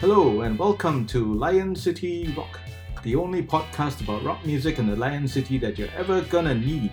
Hello, 0.00 0.40
and 0.40 0.58
welcome 0.58 1.06
to 1.08 1.34
Lion 1.34 1.76
City 1.76 2.32
Rock, 2.34 2.58
the 3.02 3.14
only 3.14 3.42
podcast 3.42 4.00
about 4.00 4.24
rock 4.24 4.46
music 4.46 4.78
in 4.78 4.86
the 4.86 4.96
Lion 4.96 5.28
City 5.28 5.58
that 5.58 5.76
you're 5.76 5.90
ever 5.94 6.22
gonna 6.22 6.54
need. 6.54 6.90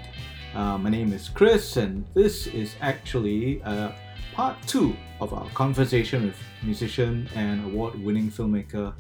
Uh, 0.54 0.78
my 0.78 0.90
name 0.90 1.14
is 1.14 1.30
Chris, 1.30 1.78
and 1.78 2.06
this 2.14 2.48
is 2.48 2.76
actually 2.82 3.62
uh, 3.64 3.94
part 4.34 4.58
two 4.68 4.94
of 5.22 5.34
our 5.34 5.50
conversation 5.52 6.26
with 6.26 6.36
musician 6.62 7.30
and 7.34 7.64
award 7.68 7.96
winning 8.04 8.30
filmmaker 8.30 8.94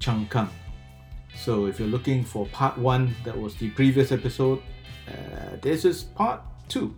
Chang 0.00 0.26
Kang. 0.26 0.50
So, 1.34 1.64
if 1.64 1.78
you're 1.78 1.88
looking 1.88 2.24
for 2.24 2.44
part 2.48 2.76
one, 2.76 3.16
that 3.24 3.40
was 3.40 3.54
the 3.54 3.70
previous 3.70 4.12
episode, 4.12 4.60
uh, 5.08 5.56
this 5.62 5.86
is 5.86 6.02
part 6.02 6.42
two. 6.68 6.94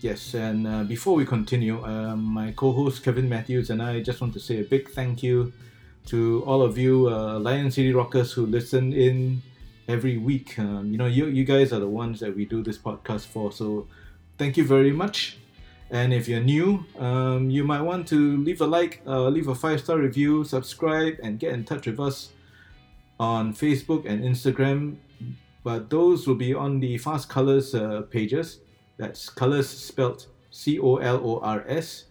Yes, 0.00 0.34
and 0.34 0.64
uh, 0.64 0.84
before 0.84 1.16
we 1.16 1.26
continue, 1.26 1.84
um, 1.84 2.22
my 2.22 2.52
co 2.52 2.70
host 2.70 3.02
Kevin 3.02 3.28
Mathews 3.28 3.70
and 3.70 3.82
I 3.82 4.00
just 4.00 4.20
want 4.20 4.32
to 4.34 4.38
say 4.38 4.60
a 4.60 4.62
big 4.62 4.90
thank 4.90 5.24
you 5.24 5.52
to 6.06 6.44
all 6.46 6.62
of 6.62 6.78
you 6.78 7.08
uh, 7.08 7.40
Lion 7.40 7.68
City 7.72 7.92
Rockers 7.92 8.32
who 8.32 8.46
listen 8.46 8.92
in 8.92 9.42
every 9.88 10.16
week. 10.16 10.56
Um, 10.56 10.92
you 10.92 10.98
know, 10.98 11.06
you, 11.06 11.26
you 11.26 11.44
guys 11.44 11.72
are 11.72 11.80
the 11.80 11.88
ones 11.88 12.20
that 12.20 12.36
we 12.36 12.44
do 12.44 12.62
this 12.62 12.78
podcast 12.78 13.26
for, 13.26 13.50
so 13.50 13.88
thank 14.38 14.56
you 14.56 14.64
very 14.64 14.92
much. 14.92 15.38
And 15.90 16.14
if 16.14 16.28
you're 16.28 16.44
new, 16.44 16.86
um, 17.00 17.50
you 17.50 17.64
might 17.64 17.82
want 17.82 18.06
to 18.08 18.36
leave 18.36 18.60
a 18.60 18.66
like, 18.68 19.02
uh, 19.04 19.28
leave 19.28 19.48
a 19.48 19.54
five 19.54 19.80
star 19.80 19.98
review, 19.98 20.44
subscribe, 20.44 21.16
and 21.24 21.40
get 21.40 21.52
in 21.54 21.64
touch 21.64 21.88
with 21.88 21.98
us 21.98 22.30
on 23.18 23.52
Facebook 23.52 24.06
and 24.06 24.22
Instagram. 24.22 24.98
But 25.64 25.90
those 25.90 26.28
will 26.28 26.36
be 26.36 26.54
on 26.54 26.78
the 26.78 26.98
Fast 26.98 27.28
Colors 27.28 27.74
uh, 27.74 28.02
pages. 28.02 28.60
That's 28.98 29.28
colors 29.28 29.68
spelled 29.68 30.26
C 30.50 30.78
O 30.78 30.96
L 30.96 31.20
O 31.24 31.40
R 31.40 31.64
S. 31.66 32.04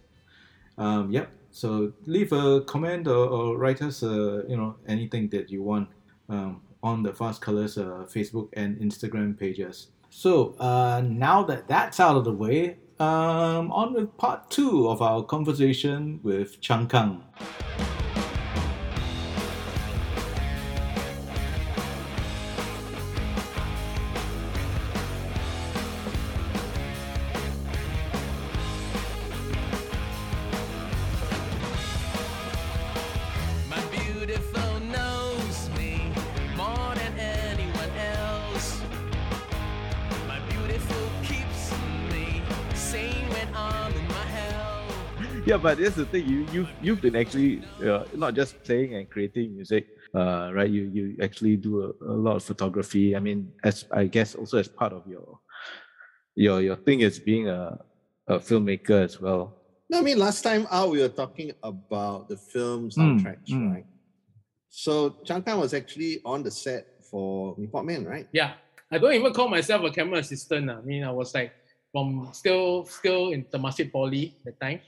Um, 0.76 1.10
yep. 1.10 1.30
So 1.50 1.92
leave 2.06 2.32
a 2.32 2.60
comment 2.62 3.08
or, 3.08 3.26
or 3.26 3.58
write 3.58 3.82
us, 3.82 4.02
uh, 4.02 4.42
you 4.48 4.56
know, 4.56 4.76
anything 4.86 5.28
that 5.30 5.50
you 5.50 5.62
want 5.62 5.88
um, 6.28 6.62
on 6.82 7.02
the 7.02 7.12
Fast 7.12 7.40
Colors 7.40 7.78
uh, 7.78 8.06
Facebook 8.08 8.48
and 8.52 8.78
Instagram 8.78 9.38
pages. 9.38 9.88
So 10.10 10.54
uh, 10.60 11.02
now 11.04 11.42
that 11.44 11.68
that's 11.68 12.00
out 12.00 12.16
of 12.16 12.24
the 12.24 12.32
way, 12.32 12.76
um, 13.00 13.70
on 13.72 13.92
with 13.94 14.16
part 14.16 14.50
two 14.50 14.88
of 14.88 15.02
our 15.02 15.22
conversation 15.22 16.20
with 16.22 16.60
Chang 16.60 16.86
Kang. 16.86 17.22
Yeah, 45.48 45.56
but 45.56 45.78
that's 45.78 45.96
the 45.96 46.04
thing. 46.04 46.28
You 46.28 46.44
you 46.52 46.62
you've 46.82 47.00
been 47.00 47.16
actually 47.16 47.64
uh, 47.80 48.04
not 48.12 48.34
just 48.34 48.62
playing 48.64 48.94
and 49.00 49.08
creating 49.08 49.56
music, 49.56 49.88
uh, 50.14 50.52
right? 50.52 50.68
You 50.68 50.92
you 50.92 51.16
actually 51.24 51.56
do 51.56 51.88
a, 51.88 51.88
a 52.04 52.12
lot 52.12 52.36
of 52.36 52.44
photography. 52.44 53.16
I 53.16 53.20
mean, 53.20 53.48
as 53.64 53.86
I 53.90 54.04
guess 54.12 54.34
also 54.34 54.58
as 54.58 54.68
part 54.68 54.92
of 54.92 55.08
your 55.08 55.40
your 56.36 56.60
your 56.60 56.76
thing 56.76 57.00
is 57.00 57.18
being 57.18 57.48
a 57.48 57.80
a 58.28 58.38
filmmaker 58.38 59.08
as 59.08 59.16
well. 59.20 59.56
No, 59.88 60.00
I 60.00 60.02
mean, 60.02 60.18
last 60.18 60.42
time 60.44 60.68
out, 60.70 60.90
we 60.90 61.00
were 61.00 61.08
talking 61.08 61.52
about 61.62 62.28
the 62.28 62.36
film 62.36 62.90
Mm, 62.90 62.92
soundtracks, 62.92 63.48
mm. 63.48 63.72
right? 63.72 63.86
So 64.68 65.16
Chang 65.24 65.40
Kang 65.42 65.58
was 65.58 65.72
actually 65.72 66.20
on 66.28 66.42
the 66.44 66.50
set 66.50 67.00
for 67.10 67.56
Mee 67.56 67.72
Pok 67.72 67.86
Man, 67.88 68.04
right? 68.04 68.28
Yeah, 68.36 68.52
I 68.92 68.98
don't 69.00 69.14
even 69.16 69.32
call 69.32 69.48
myself 69.48 69.80
a 69.82 69.90
camera 69.90 70.18
assistant. 70.20 70.68
ah. 70.68 70.76
I 70.76 70.84
mean, 70.84 71.04
I 71.04 71.10
was 71.10 71.32
like 71.32 71.56
from 71.90 72.28
still 72.36 72.84
still 72.84 73.32
in 73.32 73.48
Temasek 73.48 73.88
Poly 73.90 74.36
at 74.44 74.52
the 74.52 74.52
time. 74.60 74.80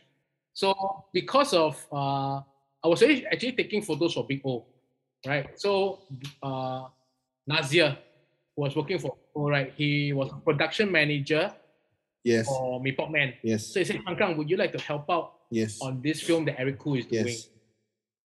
So 0.61 1.05
because 1.15 1.55
of 1.55 1.75
uh, 1.91 2.37
I 2.85 2.87
was 2.89 3.03
actually, 3.03 3.53
taking 3.53 3.81
photos 3.81 4.13
for 4.13 4.27
Big 4.27 4.43
O, 4.45 4.67
right? 5.27 5.49
So 5.59 6.01
uh, 6.43 6.85
Nazir 7.47 7.97
was 8.57 8.77
working 8.77 8.99
for 8.99 9.17
O, 9.35 9.49
right? 9.49 9.73
He 9.75 10.13
was 10.13 10.29
a 10.31 10.37
production 10.37 10.93
manager 10.93 11.51
Yes. 12.23 12.47
for 12.47 12.79
Mee 12.83 12.93
Pok 12.93 13.11
Man. 13.11 13.33
Yes. 13.43 13.69
So 13.73 13.81
he 13.81 13.85
said, 13.87 14.01
Chang 14.05 14.17
Kang, 14.17 14.37
would 14.37 14.51
you 14.51 14.59
like 14.59 14.73
to 14.77 14.81
help 14.85 15.09
out 15.09 15.33
Yes. 15.51 15.81
on 15.81 16.03
this 16.05 16.21
film 16.21 16.45
that 16.45 16.61
Eric 16.61 16.79
Khoo 16.79 16.99
is 16.99 17.07
doing? 17.07 17.27
Yes. 17.27 17.49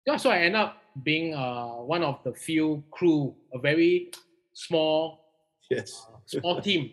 Yeah, 0.07 0.17
so 0.17 0.31
I 0.31 0.39
end 0.49 0.55
up 0.55 0.81
being 1.03 1.35
uh, 1.35 1.85
one 1.85 2.01
of 2.03 2.23
the 2.23 2.33
few 2.33 2.83
crew, 2.89 3.35
a 3.53 3.59
very 3.59 4.09
small 4.53 5.21
Yes. 5.69 5.93
small 6.25 6.59
team. 6.59 6.89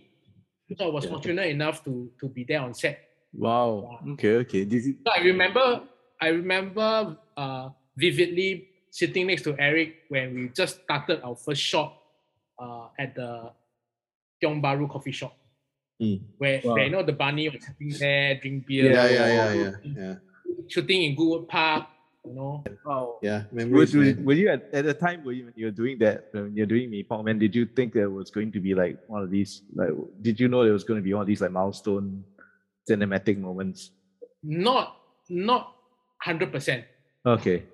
So 0.77 0.89
I 0.89 0.91
was 0.93 1.05
Yeah. 1.09 1.11
fortunate 1.13 1.49
enough 1.49 1.83
to 1.85 2.13
to 2.21 2.29
be 2.29 2.45
there 2.45 2.61
on 2.61 2.75
set. 2.75 3.01
Wow. 3.35 3.99
Okay. 4.15 4.37
Okay. 4.45 4.65
Did 4.65 4.85
you, 4.85 4.95
So 5.07 5.13
I 5.17 5.21
remember 5.25 5.83
I 6.21 6.29
remember 6.29 7.17
uh, 7.37 7.71
vividly 7.97 8.69
sitting 8.91 9.27
next 9.27 9.43
to 9.43 9.57
Eric 9.59 10.05
when 10.09 10.35
we 10.35 10.49
just 10.51 10.83
started 10.85 11.23
our 11.25 11.35
first 11.37 11.63
shop 11.63 11.97
uh, 12.59 12.89
at 12.99 13.15
the 13.15 13.51
Tiong 14.43 14.61
Bahru 14.63 14.89
coffee 14.89 15.13
shop. 15.13 15.35
Mm. 16.01 16.21
Where, 16.39 16.61
Wow. 16.65 16.75
where 16.75 16.85
you 16.85 16.91
know 16.91 17.03
the 17.03 17.13
bunny 17.13 17.49
was 17.49 17.63
sitting 17.65 17.91
there, 17.99 18.35
drink 18.41 18.67
beer, 18.67 18.93
Yeah, 18.93 19.09
yeah, 19.09 19.27
yeah, 19.27 19.53
yeah, 19.55 19.73
yeah. 19.97 20.15
shooting 20.69 21.03
in 21.05 21.15
Goodwood 21.15 21.49
Park, 21.49 21.87
you 22.27 22.35
know. 22.35 22.65
wow. 22.85 23.19
Yeah. 23.23 23.45
Were, 23.51 23.65
Memories, 23.65 23.95
you- 23.95 24.01
man. 24.03 24.25
were 24.25 24.35
you 24.35 24.49
at, 24.51 24.69
at 24.75 24.85
the 24.85 24.95
time 24.95 25.25
when 25.25 25.37
you, 25.37 25.45
when 25.47 25.55
you 25.57 25.67
were 25.67 25.71
doing 25.73 25.99
that 26.01 26.29
when 26.33 26.55
you're 26.57 26.67
doing 26.67 26.91
Mee 26.91 27.03
Pok 27.05 27.25
Man? 27.25 27.39
Did 27.39 27.55
you 27.55 27.67
think 27.67 27.95
there 27.95 28.11
was 28.11 28.31
going 28.31 28.51
to 28.53 28.61
be 28.61 28.75
like 28.75 28.99
one 29.07 29.23
of 29.23 29.31
these 29.31 29.63
like 29.75 29.91
did 30.21 30.39
you 30.41 30.49
know 30.49 30.65
there 30.65 30.73
was 30.75 30.85
going 30.85 30.99
to 30.99 31.05
be 31.05 31.15
one 31.15 31.23
of 31.23 31.27
these 31.29 31.41
like 31.41 31.53
milestone 31.53 32.25
cinematic 32.89 33.39
moments? 33.39 33.91
Not 34.43 34.97
not 35.29 35.75
hundred 36.21 36.53
percent. 36.53 36.85
Okay. 37.25 37.65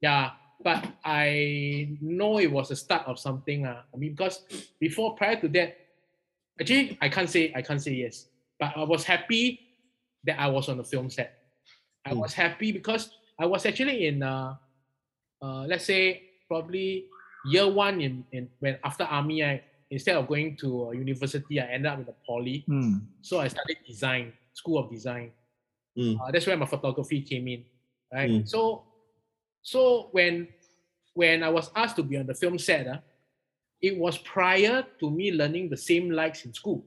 Yeah, 0.00 0.30
but 0.64 0.84
I 1.04 1.96
know 2.00 2.38
it 2.38 2.50
was 2.50 2.68
the 2.68 2.76
start 2.76 3.06
of 3.06 3.18
something. 3.18 3.66
Uh. 3.66 3.82
I 3.92 3.96
mean, 3.96 4.12
because 4.14 4.42
before, 4.80 5.14
prior 5.14 5.36
to 5.40 5.48
that, 5.48 5.76
actually, 6.60 6.98
I 7.00 7.08
can't 7.08 7.28
say 7.28 7.52
I 7.54 7.62
can't 7.62 7.80
say 7.80 7.92
yes, 7.92 8.26
but 8.58 8.72
I 8.76 8.84
was 8.84 9.04
happy 9.04 9.60
that 10.24 10.40
I 10.40 10.48
was 10.48 10.68
on 10.68 10.78
the 10.78 10.84
film 10.84 11.10
set. 11.10 11.38
I 12.04 12.10
Hmm. 12.10 12.20
was 12.20 12.32
happy 12.32 12.72
because 12.72 13.10
I 13.38 13.46
was 13.46 13.64
actually 13.66 14.06
in, 14.06 14.22
uh, 14.22 14.54
uh, 15.42 15.64
let's 15.66 15.84
say, 15.84 16.22
probably 16.48 17.06
year 17.46 17.68
one 17.68 18.00
in, 18.00 18.24
in 18.32 18.48
when 18.60 18.78
after 18.84 19.04
army, 19.04 19.42
I 19.44 19.62
instead 19.92 20.16
of 20.16 20.26
going 20.26 20.56
to 20.56 20.88
a 20.88 20.96
university, 20.96 21.60
I 21.60 21.66
ended 21.66 21.92
up 21.92 22.00
in 22.00 22.08
a 22.08 22.16
poly. 22.26 22.64
Hmm. 22.66 23.04
So 23.20 23.40
I 23.40 23.48
studied 23.48 23.78
design, 23.86 24.32
school 24.54 24.78
of 24.78 24.90
design. 24.90 25.32
Mm. 25.96 26.18
Uh, 26.18 26.30
that's 26.32 26.46
where 26.46 26.56
my 26.56 26.64
photography 26.64 27.20
came 27.20 27.46
in, 27.48 27.64
right? 28.10 28.30
Mm. 28.30 28.48
So, 28.48 28.84
so 29.60 30.08
when 30.12 30.48
when 31.12 31.42
I 31.42 31.50
was 31.50 31.70
asked 31.76 31.96
to 31.96 32.02
be 32.02 32.16
on 32.16 32.26
the 32.26 32.32
film 32.32 32.58
set, 32.58 32.88
uh, 32.88 33.04
it 33.82 33.98
was 33.98 34.16
prior 34.16 34.86
to 34.98 35.10
me 35.10 35.30
learning 35.30 35.68
the 35.68 35.76
same 35.76 36.10
likes 36.10 36.46
in 36.46 36.54
school. 36.54 36.82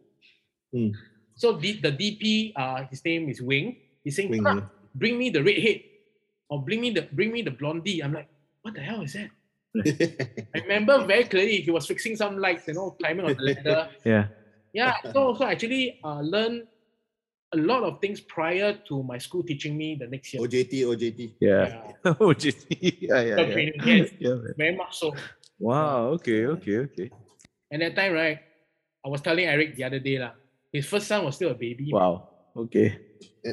Mm. 0.73 0.95
So 1.35 1.53
the, 1.53 1.73
the 1.73 1.91
DP, 1.91 2.53
uh, 2.55 2.87
his 2.89 3.05
name 3.05 3.29
is 3.29 3.39
Wing. 3.39 3.77
He's 4.03 4.16
saying, 4.16 4.31
Wing, 4.31 4.47
"Ah, 4.47 4.55
yeah. 4.55 4.61
"Bring 4.95 5.19
me 5.19 5.29
the 5.29 5.43
redhead, 5.43 5.81
or 6.49 6.63
bring 6.63 6.81
me 6.81 6.89
the 6.89 7.03
bring 7.13 7.31
me 7.31 7.43
the 7.43 7.51
blondie." 7.51 8.01
I'm 8.01 8.13
like, 8.13 8.29
"What 8.63 8.73
the 8.73 8.81
hell 8.81 9.01
is 9.01 9.13
that?" 9.13 9.29
I 10.56 10.59
remember 10.62 11.06
very 11.06 11.25
clearly 11.25 11.62
he 11.62 11.72
was 11.72 11.86
fixing 11.86 12.16
some 12.16 12.38
lights, 12.38 12.68
you 12.68 12.74
know, 12.74 12.91
climbing 12.91 13.25
on 13.25 13.36
the 13.36 13.44
ladder. 13.44 13.90
Yeah. 14.06 14.28
Yeah, 14.74 15.00
so 15.13 15.34
so 15.40 15.46
actually 15.46 16.00
uh, 16.03 16.19
learned 16.19 16.68
a 17.53 17.58
lot 17.58 17.84
of 17.84 18.02
things 18.02 18.19
prior 18.19 18.75
to 18.88 19.03
my 19.03 19.17
school 19.17 19.44
teaching 19.44 19.78
me 19.78 19.96
the 19.96 20.08
next 20.08 20.34
year. 20.34 20.44
OJT, 20.44 20.73
OJT. 20.84 21.34
Yeah. 21.40 21.96
Yeah, 22.03 22.34
just, 22.38 22.67
yeah, 22.70 23.22
yeah, 23.22 23.40
yeah. 23.40 23.53
training, 23.53 23.79
yes. 23.85 24.09
yeah 24.20 24.35
very 24.58 24.76
much 24.76 24.99
so. 24.99 25.16
Wow. 25.59 26.20
Okay. 26.20 26.46
Okay. 26.47 26.78
Okay. 26.79 27.09
And 27.72 27.82
that 27.82 27.96
time, 27.96 28.14
right, 28.14 28.40
I 29.05 29.08
was 29.08 29.22
telling 29.22 29.46
Eric 29.46 29.76
the 29.76 29.85
other 29.85 29.99
day, 29.99 30.20
lah, 30.20 30.35
his 30.73 30.85
first 30.85 31.08
son 31.08 31.23
was 31.23 31.35
still 31.35 31.52
a 31.52 31.55
baby. 31.55 31.91
Wow. 31.91 32.28
Okay. 32.55 32.99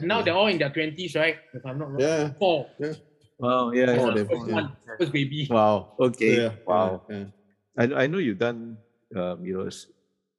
Now 0.02 0.22
they're 0.22 0.34
all 0.34 0.48
in 0.48 0.58
their 0.58 0.70
twenties, 0.70 1.14
right? 1.14 1.36
If 1.54 1.64
I'm 1.64 1.78
not 1.78 1.92
wrong. 1.92 2.00
Yeah. 2.00 2.34
Four. 2.38 2.66
Wow. 3.42 3.72
Yeah. 3.72 3.86
That's 3.86 4.02
Oh, 4.04 4.10
the 4.14 4.24
first 4.24 4.30
four, 4.30 4.48
yeah. 4.48 4.54
one, 4.54 4.76
first 4.98 5.12
baby. 5.12 5.40
Wow. 5.50 5.92
Okay. 5.98 6.34
Yeah. 6.42 6.52
Wow. 6.66 7.02
Yeah. 7.10 7.24
I 7.76 7.86
know- 7.86 7.96
I 8.02 8.06
know 8.06 8.18
you've 8.18 8.38
done 8.38 8.78
um, 9.20 9.44
you 9.44 9.54
know 9.58 9.68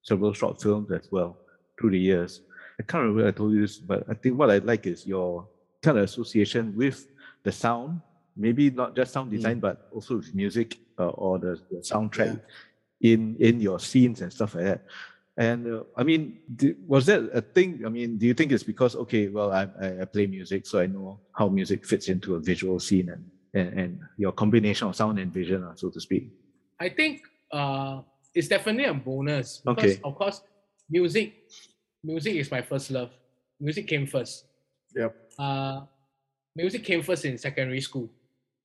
several 0.01 0.33
short 0.33 0.61
films 0.61 0.89
as 0.91 1.07
well 1.11 1.37
through 1.77 1.91
the 1.91 1.99
years. 1.99 2.41
I 2.79 2.83
can't 2.83 3.03
remember 3.03 3.27
I 3.27 3.31
told 3.31 3.53
you 3.53 3.61
this, 3.61 3.77
but 3.77 4.03
I 4.09 4.13
think 4.15 4.37
what 4.39 4.49
I 4.49 4.57
like 4.71 4.87
is 4.87 5.05
your 5.05 5.47
kind 5.83 5.97
of 5.99 6.05
association 6.05 6.73
with 6.75 7.05
the 7.43 7.51
sound. 7.51 8.01
Maybe 8.35 8.71
not 8.71 8.95
just 8.95 9.13
sound 9.13 9.29
design, 9.29 9.59
but 9.59 9.89
also 9.93 10.17
with 10.17 10.33
music 10.33 10.79
uh, 10.97 11.09
or 11.09 11.37
the, 11.37 11.53
the 11.69 11.77
soundtrack 11.91 12.41
in 13.01 13.35
in 13.39 13.59
your 13.61 13.79
scenes 13.79 14.21
and 14.21 14.31
stuff 14.33 14.55
like 14.55 14.65
that. 14.65 14.81
And 15.37 15.65
uh, 15.65 15.83
I 15.97 16.03
mean, 16.03 16.39
was 16.85 17.07
that 17.07 17.29
a 17.33 17.41
thing? 17.41 17.81
I 17.85 17.89
mean, 17.89 18.17
do 18.17 18.27
you 18.27 18.33
think 18.35 18.51
it's 18.51 18.63
because 18.63 18.95
okay, 18.95 19.29
well, 19.29 19.51
I, 19.51 19.67
I 19.81 20.01
I 20.01 20.05
play 20.05 20.27
music, 20.27 20.67
so 20.67 20.79
I 20.79 20.85
know 20.85 21.19
how 21.33 21.49
music 21.49 21.85
fits 21.85 22.07
into 22.07 22.35
a 22.35 22.39
visual 22.39 22.79
scene 22.79 23.09
and 23.09 23.25
and, 23.53 23.79
and 23.79 23.99
your 24.17 24.31
combination 24.31 24.87
of 24.87 24.95
sound 24.95 25.17
and 25.19 25.33
vision, 25.33 25.63
uh, 25.63 25.73
so 25.75 25.89
to 25.89 25.99
speak. 25.99 26.29
I 26.79 26.89
think 26.89 27.21
uh, 27.51 28.01
it's 28.33 28.47
definitely 28.47 28.85
a 28.85 28.93
bonus 28.93 29.61
because, 29.65 29.97
Okay. 29.97 30.01
of 30.03 30.15
course, 30.15 30.41
music, 30.89 31.33
music 32.03 32.35
is 32.35 32.51
my 32.51 32.61
first 32.61 32.91
love. 32.91 33.11
Music 33.59 33.87
came 33.87 34.05
first. 34.05 34.45
Yep. 34.95 35.15
Uh, 35.37 35.81
music 36.55 36.83
came 36.83 37.01
first 37.01 37.25
in 37.25 37.37
secondary 37.37 37.81
school, 37.81 38.09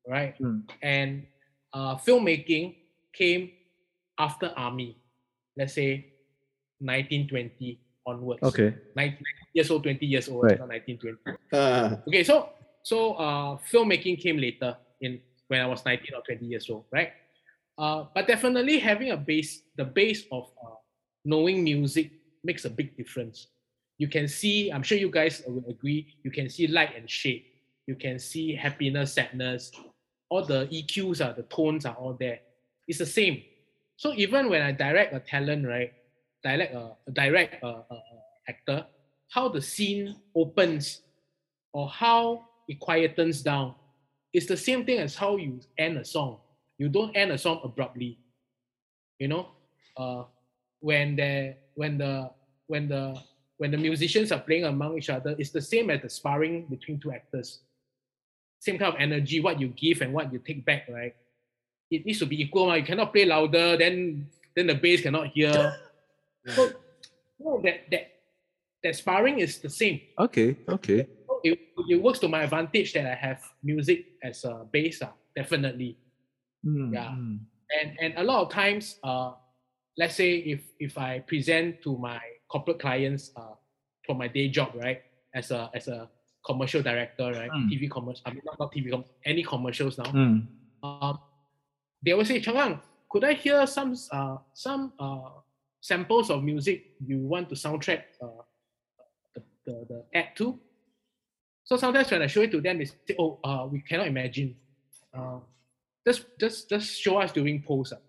right? 0.07 0.37
Mm. 0.41 0.69
And 0.83 1.27
uh, 1.73 1.97
filmmaking 1.97 2.77
came 3.13 3.53
after 4.19 4.53
army. 4.57 4.97
Let's 5.57 5.75
say 5.75 6.13
1920 6.81 7.81
onwards. 8.07 8.43
Okay. 8.43 8.75
19 8.97 9.19
years 9.55 9.71
old, 9.71 9.83
20 9.83 10.07
years 10.07 10.29
old, 10.29 10.45
Right. 10.45 10.59
not 10.59 10.69
1920. 10.69 11.39
Uh, 11.53 11.97
Okay, 12.07 12.25
so 12.25 12.51
so 12.83 13.15
uh, 13.15 13.59
filmmaking 13.71 14.19
came 14.21 14.39
later 14.39 14.77
in 15.01 15.21
when 15.49 15.61
I 15.61 15.67
was 15.67 15.85
19 15.85 16.15
or 16.15 16.23
20 16.23 16.45
years 16.47 16.69
old, 16.71 16.85
right? 16.93 17.13
Uh, 17.79 18.05
but 18.15 18.27
definitely 18.27 18.79
having 18.79 19.11
a 19.13 19.17
base, 19.17 19.63
the 19.77 19.85
base 19.85 20.25
of 20.33 20.51
uh, 20.63 20.75
knowing 21.25 21.65
music 21.65 22.11
makes 22.45 22.65
a 22.65 22.71
big 22.71 22.97
difference. 22.97 23.49
You 23.99 24.09
can 24.09 24.29
see, 24.29 24.71
I'm 24.71 24.83
sure 24.83 24.99
you 24.99 25.11
guys 25.11 25.43
will 25.47 25.65
agree, 25.69 26.07
you 26.23 26.31
can 26.31 26.49
see 26.51 26.67
light 26.67 26.97
and 26.97 27.09
shade. 27.09 27.45
You 27.87 27.95
can 27.95 28.19
see 28.19 28.55
happiness, 28.55 29.15
sadness, 29.15 29.73
all 30.29 30.45
the 30.45 30.67
EQs 30.67 31.25
are, 31.25 31.33
the 31.33 31.45
tones 31.45 31.87
are 31.87 31.95
all 31.95 32.13
there. 32.13 32.41
It's 32.87 32.99
the 32.99 33.07
same. 33.07 33.43
So 33.97 34.13
even 34.15 34.49
when 34.51 34.61
I 34.63 34.73
direct 34.73 35.15
a 35.15 35.21
talent, 35.21 35.67
right, 35.67 35.93
Uh, 36.45 36.49
direct 36.49 36.75
a, 36.75 37.11
direct 37.13 37.63
a, 37.63 37.67
a 37.67 38.03
actor, 38.49 38.87
how 39.31 39.49
the 39.49 39.61
scene 39.61 40.17
opens 40.35 41.03
or 41.73 41.89
how 41.89 42.45
it 42.69 42.79
quietens 42.81 43.43
down. 43.43 43.75
It's 44.33 44.47
the 44.47 44.57
same 44.57 44.85
thing 44.85 45.01
as 45.01 45.17
how 45.17 45.37
you 45.37 45.61
end 45.79 45.99
a 45.99 46.05
song. 46.05 46.39
You 46.79 46.89
don't 46.89 47.15
end 47.17 47.33
a 47.33 47.39
song 47.39 47.61
abruptly. 47.65 48.19
You 49.19 49.29
know, 49.29 49.49
uh, 49.97 50.25
when 50.81 51.17
the 51.17 51.57
when 51.75 51.99
the 51.99 52.31
when 52.67 52.89
the 52.89 53.19
when 53.57 53.73
the 53.73 53.77
musicians 53.77 54.31
are 54.31 54.39
playing 54.39 54.65
among 54.65 54.97
each 54.97 55.11
other, 55.11 55.35
it's 55.39 55.51
the 55.51 55.61
same 55.61 55.91
as 55.91 56.03
the 56.03 56.09
sparring 56.09 56.67
between 56.67 57.01
two 57.01 57.11
actors. 57.11 57.61
Same 58.61 58.79
kind 58.79 58.95
of 58.95 59.01
energy, 59.01 59.41
what 59.41 59.61
you 59.61 59.69
give 59.69 60.03
and 60.03 60.13
what 60.13 60.33
you 60.33 60.39
take 60.39 60.65
back, 60.65 60.87
right? 60.89 61.15
It 61.91 62.07
needs 62.07 62.21
to 62.21 62.27
be 62.27 62.41
equal. 62.41 62.77
You 62.77 62.85
cannot 62.85 63.13
play 63.13 63.25
louder, 63.25 63.77
then 63.77 64.29
then 64.55 64.69
the 64.69 64.75
bass 64.75 65.03
cannot 65.03 65.29
hear. 65.29 65.75
So, 66.47 66.71
no, 67.41 67.61
that 67.65 67.91
that 67.91 68.05
that 68.83 68.95
sparring 68.97 69.39
is 69.41 69.59
the 69.59 69.69
same 69.71 70.01
Okay. 70.19 70.57
Okay. 70.69 71.07
it, 71.45 71.59
it 71.89 72.03
works 72.03 72.19
to 72.21 72.29
my 72.29 72.43
advantage 72.43 72.93
that 72.95 73.07
I 73.07 73.15
have 73.15 73.43
music 73.63 74.07
as 74.23 74.45
a 74.45 74.67
base, 74.71 75.03
uh, 75.03 75.11
definitely. 75.37 75.99
Mm, 76.67 76.93
Yeah. 76.95 77.11
mm. 77.15 77.39
And 77.69 77.89
and 78.01 78.13
a 78.17 78.23
lot 78.25 78.43
of 78.47 78.49
times, 78.51 78.99
uh, 79.05 79.33
let's 79.99 80.15
say 80.15 80.37
if 80.41 80.61
if 80.81 80.97
I 80.99 81.21
present 81.21 81.83
to 81.83 81.97
my 81.99 82.19
corporate 82.49 82.79
clients 82.81 83.31
uh, 83.37 83.55
for 84.07 84.15
my 84.17 84.27
day 84.27 84.49
job, 84.49 84.73
right, 84.75 85.03
as 85.35 85.51
a 85.51 85.71
as 85.75 85.87
a 85.89 86.09
commercial 86.47 86.81
director, 86.83 87.31
right, 87.31 87.51
Mm. 87.53 87.69
TV 87.69 87.91
commercial, 87.91 88.23
I 88.27 88.31
mean 88.33 88.43
not, 88.47 88.59
not 88.59 88.73
TV, 88.73 88.91
com- 88.91 89.05
any 89.25 89.43
commercials 89.45 89.99
now. 89.99 90.11
Mm. 90.11 90.47
Um, 90.83 91.19
they 92.03 92.13
always 92.13 92.29
say, 92.29 92.41
Changkang, 92.41 92.81
could 93.11 93.25
I 93.25 93.35
hear 93.35 93.67
some 93.67 93.95
uh, 94.11 94.39
some 94.55 94.93
uh, 94.99 95.29
samples 95.89 96.29
of 96.31 96.45
music 96.45 96.85
you 97.05 97.19
want 97.19 97.49
to 97.49 97.55
soundtrack 97.55 98.03
uh, 98.21 98.45
the, 99.35 99.43
the, 99.65 99.75
the 99.89 100.05
ad 100.15 100.37
to? 100.37 100.59
So 101.65 101.77
sometimes 101.77 102.11
when 102.11 102.23
I 102.23 102.27
show 102.27 102.43
it 102.43 102.51
to 102.53 102.61
them, 102.61 102.79
they 102.79 102.85
say, 102.85 103.17
"Oh, 103.19 103.39
uh, 103.43 103.67
we 103.71 103.81
cannot 103.81 104.07
imagine. 104.07 104.57
Uh, 105.17 105.41
just 106.07 106.25
just 106.39 106.69
just 106.69 107.01
show 107.01 107.19
us 107.19 107.33
during 107.33 107.63
post." 107.63 107.93
ah." 107.97 108.01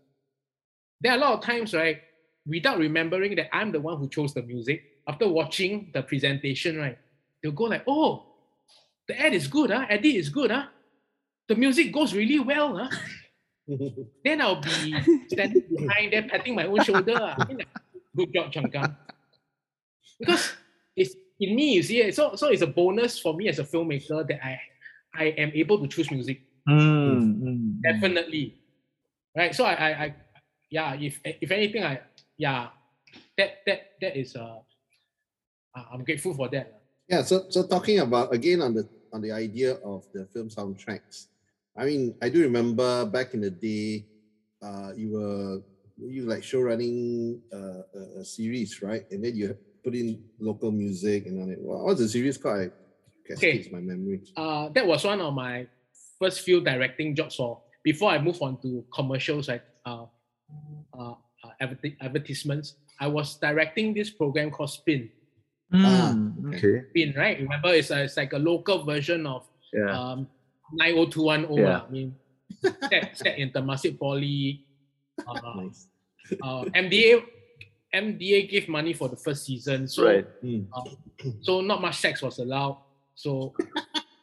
There 1.01 1.11
are 1.13 1.17
a 1.17 1.21
lot 1.21 1.33
of 1.37 1.41
times, 1.43 1.73
right, 1.73 2.01
without 2.45 2.77
remembering 2.77 3.35
that 3.35 3.53
I'm 3.55 3.71
the 3.71 3.79
one 3.79 3.97
who 3.97 4.09
chose 4.09 4.33
the 4.33 4.43
music. 4.43 4.83
After 5.07 5.27
watching 5.27 5.89
the 5.93 6.03
presentation, 6.03 6.77
right, 6.77 6.97
they'll 7.41 7.51
go 7.51 7.65
like, 7.65 7.83
"Oh, 7.87 8.25
the 9.07 9.19
ad 9.19 9.33
is 9.33 9.47
good, 9.47 9.71
huh? 9.71 9.85
Edit 9.89 10.15
is 10.15 10.29
good, 10.29 10.51
huh? 10.51 10.67
The 11.47 11.55
music 11.55 11.91
goes 11.91 12.13
really 12.13 12.39
well, 12.39 12.75
huh?" 12.77 12.91
then 14.25 14.41
I'll 14.41 14.61
be 14.61 14.97
standing 15.29 15.63
behind 15.75 16.13
there, 16.13 16.25
patting 16.27 16.55
my 16.55 16.65
own 16.65 16.81
shoulder. 16.83 17.13
ah. 17.17 17.35
I 17.37 17.45
mean, 17.45 17.57
like, 17.57 17.69
good 18.15 18.33
job, 18.33 18.51
Changkang. 18.51 18.95
Because 20.17 20.53
it's 20.95 21.15
in 21.39 21.55
me, 21.55 21.79
you 21.79 21.83
see, 21.83 22.11
so 22.11 22.35
so 22.35 22.49
it's 22.49 22.61
a 22.61 22.67
bonus 22.67 23.19
for 23.19 23.33
me 23.33 23.47
as 23.47 23.59
a 23.59 23.63
filmmaker 23.63 24.27
that 24.27 24.43
I 24.43 24.59
I 25.15 25.25
am 25.37 25.51
able 25.53 25.79
to 25.79 25.87
choose 25.87 26.11
music. 26.11 26.41
Mm, 26.67 27.39
mm, 27.39 27.81
Definitely. 27.81 28.59
Right. 29.37 29.55
So 29.55 29.63
I 29.63 29.73
I, 29.73 29.89
I 29.89 30.15
yeah, 30.69 30.93
if 30.99 31.21
if 31.23 31.49
anything, 31.51 31.83
I 31.85 32.01
yeah, 32.37 32.75
that 33.37 33.63
that 33.65 33.95
that 34.01 34.13
is 34.19 34.35
uh 34.35 34.59
uh, 35.75 35.85
I'm 35.93 36.03
grateful 36.03 36.33
for 36.33 36.49
that. 36.49 36.81
Yeah, 37.07 37.21
so 37.23 37.47
so 37.49 37.65
talking 37.65 37.99
about 37.99 38.33
again 38.33 38.61
on 38.61 38.73
the 38.73 38.83
on 39.13 39.21
the 39.21 39.31
idea 39.31 39.79
of 39.81 40.05
the 40.13 40.27
film 40.33 40.49
soundtracks. 40.49 41.28
I 41.79 41.85
mean, 41.85 42.13
I 42.21 42.27
do 42.27 42.41
remember 42.43 43.05
back 43.05 43.33
in 43.33 43.39
the 43.39 43.49
day, 43.49 44.03
uh, 44.61 44.91
you 44.95 45.15
were 45.15 45.63
you 45.95 46.23
like 46.27 46.43
show 46.43 46.59
running 46.59 47.39
uh, 47.53 47.83
a, 47.95 48.19
a 48.19 48.25
series, 48.25 48.81
right? 48.83 49.03
And 49.11 49.23
then 49.23 49.35
you 49.35 49.55
put 49.83 49.95
in 49.95 50.19
local 50.39 50.71
music 50.71 51.25
and 51.27 51.41
on 51.41 51.49
it. 51.51 51.59
Wow, 51.59 51.83
what's 51.87 52.01
the 52.01 52.07
series 52.09 52.37
called? 52.37 52.67
I 52.67 52.71
guess 53.27 53.37
Okay. 53.39 53.63
it's 53.63 53.71
my 53.71 53.79
memory. 53.79 54.19
uh, 54.35 54.67
that 54.75 54.85
was 54.85 55.05
one 55.05 55.21
of 55.21 55.33
my 55.33 55.67
first 56.19 56.41
few 56.41 56.59
directing 56.59 57.15
jobs 57.15 57.35
for 57.35 57.61
before 57.83 58.11
I 58.11 58.19
moved 58.19 58.41
on 58.41 58.59
to 58.61 58.83
commercials 58.93 59.47
like 59.47 59.63
uh, 59.85 60.03
uh, 60.99 61.15
uh, 61.43 61.51
advertisements. 62.01 62.75
I 62.99 63.07
was 63.07 63.39
directing 63.39 63.93
this 63.93 64.09
program 64.09 64.51
called 64.51 64.71
Spin. 64.71 65.09
Mm, 65.73 66.43
okay. 66.53 66.83
Spin, 66.91 67.13
right? 67.15 67.39
Remember, 67.39 67.69
it's, 67.71 67.91
a, 67.91 68.03
it's 68.03 68.17
like 68.17 68.33
a 68.33 68.39
local 68.39 68.83
version 68.83 69.25
of 69.25 69.47
Yeah. 69.71 69.95
um, 69.95 70.27
90210. 70.73 71.57
Yeah. 71.57 71.69
lah. 71.69 71.81
I 71.85 71.89
mean, 71.91 72.15
set, 72.89 73.17
set 73.17 73.35
in 73.37 73.49
Temasek 73.51 73.97
Poly. 73.99 74.65
Uh, 75.19 75.63
Nice. 75.67 75.87
uh, 76.41 76.63
MDA 76.75 77.23
MDA 77.93 78.49
gave 78.49 78.69
money 78.69 78.93
for 78.93 79.09
the 79.09 79.17
first 79.17 79.45
season, 79.45 79.87
so 79.87 80.05
right. 80.05 80.27
Mm. 80.45 80.67
so 81.41 81.59
not 81.61 81.81
much 81.81 81.97
sex 81.97 82.21
was 82.21 82.37
allowed. 82.39 82.77
So, 83.15 83.51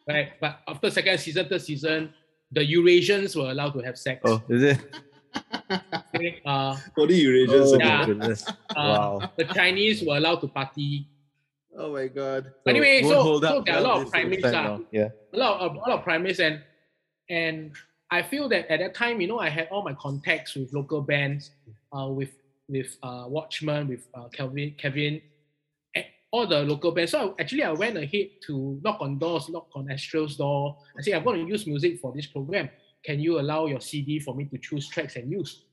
right, 0.08 0.32
but 0.40 0.60
after 0.68 0.88
second 0.90 1.18
season, 1.18 1.48
third 1.50 1.60
season, 1.62 2.14
the 2.52 2.62
Eurasians 2.62 3.34
were 3.36 3.50
allowed 3.50 3.74
to 3.74 3.80
have 3.82 3.98
sex. 3.98 4.22
Oh, 4.24 4.40
is 4.48 4.62
it? 4.62 4.78
Okay, 6.14 6.40
Uh, 6.46 6.78
Only 6.96 7.20
Eurasians. 7.20 7.74
Oh. 7.74 7.78
Yeah. 7.78 8.06
goodness. 8.06 8.46
uh, 8.48 8.54
Wow. 8.72 9.30
The 9.36 9.44
Chinese 9.52 10.00
were 10.06 10.16
allowed 10.16 10.40
to 10.40 10.48
party. 10.48 11.08
Oh 11.78 11.92
my 11.92 12.06
god. 12.06 12.52
Anyway, 12.66 13.02
won't 13.02 13.14
so- 13.14 13.22
hold 13.22 13.42
so 13.42 13.58
up 13.58 13.66
there 13.66 13.74
are 13.76 13.78
a 13.78 13.82
lot 13.82 13.96
of 13.96 14.02
this 14.04 14.10
primates 14.10 14.42
time 14.42 14.80
ah. 14.82 14.86
Yeah. 14.90 15.08
A 15.32 15.36
lot 15.36 15.60
of 15.60 15.74
a 15.74 15.78
lot 15.78 15.90
of 15.90 16.02
primates 16.02 16.40
and 16.40 16.62
and 17.28 17.72
I 18.10 18.22
feel 18.22 18.48
that 18.50 18.70
at 18.70 18.78
that 18.78 18.94
time, 18.94 19.20
you 19.20 19.26
know, 19.26 19.40
I 19.40 19.48
had 19.48 19.68
all 19.70 19.82
my 19.82 19.94
contacts 19.94 20.54
with 20.54 20.72
local 20.72 21.00
bands, 21.00 21.50
uh, 21.92 22.08
with 22.08 22.30
with 22.68 22.96
uh, 23.02 23.24
Watchman, 23.28 23.88
with 23.88 24.06
uh, 24.14 24.28
Kelvin, 24.28 24.74
Kevin, 24.78 25.20
eh, 25.94 26.02
all 26.30 26.46
the 26.46 26.62
local 26.62 26.92
bands. 26.92 27.12
So 27.12 27.34
I, 27.38 27.42
actually, 27.42 27.62
I 27.64 27.72
went 27.72 27.96
ahead 27.96 28.28
to 28.46 28.80
knock 28.82 28.98
on 29.00 29.18
doors, 29.18 29.48
knock 29.48 29.68
on 29.74 29.90
Astral's 29.90 30.36
door. 30.36 30.76
I 30.98 31.02
say, 31.02 31.12
I'm 31.12 31.24
going 31.24 31.44
to 31.44 31.50
use 31.50 31.66
music 31.66 32.00
for 32.00 32.12
this 32.14 32.26
program. 32.26 32.68
Can 33.04 33.20
you 33.20 33.38
allow 33.40 33.66
your 33.66 33.80
CD 33.80 34.18
for 34.18 34.34
me 34.34 34.46
to 34.46 34.58
choose 34.58 34.88
tracks 34.88 35.16
and 35.16 35.30
use? 35.30 35.64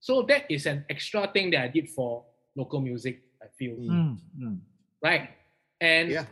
So 0.00 0.22
that 0.22 0.50
is 0.50 0.66
an 0.66 0.84
extra 0.90 1.28
thing 1.28 1.50
that 1.50 1.62
I 1.62 1.68
did 1.68 1.88
for 1.90 2.24
local 2.56 2.80
music. 2.80 3.22
I 3.42 3.46
feel. 3.56 3.76
Mm, 3.76 4.18
mm. 4.38 4.58
right, 5.02 5.30
and 5.80 6.10
Yeah. 6.10 6.24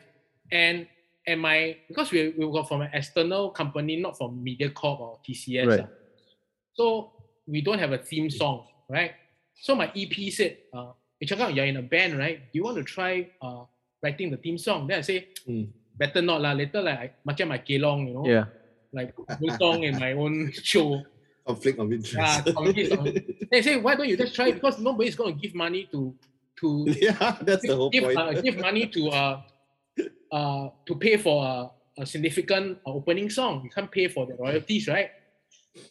and 0.53 0.87
and 1.27 1.41
my 1.41 1.77
because 1.89 2.11
we 2.13 2.33
we 2.37 2.45
got 2.53 2.69
from 2.69 2.83
an 2.83 2.91
external 2.93 3.51
company, 3.51 3.97
not 3.97 4.17
from 4.17 4.45
MediaCorp 4.45 5.01
or 5.01 5.19
TCS. 5.27 5.67
Right. 5.67 5.81
ah. 5.85 5.89
So 6.75 7.13
we 7.47 7.61
don't 7.61 7.79
have 7.79 7.93
a 7.93 7.99
theme 7.99 8.31
song, 8.31 8.67
right? 8.89 9.13
So 9.59 9.75
my 9.75 9.91
EP 9.97 10.15
said, 10.31 10.59
uh, 10.73 10.93
hey, 11.19 11.27
Chaka, 11.27 11.51
you're 11.51 11.67
in 11.67 11.77
a 11.77 11.83
band, 11.83 12.17
right? 12.17 12.39
Do 12.53 12.55
you 12.55 12.63
want 12.63 12.77
to 12.79 12.85
try 12.85 13.27
uh, 13.43 13.65
writing 14.03 14.31
the 14.31 14.37
theme 14.39 14.59
song? 14.59 14.87
Then 14.87 14.99
I 14.99 15.03
say, 15.03 15.29
Mm. 15.49 15.69
better 15.99 16.23
not 16.23 16.41
lah. 16.41 16.53
Later 16.55 16.83
like 16.83 16.99
I, 16.99 17.07
macam 17.27 17.49
my 17.51 17.59
kelong, 17.59 18.07
you 18.09 18.15
know, 18.15 18.27
Yeah. 18.29 18.47
like 18.95 19.11
song 19.59 19.83
in 19.83 19.99
my 19.99 20.13
own 20.15 20.53
show. 20.63 21.03
Conflict 21.45 21.79
of 21.81 21.91
interest. 21.91 22.15
Yeah, 22.15 22.53
conflict 22.55 22.93
of- 22.93 23.09
They 23.51 23.63
say, 23.65 23.75
why 23.81 23.97
don't 23.97 24.07
you 24.09 24.17
just 24.17 24.37
try? 24.37 24.53
Because 24.53 24.79
nobody's 24.79 25.17
going 25.17 25.35
to 25.35 25.41
give 25.41 25.57
money 25.57 25.89
to 25.91 26.15
to 26.61 26.87
yeah, 27.01 27.37
that's 27.43 27.63
the 27.63 27.77
whole 27.77 27.91
give, 27.91 28.05
point. 28.05 28.19
uh, 28.19 28.33
give 28.41 28.59
money 28.59 28.87
to 28.87 29.09
uh, 29.09 29.43
uh, 30.33 30.69
to 30.87 30.95
pay 30.97 31.17
for 31.17 31.45
a, 31.45 32.03
a 32.03 32.07
significant 32.07 32.79
uh, 32.87 32.93
opening 32.93 33.31
song. 33.31 33.63
You 33.65 33.71
can't 33.71 33.91
pay 33.91 34.09
for 34.09 34.27
the 34.27 34.35
royalties, 34.35 34.89
right? 34.89 35.11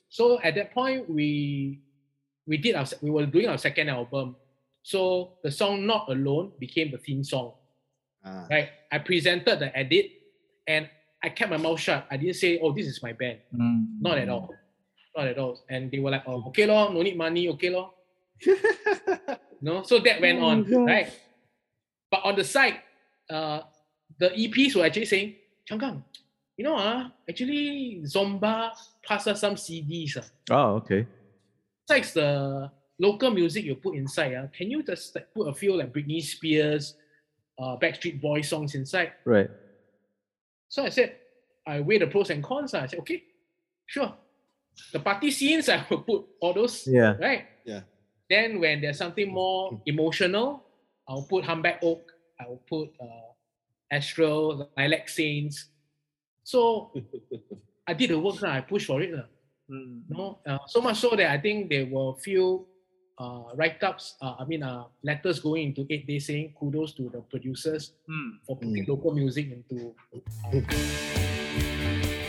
So 0.10 0.40
at 0.42 0.56
that 0.56 0.74
point, 0.74 1.10
we 1.10 1.80
we 2.46 2.58
did 2.58 2.76
our 2.76 2.86
we 3.02 3.10
were 3.10 3.26
doing 3.26 3.48
our 3.48 3.58
second 3.58 3.90
album. 3.90 4.36
So 4.84 5.40
the 5.44 5.52
song 5.52 5.86
"Not 5.86 6.08
Alone" 6.10 6.54
became 6.60 6.92
the 6.92 6.98
theme 6.98 7.24
song, 7.24 7.54
Ah, 8.24 8.48
right? 8.50 8.70
I 8.92 9.00
presented 9.00 9.60
the 9.60 9.72
edit, 9.76 10.12
and 10.68 10.90
I 11.24 11.30
kept 11.30 11.52
my 11.52 11.58
mouth 11.58 11.80
shut. 11.80 12.08
I 12.12 12.18
didn't 12.18 12.36
say, 12.36 12.60
"Oh, 12.60 12.72
this 12.72 12.88
is 12.88 13.04
my 13.04 13.12
band." 13.14 13.40
Mm. 13.54 14.00
Not 14.00 14.18
at 14.18 14.30
all. 14.30 14.54
Not 15.16 15.28
at 15.28 15.38
all. 15.38 15.60
And 15.70 15.92
they 15.92 16.00
were 16.00 16.12
like, 16.12 16.24
"Oh, 16.28 16.44
okay, 16.50 16.66
lor, 16.66 16.94
no 16.94 17.02
need 17.02 17.18
money, 17.18 17.50
okay, 17.50 17.70
lor." 17.70 17.92
No, 19.62 19.84
so 19.84 20.00
that 20.00 20.22
went 20.22 20.40
Oh 20.40 20.46
on, 20.46 20.64
gosh. 20.64 20.88
right? 20.88 21.10
But 22.12 22.22
on 22.24 22.36
the 22.36 22.44
side, 22.44 22.80
uh, 23.30 23.62
the 24.20 24.30
EPs 24.30 24.76
were 24.76 24.86
actually 24.86 25.06
saying, 25.06 25.36
Changkang, 25.70 26.04
you 26.58 26.64
know, 26.64 26.76
ah, 26.78 27.12
actually 27.30 28.02
Zomba 28.06 28.72
passed 29.06 29.28
us 29.28 29.42
some 29.42 29.56
CDs. 29.56 30.18
ah. 30.18 30.26
Oh, 30.52 30.76
okay. 30.78 31.06
Besides 31.88 32.14
the 32.14 32.72
local 33.00 33.32
music 33.32 33.66
you 33.66 33.76
put 33.76 33.96
inside, 33.96 34.36
ah, 34.36 34.48
can 34.56 34.70
you 34.72 34.84
just 34.84 35.16
like, 35.16 35.34
put 35.34 35.48
a 35.48 35.54
few 35.54 35.76
like 35.76 35.92
Britney 35.94 36.22
Spears, 36.24 36.96
uh, 37.60 37.76
Backstreet 37.78 38.22
Boys 38.22 38.48
songs 38.50 38.76
inside? 38.76 39.14
Right. 39.26 39.50
So 40.70 40.84
I 40.86 40.90
said, 40.90 41.16
I 41.66 41.82
weigh 41.82 41.98
the 42.00 42.08
pros 42.08 42.30
and 42.30 42.44
cons. 42.44 42.74
ah. 42.74 42.84
I 42.84 42.88
said, 42.88 43.00
okay, 43.00 43.24
sure. 43.86 44.14
The 44.94 45.00
party 45.00 45.32
scenes, 45.32 45.68
I 45.74 45.86
will 45.90 46.00
put 46.02 46.26
all 46.40 46.54
those, 46.54 46.88
Yeah. 46.88 47.16
right? 47.20 47.46
Yeah. 48.30 48.42
Then 48.48 48.60
when 48.60 48.82
there's 48.82 48.98
something 48.98 49.32
more 49.32 49.80
emotional, 49.86 50.64
I'll 51.08 51.24
put 51.24 51.46
Humpback 51.46 51.80
Oak, 51.84 52.12
I'll 52.40 52.62
put 52.68 52.90
uh, 53.00 53.32
Astral, 53.92 54.70
Lilac 54.78 55.08
Saints. 55.10 55.66
So 56.44 56.92
I 57.88 57.94
did 57.94 58.10
the 58.12 58.20
work, 58.20 58.42
lah. 58.42 58.60
I 58.60 58.62
pushed 58.62 58.88
for 58.88 59.02
it. 59.02 59.14
lah. 59.14 59.28
Mm. 59.72 60.04
No, 60.10 60.40
uh, 60.48 60.60
so 60.68 60.82
much 60.82 60.98
so 61.00 61.16
that 61.16 61.32
I 61.32 61.38
think 61.40 61.70
there 61.70 61.86
were 61.86 62.12
a 62.16 62.20
few 62.20 62.68
uh, 63.20 63.52
write-ups, 63.56 64.16
uh, 64.22 64.36
I 64.40 64.46
mean 64.46 64.64
uh, 64.64 64.86
letters 65.04 65.40
going 65.40 65.72
into 65.76 65.86
8 65.90 66.08
Day 66.08 66.20
saying 66.20 66.54
kudos 66.60 66.94
to 66.96 67.10
the 67.10 67.20
producers 67.28 67.92
Mm. 68.08 68.40
for 68.48 68.56
putting 68.56 68.86
Mm. 68.86 68.88
local 68.88 69.12
music 69.12 69.52
into 69.52 69.92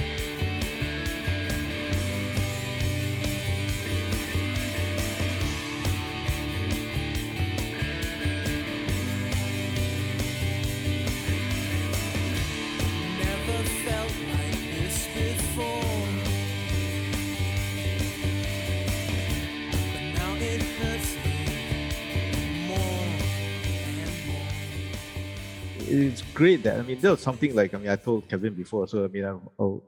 great 26.38 26.62
that 26.66 26.76
I 26.78 26.82
mean 26.88 26.98
that 27.02 27.10
was 27.10 27.20
something 27.28 27.52
like 27.60 27.74
I 27.74 27.78
mean 27.78 27.90
I 27.90 27.96
told 27.96 28.28
Kevin 28.30 28.54
before. 28.54 28.86
So 28.88 29.04
I 29.04 29.08
mean 29.14 29.24
I, 29.30 29.32
oh, 29.58 29.82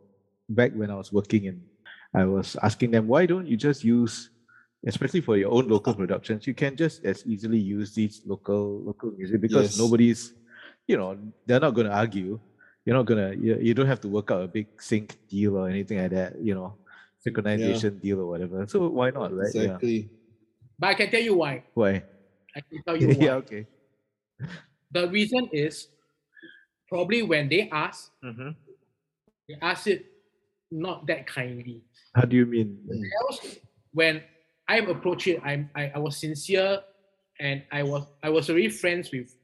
back 0.48 0.72
when 0.74 0.90
I 0.90 0.96
was 1.02 1.12
working 1.12 1.44
in, 1.50 1.56
I 2.14 2.24
was 2.24 2.56
asking 2.62 2.90
them 2.94 3.06
why 3.06 3.26
don't 3.30 3.46
you 3.46 3.56
just 3.56 3.84
use, 3.84 4.30
especially 4.86 5.20
for 5.22 5.36
your 5.36 5.50
own 5.56 5.68
local 5.68 5.94
productions, 5.94 6.46
you 6.46 6.54
can 6.54 6.76
just 6.76 7.04
as 7.04 7.22
easily 7.26 7.58
use 7.58 7.94
these 7.94 8.22
local 8.26 8.82
local 8.82 9.10
music 9.12 9.40
because 9.40 9.66
Yes. 9.72 9.78
nobody's, 9.78 10.34
you 10.90 10.96
know, 10.98 11.16
they're 11.46 11.60
not 11.66 11.74
going 11.74 11.86
to 11.86 11.94
argue. 11.94 12.38
You're 12.84 12.96
not 12.96 13.06
gonna 13.06 13.34
you, 13.36 13.58
you 13.60 13.74
don't 13.76 13.86
have 13.92 14.00
to 14.00 14.08
work 14.08 14.30
out 14.32 14.42
a 14.42 14.48
big 14.48 14.66
sync 14.80 15.16
deal 15.28 15.56
or 15.60 15.68
anything 15.68 15.98
like 16.00 16.10
that. 16.16 16.40
You 16.40 16.54
know, 16.56 16.68
synchronization 17.24 18.00
deal 18.00 18.20
or 18.24 18.26
whatever. 18.26 18.66
So 18.66 18.88
why 18.88 19.10
not, 19.10 19.30
right? 19.36 19.52
Yeah. 19.54 19.76
Exactly. 19.76 20.08
But 20.80 20.86
I 20.88 20.94
can 20.94 21.10
tell 21.12 21.20
you 21.20 21.34
why. 21.36 21.62
Why? 21.74 22.02
I 22.56 22.60
can 22.64 22.80
tell 22.82 22.96
you 22.96 23.08
why. 23.20 23.24
yeah. 23.26 23.34
Okay. 23.44 23.66
The 24.90 25.06
reason 25.08 25.48
is 25.52 25.88
probably 26.90 27.22
when 27.22 27.48
they 27.48 27.70
ask, 27.70 28.10
Mhm. 28.22 28.54
they 29.48 29.54
ask 29.62 29.86
it 29.86 30.06
not 30.70 31.06
that 31.06 31.26
kindly. 31.26 31.82
How 32.14 32.22
do 32.22 32.36
you 32.36 32.44
mean? 32.44 32.76
else, 33.22 33.58
when 33.92 34.22
I 34.68 34.78
approach 34.78 35.26
it, 35.26 35.40
I'm 35.42 35.70
I, 35.74 35.92
I 35.94 35.98
was 35.98 36.16
sincere 36.18 36.82
and 37.38 37.62
I 37.72 37.82
was 37.82 38.04
I 38.22 38.28
was 38.30 38.50
already 38.50 38.68
friends 38.68 39.10
with 39.10 39.34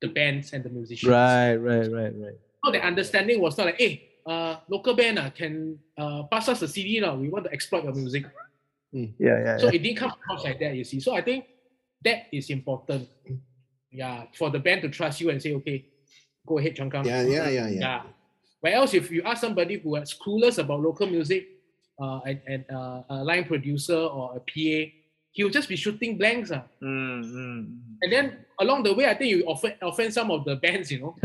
the 0.00 0.08
bands 0.08 0.52
and 0.52 0.62
the 0.62 0.70
musicians. 0.70 1.10
Right. 1.10 1.54
Right. 1.54 1.90
Right. 1.90 2.12
Right. 2.14 2.38
So 2.64 2.70
the 2.72 2.82
understanding 2.82 3.40
was 3.40 3.56
not 3.56 3.66
like, 3.66 3.78
hey, 3.78 4.10
uh, 4.26 4.56
local 4.68 4.94
band 4.94 5.18
uh, 5.18 5.30
can 5.30 5.78
uh, 5.96 6.24
pass 6.24 6.48
us 6.48 6.62
a 6.62 6.68
CD 6.68 7.00
now. 7.00 7.14
We 7.14 7.28
want 7.28 7.44
to 7.46 7.52
exploit 7.52 7.84
your 7.84 7.94
music. 7.94 8.26
Yeah. 8.92 9.06
Yeah. 9.18 9.56
So 9.58 9.66
yeah. 9.66 9.74
it 9.74 9.82
didn't 9.82 9.98
come 9.98 10.10
across 10.10 10.44
like 10.44 10.58
that, 10.60 10.74
you 10.74 10.84
see. 10.84 11.00
So 11.00 11.14
I 11.14 11.22
think 11.22 11.46
that 12.04 12.26
is 12.32 12.50
important. 12.50 13.08
Yeah, 13.90 14.24
for 14.34 14.50
the 14.50 14.58
band 14.58 14.82
to 14.82 14.88
trust 14.88 15.20
you 15.20 15.30
and 15.30 15.40
say, 15.40 15.54
okay, 15.54 15.86
go 16.46 16.58
ahead, 16.58 16.76
Changkang. 16.76 17.04
Yeah, 17.06 17.22
yeah, 17.22 17.48
yeah, 17.48 17.68
yeah. 17.68 17.80
Yeah. 17.80 18.02
Where 18.60 18.74
else, 18.74 18.94
if 18.94 19.10
you 19.10 19.22
ask 19.22 19.40
somebody 19.40 19.78
who 19.78 19.96
who 19.96 19.96
is 19.96 20.14
clueless 20.14 20.58
about 20.58 20.80
local 20.80 21.06
music, 21.06 21.48
uh, 22.00 22.20
and, 22.26 22.40
and 22.46 22.64
uh, 22.72 23.02
a 23.08 23.24
line 23.24 23.44
producer 23.44 23.96
or 23.96 24.36
a 24.36 24.40
PA, 24.40 24.90
he'll 25.32 25.50
just 25.50 25.68
be 25.68 25.76
shooting 25.76 26.16
blanks. 26.16 26.50
Uh. 26.50 26.62
Mm, 26.82 27.24
mm, 27.24 27.78
And 28.02 28.12
then 28.12 28.44
along 28.60 28.82
the 28.84 28.94
way, 28.94 29.06
I 29.06 29.14
think 29.14 29.30
you 29.30 29.44
offend, 29.48 29.74
offend 29.82 30.12
some 30.14 30.30
of 30.30 30.44
the 30.44 30.56
bands, 30.64 30.90
you 30.90 31.00
know. 31.00 31.16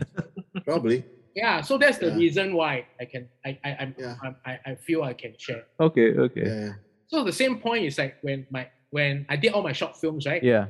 Probably. 0.66 1.04
Yeah, 1.36 1.62
so 1.62 1.78
that's 1.78 1.98
the 2.00 2.08
Yeah. 2.08 2.16
reason 2.18 2.54
why 2.56 2.86
I 3.00 3.06
can 3.06 3.30
I 3.46 3.58
I 3.64 3.70
I'm, 3.80 3.96
Yeah. 3.98 4.16
I'm, 4.24 4.36
I, 4.46 4.60
I 4.66 4.76
feel 4.76 5.04
I 5.04 5.14
can 5.14 5.34
share. 5.38 5.64
Okay. 5.80 6.12
Okay. 6.18 6.44
Yeah. 6.46 6.74
So 7.08 7.24
the 7.24 7.32
same 7.32 7.60
point 7.60 7.86
is 7.86 7.98
like 7.98 8.18
when 8.22 8.46
my 8.52 8.68
when 8.92 9.26
I 9.30 9.38
did 9.38 9.54
all 9.54 9.62
my 9.64 9.72
short 9.72 9.96
films, 9.96 10.26
right? 10.26 10.44
Yeah. 10.44 10.68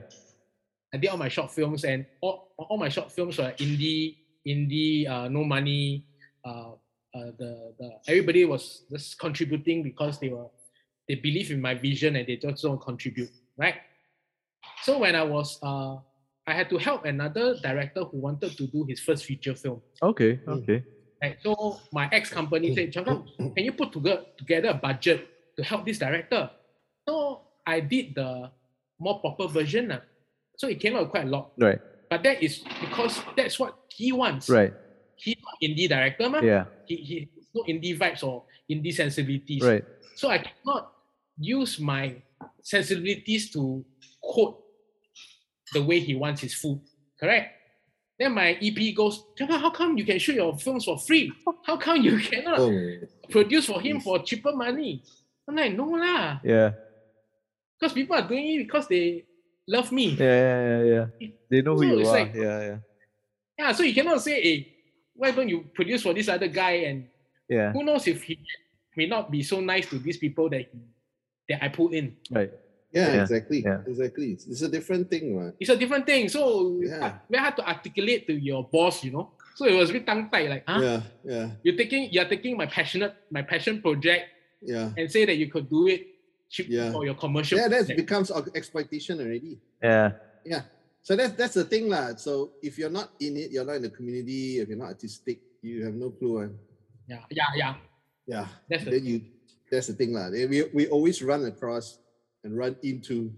I 0.94 0.98
did 0.98 1.10
all 1.10 1.18
my 1.18 1.30
short 1.30 1.50
films 1.52 1.84
and 1.86 2.06
all, 2.22 2.52
all 2.58 2.78
my 2.78 2.90
short 2.90 3.12
films 3.12 3.38
were 3.40 3.52
indie, 3.58 4.18
indie, 4.48 5.10
uh, 5.10 5.28
no 5.28 5.44
money. 5.44 6.06
Uh, 6.46 6.72
uh, 7.16 7.32
the 7.40 7.74
the 7.80 7.90
everybody 8.08 8.46
was 8.46 8.84
just 8.92 9.18
contributing 9.18 9.82
because 9.82 10.20
they 10.20 10.30
were 10.30 10.46
they 11.08 11.16
believe 11.16 11.50
in 11.52 11.60
my 11.60 11.74
vision 11.74 12.16
and 12.16 12.28
they 12.28 12.38
just 12.38 12.62
don't 12.62 12.80
contribute, 12.80 13.32
right? 13.58 13.76
So 14.84 15.00
when 15.00 15.16
I 15.16 15.24
was 15.24 15.58
uh, 15.64 15.98
I 16.50 16.54
had 16.54 16.70
to 16.70 16.78
help 16.78 17.06
another 17.06 17.58
director 17.62 18.04
who 18.06 18.18
wanted 18.18 18.58
to 18.58 18.66
do 18.68 18.86
his 18.90 19.00
first 19.00 19.26
feature 19.26 19.54
film. 19.54 19.82
Okay. 20.02 20.40
Mm. 20.46 20.64
Okay. 20.64 20.84
Right? 21.22 21.38
So 21.44 21.80
my 21.92 22.10
ex 22.12 22.30
company 22.30 22.74
said, 22.74 22.94
Changkang, 22.94 23.54
can 23.56 23.64
you 23.66 23.74
put 23.74 23.92
together 23.92 24.26
together 24.38 24.70
a 24.70 24.74
budget 24.74 25.28
to 25.58 25.64
help 25.64 25.86
this 25.86 26.00
director? 26.00 26.50
So 27.08 27.42
I 27.68 27.82
did 27.82 28.16
the 28.16 28.50
more 28.98 29.20
proper 29.20 29.48
version. 29.48 29.92
ah. 29.92 30.02
So 30.58 30.68
it 30.68 30.80
came 30.80 30.96
out 30.96 31.12
quite 31.12 31.26
a 31.26 31.30
lot. 31.30 31.52
Right. 31.58 31.78
But 32.10 32.24
that 32.24 32.42
is 32.44 32.64
because 32.82 33.22
that's 33.38 33.60
what 33.60 33.78
he 33.90 34.12
wants. 34.12 34.50
Right. 34.50 34.74
He's 35.16 35.36
not 35.44 35.56
indie 35.62 35.88
director, 35.88 36.30
ma. 36.30 36.40
Yeah. 36.40 36.66
He, 36.86 36.96
he 36.96 37.30
no 37.54 37.64
indie 37.64 37.98
vibes 37.98 38.24
or 38.24 38.44
indie 38.70 38.94
sensibilities. 38.94 39.62
Right. 39.64 39.86
So 40.16 40.30
I 40.30 40.40
cannot 40.40 40.92
use 41.38 41.80
my 41.80 42.16
sensibilities 42.62 43.52
to 43.52 43.86
quote 44.22 44.62
the 45.74 45.84
way 45.84 46.00
he 46.00 46.16
wants 46.16 46.42
his 46.42 46.54
food. 46.54 46.82
Correct? 47.20 47.56
Then 48.18 48.34
my 48.34 48.58
EP 48.62 48.94
goes, 48.96 49.24
"Changkang, 49.38 49.62
how 49.62 49.70
come 49.70 49.98
you 49.98 50.04
can 50.04 50.20
shoot 50.20 50.36
your 50.36 50.58
films 50.58 50.86
for 50.86 50.98
free? 50.98 51.32
How 51.64 51.78
come 51.78 52.02
you 52.02 52.18
cannot 52.32 52.60
Oh, 52.60 52.72
produce 53.30 53.66
for 53.66 53.80
him 53.80 54.02
for 54.02 54.20
cheaper 54.20 54.52
money? 54.52 55.04
I'm 55.48 55.56
like, 55.56 55.74
no 55.74 55.86
lah. 55.86 56.40
Yeah. 56.44 56.74
Because 57.80 57.94
people 57.94 58.16
are 58.16 58.28
doing 58.28 58.60
it 58.60 58.68
because 58.68 58.88
they 58.88 59.24
love 59.70 59.92
me. 59.94 60.18
Yeah. 60.18 60.26
Yeah. 60.26 60.82
Yeah. 60.84 61.06
yeah. 61.22 61.28
They 61.50 61.62
know 61.62 61.76
who 61.78 61.86
So 61.86 61.94
you 61.94 62.08
are. 62.08 62.20
like- 62.20 62.34
yeah. 62.36 62.60
Yeah. 62.68 62.78
Yeah, 63.60 63.72
so 63.76 63.84
you 63.84 63.94
cannot 63.94 64.22
say, 64.24 64.40
hey, 64.42 64.58
why 65.16 65.32
don't 65.32 65.50
you 65.50 65.68
produce 65.76 66.02
for 66.04 66.14
this 66.14 66.30
other 66.32 66.48
guy? 66.48 66.88
And 66.90 67.06
Yeah. 67.50 67.72
who 67.74 67.84
knows 67.84 68.08
if 68.08 68.24
he 68.24 68.40
may 68.96 69.06
not 69.08 69.30
be 69.30 69.44
so 69.44 69.60
nice 69.60 69.86
to 69.92 70.00
these 70.00 70.18
people 70.18 70.50
that 70.50 70.62
he, 70.72 70.80
that 71.50 71.60
I 71.64 71.68
put 71.70 71.94
in. 71.94 72.16
Right. 72.32 72.52
yeah, 72.92 73.14
Yeah, 73.16 73.22
exactly. 73.22 73.60
yeah. 73.62 73.82
Exactly. 73.86 74.32
It's, 74.34 74.48
it's 74.48 74.62
a 74.64 74.70
different 74.70 75.10
thing, 75.12 75.36
right? 75.38 75.54
It's 75.60 75.70
a 75.70 75.76
different 75.78 76.06
thing. 76.08 76.30
So 76.30 76.80
Yeah. 76.82 77.20
very 77.30 77.42
hard 77.44 77.56
to 77.58 77.68
articulate 77.68 78.28
to 78.28 78.34
your 78.34 78.64
boss, 78.64 79.04
you 79.04 79.12
know. 79.12 79.32
So 79.56 79.66
it 79.68 79.76
was 79.76 79.90
a 79.90 79.94
bit 79.94 80.06
tongue 80.08 80.30
tied, 80.32 80.50
like, 80.50 80.64
huh? 80.66 80.80
Yeah, 80.82 81.02
yeah, 81.26 81.48
You're 81.64 81.76
taking 81.76 82.08
you're 82.16 82.30
taking 82.32 82.56
my 82.56 82.66
passionate 82.66 83.12
my 83.30 83.42
passion 83.44 83.82
project 83.84 84.24
yeah. 84.64 84.96
and 84.96 85.12
say 85.12 85.26
that 85.28 85.36
you 85.36 85.52
could 85.52 85.68
do 85.70 85.88
it 85.92 86.08
cheap 86.50 86.68
Yeah. 86.70 86.92
for 86.92 87.06
your 87.06 87.16
commercial. 87.16 87.58
Yeah, 87.58 87.70
that 87.70 87.88
becomes 87.96 88.32
exploitation 88.54 89.22
already. 89.22 89.62
Yeah. 89.82 90.18
Yeah. 90.46 90.64
So 91.02 91.16
that's 91.16 91.34
that's 91.34 91.54
the 91.56 91.64
thing, 91.64 91.88
lah. 91.90 92.16
So 92.18 92.58
if 92.62 92.78
you're 92.78 92.92
not 92.92 93.14
in 93.22 93.38
it, 93.38 93.52
you're 93.52 93.66
not 93.66 93.78
in 93.80 93.84
the 93.88 93.94
community, 93.94 94.60
if 94.60 94.68
you're 94.68 94.78
not 94.78 94.92
artistic, 94.98 95.40
you 95.62 95.86
have 95.86 95.96
no 95.96 96.10
clue. 96.12 96.40
And 96.50 96.58
yeah, 97.08 97.24
yeah, 97.32 97.52
yeah. 97.56 97.74
yeah, 98.28 98.48
That's 98.70 98.84
the 98.84 98.92
then 99.00 99.06
you 99.06 99.22
that's 99.72 99.88
the 99.88 99.94
thing, 99.96 100.12
lah. 100.14 100.30
We 100.30 100.68
we 100.74 100.88
always 100.90 101.24
run 101.24 101.46
across 101.46 101.98
and 102.44 102.58
run 102.58 102.76
into 102.84 103.32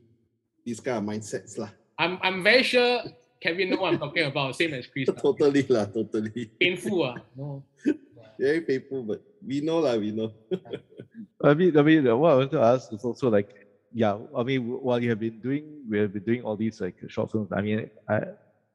these 0.66 0.80
kind 0.80 0.98
of 0.98 1.04
mindsets, 1.06 1.60
lah. 1.60 1.70
I'm 2.00 2.18
I'm 2.26 2.42
very 2.42 2.64
sure 2.64 3.04
Kevin 3.40 3.70
know 3.70 3.78
what 3.82 3.94
I'm 3.94 4.00
talking 4.02 4.26
about, 4.26 4.56
same 4.58 4.74
as 4.74 4.88
Chris. 4.90 5.10
totally, 5.22 5.62
lah. 5.70 5.86
Totally. 5.86 6.50
Painful, 6.60 7.04
ah. 7.04 7.16
No. 7.38 7.64
Very 8.40 8.62
painful, 8.62 9.04
but 9.04 9.22
we 9.46 9.62
know, 9.62 9.80
lah. 9.80 9.96
We 9.98 10.12
know. 10.12 10.32
I 11.44 11.54
mean, 11.54 11.78
I 11.78 11.82
mean, 11.82 12.06
what 12.20 12.32
I 12.32 12.36
want 12.36 12.52
to 12.52 12.62
ask 12.62 12.92
is 12.94 13.04
also 13.04 13.30
like, 13.30 13.50
yeah. 13.94 14.18
I 14.36 14.44
mean, 14.44 14.62
w- 14.62 14.80
while 14.82 15.02
you 15.02 15.10
have 15.10 15.20
been 15.20 15.40
doing, 15.40 15.84
we 15.90 15.98
have 16.00 16.14
been 16.14 16.24
doing 16.24 16.42
all 16.44 16.56
these 16.56 16.80
like 16.82 16.96
short 17.08 17.32
films. 17.32 17.52
I 17.52 17.62
mean, 17.62 17.90
I, 18.08 18.22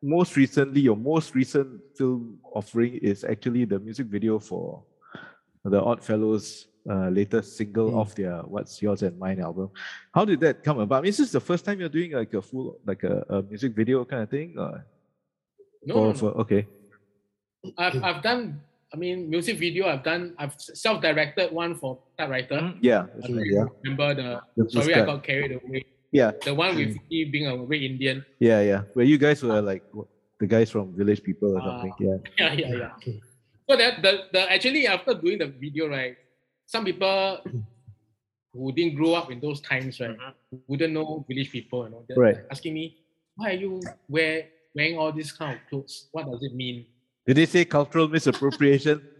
most 0.03 0.37
recently, 0.37 0.81
your 0.83 0.97
most 0.97 1.35
recent 1.35 1.81
film 1.97 2.39
offering 2.53 2.95
is 3.03 3.25
actually 3.25 3.65
the 3.65 3.79
music 3.79 4.07
video 4.07 4.39
for 4.39 4.83
the 5.65 5.81
Odd 5.83 6.03
Fellows' 6.05 6.67
uh, 6.89 7.09
latest 7.09 7.57
single 7.57 7.91
Mm. 7.91 8.01
of 8.01 8.15
their 8.15 8.39
"What's 8.47 8.81
Yours 8.83 9.03
and 9.03 9.19
Mine" 9.19 9.41
album. 9.41 9.71
How 10.15 10.25
did 10.25 10.39
that 10.41 10.63
come 10.63 10.79
about? 10.79 10.99
I 10.99 11.03
mean, 11.03 11.09
this 11.11 11.21
is 11.21 11.33
this 11.33 11.39
the 11.39 11.41
first 11.41 11.65
time 11.65 11.81
you're 11.81 11.89
doing 11.89 12.13
like 12.13 12.33
a 12.35 12.43
full, 12.43 12.79
like 12.87 13.03
a, 13.03 13.25
a 13.29 13.43
music 13.43 13.75
video 13.75 14.05
kind 14.05 14.23
of 14.23 14.31
thing? 14.31 14.55
Or, 14.59 14.85
No, 15.87 15.95
or 15.95 16.01
no, 16.07 16.13
no. 16.13 16.15
for, 16.19 16.31
okay. 16.43 16.67
I've, 17.79 17.99
I've 18.03 18.23
done, 18.23 18.61
I 18.93 18.97
mean, 18.97 19.29
music 19.29 19.59
video, 19.59 19.89
I've 19.89 20.05
done, 20.05 20.35
I've 20.39 20.55
self-directed 20.59 21.53
one 21.53 21.75
for 21.75 21.99
typewriter. 22.17 22.61
Mm, 22.61 22.79
Yeah, 22.81 23.07
that's 23.15 23.29
Mm, 23.29 23.37
right, 23.39 23.47
yeah. 23.51 23.65
Remember 23.83 24.15
the, 24.15 24.29
The 24.65 24.71
sorry. 24.71 24.95
I 24.95 25.05
got 25.07 25.25
carried 25.25 25.53
away. 25.53 25.85
Yeah, 26.13 26.31
The 26.45 26.55
one 26.55 26.77
with 26.77 26.95
me 27.11 27.25
being 27.25 27.47
a 27.49 27.57
red 27.57 27.83
Indian. 27.83 28.25
yeah, 28.39 28.61
yeah. 28.63 28.83
Where 28.95 29.05
you 29.05 29.19
guys 29.19 29.43
were 29.43 29.61
like 29.61 29.83
the 30.39 30.47
guys 30.47 30.71
from 30.71 30.95
Village 30.97 31.23
People 31.23 31.57
or 31.57 31.61
Ah. 31.61 31.83
something. 31.83 31.93
Yeah. 31.99 32.17
Yeah, 32.39 32.53
yeah, 32.53 32.75
yeah. 32.75 32.93
So 33.69 33.77
that 33.77 34.01
the, 34.03 34.13
the 34.33 34.53
actually 34.53 34.87
after 34.87 35.15
doing 35.15 35.39
the 35.39 35.49
video, 35.51 35.89
right, 35.89 36.15
some 36.67 36.85
people 36.85 37.43
who 38.55 38.73
didn't 38.73 38.95
grow 38.95 39.15
up 39.15 39.31
in 39.33 39.41
those 39.41 39.61
times, 39.61 39.99
right, 40.01 40.17
wouldn't 40.69 40.93
know 40.95 41.25
village 41.29 41.51
people, 41.51 41.85
you 41.85 41.91
know, 41.91 42.05
they're 42.09 42.17
Right. 42.19 42.37
asking 42.51 42.75
me, 42.75 42.97
why 43.35 43.51
are 43.51 43.59
you 43.59 43.83
wear, 44.09 44.47
wearing 44.75 44.97
all 44.97 45.11
this 45.13 45.33
kind 45.33 45.59
of 45.59 45.67
clothes? 45.69 46.07
What 46.13 46.31
does 46.31 46.43
it 46.43 46.55
mean? 46.55 46.87
Did 47.27 47.37
they 47.37 47.47
say 47.47 47.65
cultural 47.65 48.09
misappropriation? 48.09 49.03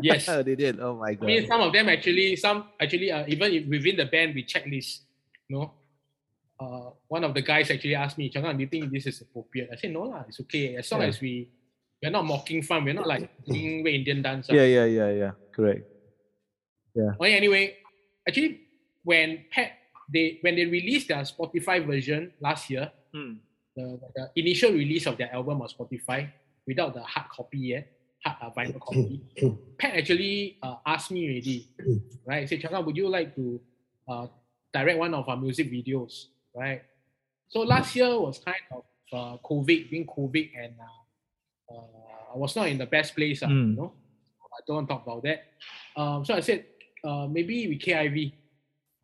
Yes. 0.00 0.28
Oh, 0.28 0.42
they 0.46 0.56
did. 0.56 0.80
Oh 0.80 0.96
my 0.98 1.14
god! 1.14 1.22
I 1.24 1.26
mean, 1.38 1.46
some 1.46 1.60
of 1.60 1.72
them 1.72 1.88
actually, 1.88 2.34
some 2.34 2.66
actually, 2.80 3.12
uh, 3.12 3.22
even 3.28 3.52
if 3.52 3.62
within 3.68 3.94
the 3.96 4.06
band, 4.06 4.34
we 4.34 4.42
checklist. 4.42 5.06
You 5.46 5.54
know, 5.58 5.72
uh, 6.58 6.90
one 7.06 7.22
of 7.22 7.30
the 7.34 7.42
guys 7.42 7.70
actually 7.70 7.94
asked 7.94 8.18
me, 8.18 8.26
Changkang, 8.30 8.56
do 8.58 8.62
you 8.64 8.68
think 8.68 8.90
this 8.90 9.06
is 9.06 9.20
appropriate? 9.22 9.68
I 9.70 9.76
said, 9.76 9.92
no 9.92 10.02
lah, 10.10 10.24
it's 10.26 10.40
okay. 10.40 10.74
As 10.74 10.90
long 10.90 11.02
Yeah. 11.02 11.08
as 11.14 11.20
we, 11.20 11.46
we're 12.02 12.10
not 12.10 12.24
mocking 12.24 12.62
fun, 12.62 12.82
we're 12.84 12.94
not 12.98 13.06
like 13.06 13.30
doing 13.46 13.84
Red 13.84 13.94
Indian 14.02 14.22
dance. 14.22 14.48
ah. 14.50 14.54
yeah, 14.54 14.64
yeah, 14.66 14.86
yeah, 14.86 15.10
yeah. 15.10 15.32
Correct. 15.54 15.86
Yeah. 16.96 17.14
Well, 17.20 17.30
anyway, 17.30 17.76
actually, 18.26 18.66
when 19.04 19.44
Pat 19.52 19.78
they 20.12 20.38
when 20.42 20.56
they 20.56 20.66
released 20.66 21.06
their 21.06 21.22
Spotify 21.22 21.86
version 21.86 22.32
last 22.40 22.66
year, 22.70 22.90
Hmm. 23.14 23.38
the, 23.76 24.00
the 24.16 24.24
initial 24.34 24.72
release 24.72 25.06
of 25.06 25.14
their 25.18 25.30
album 25.32 25.62
on 25.62 25.68
Spotify 25.68 26.32
without 26.66 26.94
the 26.94 27.02
hard 27.02 27.28
copy 27.30 27.58
yet, 27.58 27.88
hard 28.24 28.36
uh, 28.42 28.50
vinyl 28.56 28.80
copy. 28.86 29.20
Pat 29.78 29.94
actually 29.96 30.58
uh, 30.62 30.76
asked 30.86 31.10
me 31.10 31.24
already, 31.26 31.68
right? 32.26 32.42
He 32.42 32.46
said, 32.46 32.60
Chaka, 32.62 32.80
would 32.80 32.96
you 32.96 33.08
like 33.08 33.34
to 33.36 33.60
uh, 34.08 34.26
direct 34.72 34.98
one 34.98 35.14
of 35.14 35.28
our 35.28 35.36
music 35.36 35.70
videos, 35.70 36.26
right? 36.54 36.82
So 37.48 37.60
last 37.60 37.94
year 37.96 38.18
was 38.18 38.38
kind 38.38 38.56
of 38.72 38.84
uh, 39.12 39.36
COVID, 39.44 39.90
being 39.90 40.06
COVID, 40.06 40.50
and 40.56 40.74
uh, 40.80 41.74
uh, 41.74 42.34
I 42.34 42.38
was 42.38 42.56
not 42.56 42.68
in 42.68 42.78
the 42.78 42.86
best 42.86 43.14
place, 43.14 43.42
uh, 43.42 43.48
Mm. 43.48 43.70
you 43.70 43.76
know. 43.76 43.92
I 44.52 44.60
don't 44.66 44.76
want 44.76 44.88
to 44.88 44.94
talk 44.94 45.02
about 45.06 45.22
that. 45.24 45.44
Um, 45.96 46.24
so 46.24 46.34
I 46.34 46.40
said, 46.40 46.64
uh, 47.04 47.26
maybe 47.26 47.68
we 47.68 47.78
KIV. 47.78 48.32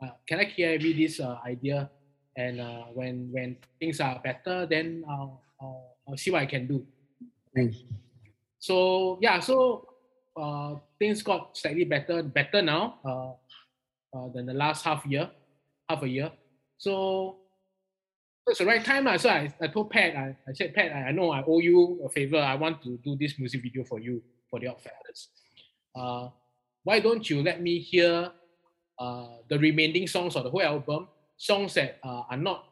Uh, 0.00 0.10
can 0.26 0.40
I 0.40 0.44
KIV 0.44 0.96
this 0.96 1.20
uh, 1.20 1.38
idea? 1.44 1.90
And 2.36 2.60
uh, 2.60 2.84
when 2.92 3.32
when 3.32 3.56
things 3.80 3.98
are 4.00 4.20
better, 4.22 4.66
then 4.66 5.04
I'll, 5.08 5.40
I'll, 5.60 5.96
I'll 6.06 6.16
see 6.16 6.30
what 6.30 6.42
I 6.42 6.46
can 6.46 6.66
do. 6.68 6.86
So 8.58 9.18
yeah, 9.20 9.40
so 9.40 9.86
uh, 10.36 10.74
things 10.98 11.22
got 11.22 11.56
slightly 11.56 11.84
better, 11.84 12.22
better 12.22 12.62
now 12.62 12.98
uh, 13.04 13.32
uh, 14.16 14.28
than 14.34 14.46
the 14.46 14.54
last 14.54 14.84
half 14.84 15.04
year, 15.06 15.30
half 15.88 16.02
a 16.02 16.08
year. 16.08 16.30
So 16.78 17.36
it's 18.46 18.58
the 18.58 18.66
right 18.66 18.84
time. 18.84 19.04
lah. 19.04 19.16
So 19.16 19.30
I, 19.30 19.52
I 19.60 19.66
told 19.68 19.90
Pat, 19.90 20.16
I, 20.16 20.36
I 20.48 20.52
said, 20.54 20.74
Pat, 20.74 20.92
I, 20.92 21.08
I 21.08 21.12
know 21.12 21.30
I 21.30 21.44
owe 21.46 21.60
you 21.60 22.00
a 22.04 22.08
favor. 22.08 22.38
I 22.38 22.54
want 22.54 22.82
to 22.82 22.98
do 23.04 23.16
this 23.16 23.38
music 23.38 23.62
video 23.62 23.84
for 23.84 24.00
you, 24.00 24.22
for 24.50 24.58
the 24.58 24.68
Oddfellows. 24.68 25.28
Uh, 25.94 26.28
why 26.84 27.00
don't 27.00 27.28
you 27.28 27.42
let 27.42 27.60
me 27.60 27.78
hear 27.78 28.30
uh, 28.98 29.28
the 29.48 29.58
remaining 29.58 30.06
songs 30.06 30.36
of 30.36 30.44
the 30.44 30.50
whole 30.50 30.62
album, 30.62 31.08
songs 31.36 31.74
that 31.74 31.98
uh, 32.02 32.22
are 32.30 32.36
not, 32.36 32.64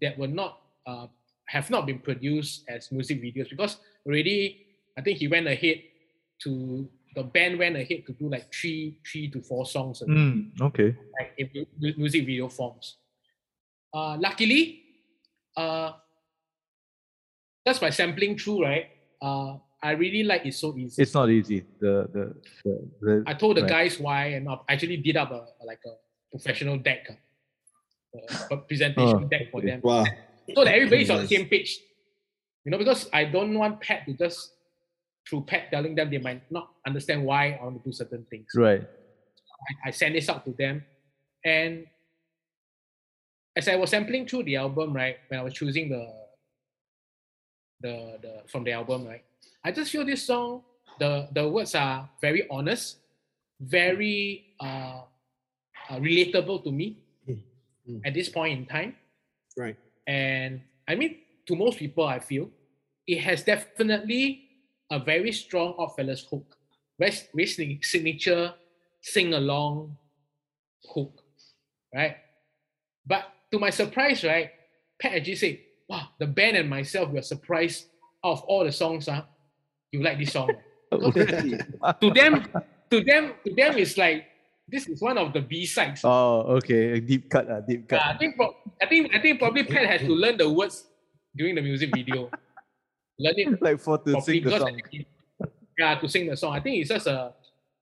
that 0.00 0.18
were 0.18 0.28
not, 0.28 0.60
uh, 0.86 1.06
have 1.48 1.70
not 1.70 1.86
been 1.86 1.98
produced 1.98 2.64
as 2.68 2.92
music 2.92 3.22
videos 3.22 3.48
because 3.48 3.78
already, 4.06 4.66
I 4.96 5.00
think 5.02 5.18
he 5.18 5.28
went 5.28 5.46
ahead 5.46 5.80
to, 6.44 6.88
the 7.16 7.22
band 7.24 7.58
went 7.58 7.76
ahead 7.76 8.04
to 8.06 8.12
do 8.12 8.28
like 8.28 8.52
three, 8.52 9.00
three 9.10 9.28
to 9.30 9.40
four 9.40 9.64
songs 9.66 10.02
Mm, 10.06 10.52
okay. 10.60 10.94
like 11.18 11.32
in 11.38 11.50
mu- 11.54 11.64
mu- 11.80 11.94
music 11.96 12.26
video 12.26 12.48
forms. 12.48 12.96
Uh, 13.92 14.16
luckily, 14.18 14.82
uh, 15.56 15.92
just 17.66 17.80
by 17.80 17.90
sampling 17.90 18.36
through, 18.36 18.62
right? 18.62 18.86
Uh, 19.20 19.56
I 19.82 19.92
really 19.92 20.22
like 20.24 20.44
it 20.44 20.54
so 20.54 20.76
easy. 20.76 21.00
It's 21.02 21.14
not 21.14 21.30
easy. 21.30 21.64
The 21.80 22.08
the 22.12 22.34
the, 22.64 22.88
the 23.00 23.22
I 23.26 23.34
told 23.34 23.56
the 23.56 23.62
right. 23.62 23.70
guys 23.70 23.98
why, 23.98 24.26
and 24.36 24.48
I 24.48 24.58
actually 24.68 24.96
did 24.98 25.16
up 25.16 25.30
a 25.30 25.46
like 25.64 25.80
a 25.86 25.94
professional 26.30 26.78
deck, 26.78 27.08
uh, 28.14 28.34
a 28.50 28.56
presentation 28.58 29.24
Oh, 29.24 29.28
deck 29.28 29.50
for 29.50 29.62
them, 29.62 29.80
Wow. 29.82 30.04
So 30.54 30.64
that 30.64 30.74
everybody's 30.74 31.10
on 31.10 31.22
the 31.22 31.28
same 31.28 31.46
page. 31.46 31.78
You 32.64 32.72
know, 32.72 32.78
because 32.78 33.08
I 33.12 33.24
don't 33.24 33.54
want 33.54 33.80
Pat 33.80 34.04
to 34.06 34.12
just 34.14 34.52
through 35.28 35.42
Pat 35.42 35.70
telling 35.70 35.94
them 35.94 36.10
they 36.10 36.18
might 36.18 36.50
not 36.50 36.70
understand 36.86 37.24
why 37.24 37.58
I 37.60 37.64
want 37.64 37.82
to 37.82 37.88
do 37.88 37.92
certain 37.92 38.24
things. 38.30 38.46
right. 38.54 38.82
I, 39.84 39.88
I 39.88 39.90
sent 39.90 40.14
this 40.14 40.28
out 40.28 40.44
to 40.44 40.52
them. 40.52 40.84
And 41.44 41.86
as 43.56 43.68
I 43.68 43.76
was 43.76 43.90
sampling 43.90 44.26
through 44.26 44.44
the 44.44 44.56
album, 44.56 44.92
right, 44.92 45.16
when 45.28 45.40
I 45.40 45.42
was 45.42 45.54
choosing 45.54 45.88
the 45.88 46.06
the 47.80 48.18
the 48.22 48.42
from 48.48 48.64
the 48.64 48.72
album, 48.72 49.06
right, 49.06 49.24
I 49.64 49.72
just 49.72 49.90
feel 49.90 50.04
this 50.04 50.24
song, 50.24 50.62
the 50.98 51.28
the 51.32 51.48
words 51.48 51.74
are 51.74 52.08
very 52.20 52.46
honest, 52.50 52.98
very 53.60 54.54
uh, 54.60 55.02
uh 55.90 55.98
relatable 55.98 56.64
to 56.64 56.72
me 56.72 56.98
Mm, 57.28 57.42
mm. 57.88 58.00
at 58.04 58.14
this 58.14 58.28
point 58.28 58.58
in 58.58 58.66
time. 58.66 58.96
Right. 59.56 59.76
And 60.08 60.62
I 60.88 60.94
mean, 60.94 61.18
to 61.46 61.54
most 61.54 61.78
people, 61.78 62.04
I 62.04 62.18
feel 62.18 62.50
it 63.06 63.20
has 63.20 63.44
definitely 63.44 64.48
a 64.90 64.98
very 64.98 65.32
strong 65.32 65.74
Oddfellows 65.78 66.26
hook, 66.30 66.56
very, 66.98 67.12
very 67.34 67.78
signature 67.82 68.54
sing 69.02 69.34
along 69.34 69.96
hook, 70.94 71.22
right? 71.94 72.16
But 73.06 73.24
to 73.52 73.58
my 73.58 73.68
surprise, 73.68 74.24
right, 74.24 74.50
Pat 74.98 75.12
actually 75.12 75.36
said, 75.36 75.58
"Wow, 75.88 76.08
the 76.18 76.26
band 76.26 76.56
and 76.56 76.68
myself 76.68 77.10
were 77.10 77.22
surprised 77.22 77.86
of 78.24 78.40
all 78.42 78.64
the 78.64 78.72
songs. 78.72 79.06
Huh? 79.06 79.22
You 79.92 80.02
like 80.02 80.18
this 80.18 80.32
song?" 80.32 80.50
To 80.90 82.10
them, 82.10 82.48
to 82.90 83.04
them, 83.04 83.34
to 83.44 83.54
them, 83.54 83.76
it's 83.76 83.98
like 83.98 84.24
this 84.68 84.86
is 84.88 85.00
one 85.00 85.16
of 85.18 85.32
the 85.32 85.40
B 85.40 85.64
sides. 85.66 86.02
oh, 86.04 86.60
okay. 86.60 86.92
A 86.92 87.00
deep 87.00 87.30
cut. 87.30 87.48
Uh, 87.50 87.60
deep 87.60 87.88
cut. 87.88 88.00
I 88.04 88.16
think, 88.16 88.36
pro- 88.36 88.56
I 88.82 88.86
think, 88.86 89.14
I 89.14 89.18
think 89.20 89.38
probably 89.40 89.64
Pat 89.64 89.86
has 89.88 90.00
to 90.02 90.12
learn 90.14 90.36
the 90.36 90.48
words 90.48 90.84
during 91.36 91.54
the 91.54 91.62
music 91.62 91.90
video. 91.94 92.30
learn 93.18 93.34
it 93.36 93.62
like 93.62 93.80
for 93.80 93.98
to 93.98 94.20
sing 94.20 94.44
the 94.44 94.58
song. 94.58 94.76
I 94.76 94.88
think- 94.90 95.06
yeah, 95.78 95.94
to 95.98 96.08
sing 96.08 96.26
the 96.28 96.36
song. 96.36 96.52
I 96.54 96.60
think 96.60 96.78
it's 96.82 96.90
just 96.90 97.06
a 97.06 97.32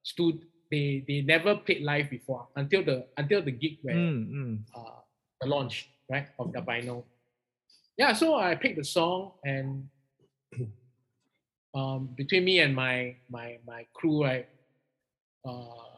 stud. 0.03 0.39
They 0.71 1.05
they 1.07 1.23
never 1.23 1.57
played 1.57 1.83
live 1.83 2.11
before 2.11 2.49
until 2.57 2.83
the 2.85 3.07
until 3.17 3.41
the 3.43 3.53
gig 3.53 3.79
where 3.83 3.95
Mm, 3.95 4.29
mm. 4.31 4.59
uh, 4.75 5.01
the 5.41 5.47
launch 5.47 5.89
right 6.11 6.27
of 6.39 6.53
the 6.53 6.61
vinyl. 6.61 7.05
Yeah, 7.97 8.13
so 8.13 8.35
I 8.35 8.55
picked 8.57 8.77
the 8.77 8.85
song 8.85 9.33
and 9.45 9.89
um, 11.75 12.11
between 12.17 12.45
me 12.45 12.61
and 12.61 12.75
my 12.75 13.17
my 13.31 13.59
my 13.67 13.87
crew, 13.95 14.25
right, 14.25 14.49
uh, 15.49 15.96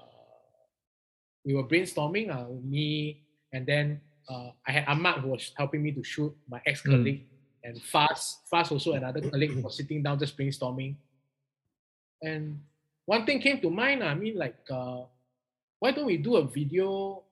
we 1.49 1.55
were 1.55 1.65
brainstorming. 1.65 2.29
Uh, 2.29 2.53
me 2.63 3.25
and 3.55 3.65
then 3.65 4.01
uh, 4.29 4.51
I 4.69 4.73
had 4.73 4.85
Ahmad 4.87 5.21
who 5.21 5.29
was 5.29 5.51
helping 5.57 5.83
me 5.83 5.93
to 5.93 6.05
shoot 6.05 6.37
my 6.47 6.61
ex 6.67 6.83
colleague 6.83 7.25
and 7.65 7.81
Fast 7.83 8.45
Fast 8.51 8.71
also 8.71 8.93
another 8.93 9.23
colleague 9.23 9.57
was 9.65 9.75
sitting 9.75 10.03
down 10.03 10.19
just 10.19 10.37
brainstorming. 10.37 10.97
And 12.21 12.61
one 13.07 13.25
thing 13.25 13.41
came 13.41 13.61
to 13.61 13.71
mind. 13.71 14.05
I 14.05 14.15
mean, 14.15 14.37
like, 14.37 14.59
uh, 14.71 15.05
why 15.79 15.93
don't 15.93 16.05
we 16.05 16.19
do 16.19 16.37
a 16.37 16.45
video? 16.45 17.23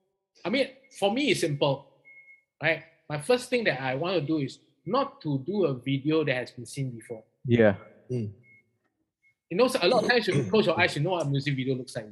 I 0.43 0.49
mean, 0.49 0.69
for 0.97 1.13
me, 1.13 1.29
it's 1.31 1.41
simple, 1.41 1.87
right? 2.63 2.83
My 3.09 3.19
first 3.19 3.49
thing 3.49 3.65
that 3.65 3.81
I 3.81 3.95
want 3.95 4.15
to 4.15 4.21
do 4.21 4.37
is 4.37 4.59
not 4.85 5.21
to 5.21 5.43
do 5.45 5.65
a 5.65 5.73
video 5.73 6.23
that 6.23 6.33
has 6.33 6.51
been 6.51 6.65
seen 6.65 6.89
before. 6.89 7.21
Yeah. 7.45 7.75
You 8.09 8.31
know, 9.51 9.67
so 9.67 9.79
a 9.81 9.87
lot 9.87 10.03
of 10.03 10.09
times 10.09 10.27
when 10.27 10.37
you 10.37 10.49
close 10.49 10.65
your 10.65 10.79
eyes, 10.79 10.95
you 10.95 11.03
know 11.03 11.11
what 11.11 11.25
a 11.25 11.29
music 11.29 11.55
video 11.55 11.75
looks 11.75 11.95
like, 11.95 12.07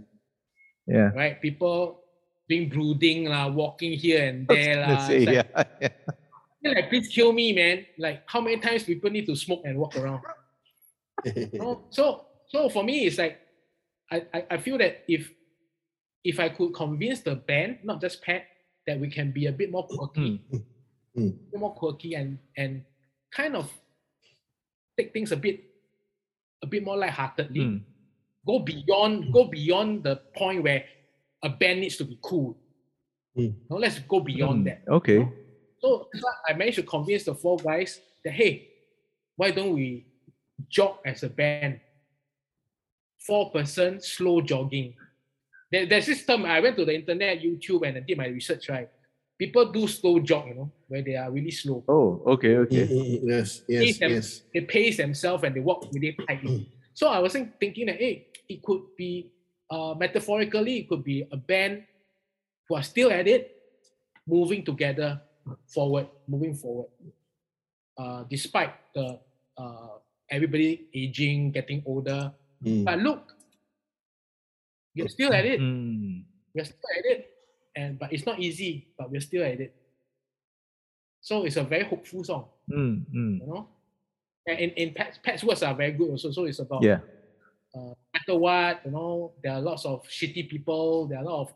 Yeah. 0.88 1.10
right? 1.16 1.42
People 1.42 2.02
being 2.48 2.70
brooding, 2.70 3.26
lah, 3.26 3.48
walking 3.50 3.94
here 3.94 4.26
and 4.28 4.48
there. 4.52 4.86
lah. 4.86 5.08
say, 5.08 5.26
like, 5.26 5.48
yeah. 5.56 5.64
yeah. 6.62 6.72
like, 6.74 6.90
please 6.90 7.08
kill 7.10 7.34
me, 7.34 7.54
man. 7.54 7.86
Like, 7.98 8.22
how 8.28 8.42
many 8.42 8.58
times 8.62 8.84
people 8.84 9.10
need 9.10 9.26
to 9.26 9.36
smoke 9.36 9.62
and 9.66 9.78
walk 9.78 9.96
around? 9.98 10.22
Know? 11.54 11.82
So, 11.90 12.26
so 12.50 12.70
for 12.70 12.84
me, 12.84 13.08
it's 13.08 13.18
like, 13.18 13.40
I, 14.12 14.22
I, 14.34 14.46
I 14.52 14.58
feel 14.58 14.78
that 14.78 15.04
if 15.08 15.32
if 16.24 16.40
I 16.40 16.50
could 16.50 16.74
convince 16.74 17.22
the 17.22 17.36
band, 17.36 17.80
not 17.84 18.02
just 18.02 18.22
Pat, 18.22 18.46
that 18.86 19.00
we 19.00 19.10
can 19.10 19.32
be 19.32 19.48
a 19.48 19.52
bit 19.52 19.72
more 19.72 19.88
quirky, 19.88 20.42
Mm. 20.54 20.62
Mm. 21.18 21.34
bit 21.50 21.60
more 21.60 21.74
quirky 21.74 22.14
and 22.14 22.38
and 22.58 22.84
kind 23.34 23.56
of 23.56 23.72
take 25.00 25.14
things 25.14 25.32
a 25.32 25.38
bit 25.38 25.64
a 26.62 26.68
bit 26.68 26.84
more 26.84 26.98
lightheartedly. 26.98 27.62
Mm. 27.62 27.82
Go 28.46 28.60
beyond 28.60 29.34
go 29.34 29.46
beyond 29.46 30.04
the 30.04 30.18
point 30.36 30.64
where 30.64 30.86
a 31.44 31.50
band 31.50 31.80
needs 31.82 31.98
to 31.98 32.04
be 32.06 32.18
cool. 32.22 32.58
Mm. 33.38 33.54
No, 33.70 33.78
let's 33.78 34.00
go 34.00 34.20
beyond 34.20 34.62
Mm. 34.62 34.66
that. 34.66 34.82
Okay. 34.88 35.28
So 35.80 36.08
that's 36.12 36.24
why 36.24 36.32
I 36.50 36.54
managed 36.54 36.78
to 36.78 36.84
convince 36.84 37.24
the 37.26 37.36
four 37.36 37.58
guys 37.58 38.02
that 38.24 38.34
hey, 38.34 38.70
why 39.36 39.52
don't 39.52 39.74
we 39.74 40.06
jog 40.70 40.98
as 41.06 41.24
a 41.24 41.30
band? 41.30 41.80
Four 43.20 43.52
person 43.52 44.00
slow 44.02 44.42
jogging. 44.42 44.94
There, 45.72 45.86
there's 45.88 46.06
this 46.06 46.24
term. 46.26 46.46
I 46.46 46.60
went 46.60 46.78
to 46.78 46.86
the 46.86 46.94
internet, 46.94 47.42
YouTube, 47.42 47.88
and 47.88 47.98
I 47.98 48.02
did 48.02 48.18
my 48.18 48.28
research. 48.28 48.70
Right, 48.70 48.88
people 49.40 49.72
do 49.72 49.88
slow 49.88 50.20
jog. 50.20 50.48
You 50.48 50.54
know, 50.54 50.72
where 50.88 51.02
they 51.02 51.16
are 51.16 51.32
really 51.32 51.50
slow. 51.52 51.84
Oh, 51.88 52.22
okay, 52.28 52.58
okay. 52.58 52.86
Yes, 53.24 53.64
yes, 53.68 53.84
Pace 53.84 54.00
them- 54.00 54.12
yes. 54.12 54.42
They 54.54 54.62
pace 54.62 54.98
themselves 54.98 55.44
and 55.44 55.56
they 55.56 55.60
walk 55.60 55.88
really 55.92 56.16
tightly. 56.28 56.70
so 56.96 57.12
I 57.12 57.20
was 57.20 57.36
think- 57.36 57.60
thinking 57.60 57.92
that 57.92 58.00
hey, 58.00 58.32
it 58.48 58.64
could 58.64 58.96
be 58.96 59.30
uh, 59.70 59.94
metaphorically, 60.00 60.80
it 60.82 60.90
could 60.90 61.04
be 61.04 61.28
a 61.30 61.38
band 61.38 61.84
who 62.68 62.76
are 62.80 62.84
still 62.84 63.12
at 63.12 63.28
it, 63.28 63.52
moving 64.26 64.64
together 64.66 65.22
forward, 65.70 66.08
moving 66.26 66.56
forward. 66.56 66.90
Uh, 67.98 68.24
despite 68.28 68.74
the 68.96 69.20
uh, 69.58 70.00
everybody 70.32 70.88
aging, 70.94 71.52
getting 71.52 71.84
older, 71.86 72.34
Mm. 72.64 72.84
but 72.88 72.98
look, 73.00 73.36
we're 74.96 75.12
still 75.12 75.32
at 75.36 75.46
it. 75.46 75.60
Mm. 75.60 76.24
We're 76.56 76.64
still 76.66 76.90
at 76.98 77.06
it, 77.06 77.20
and 77.76 78.00
but 78.00 78.12
it's 78.16 78.26
not 78.26 78.40
easy, 78.40 78.88
but 78.98 79.12
we're 79.12 79.22
still 79.22 79.44
at 79.44 79.60
it. 79.60 79.76
So 81.22 81.44
it's 81.46 81.58
a 81.58 81.64
very 81.68 81.84
hopeful 81.84 82.24
song 82.24 82.46
Mm. 82.72 83.06
Mm. 83.14 83.34
you 83.44 83.48
know. 83.48 83.68
And 84.48 84.60
in, 84.60 84.70
in 84.72 84.94
Pat's, 84.94 85.18
Pat's 85.24 85.44
words 85.44 85.64
are 85.64 85.74
very 85.74 85.92
good 85.92 86.10
also. 86.10 86.32
So 86.32 86.46
it's 86.46 86.60
about 86.60 86.84
Yeah. 86.84 87.00
uh, 87.74 87.80
no 87.80 87.98
matter 88.14 88.36
what, 88.40 88.82
you 88.86 88.92
know, 88.92 89.34
there 89.44 89.54
are 89.54 89.62
lots 89.62 89.86
of 89.86 90.04
shitty 90.08 90.50
people, 90.50 91.08
there 91.08 91.20
are 91.20 91.24
a 91.24 91.26
lot 91.26 91.42
of 91.42 91.54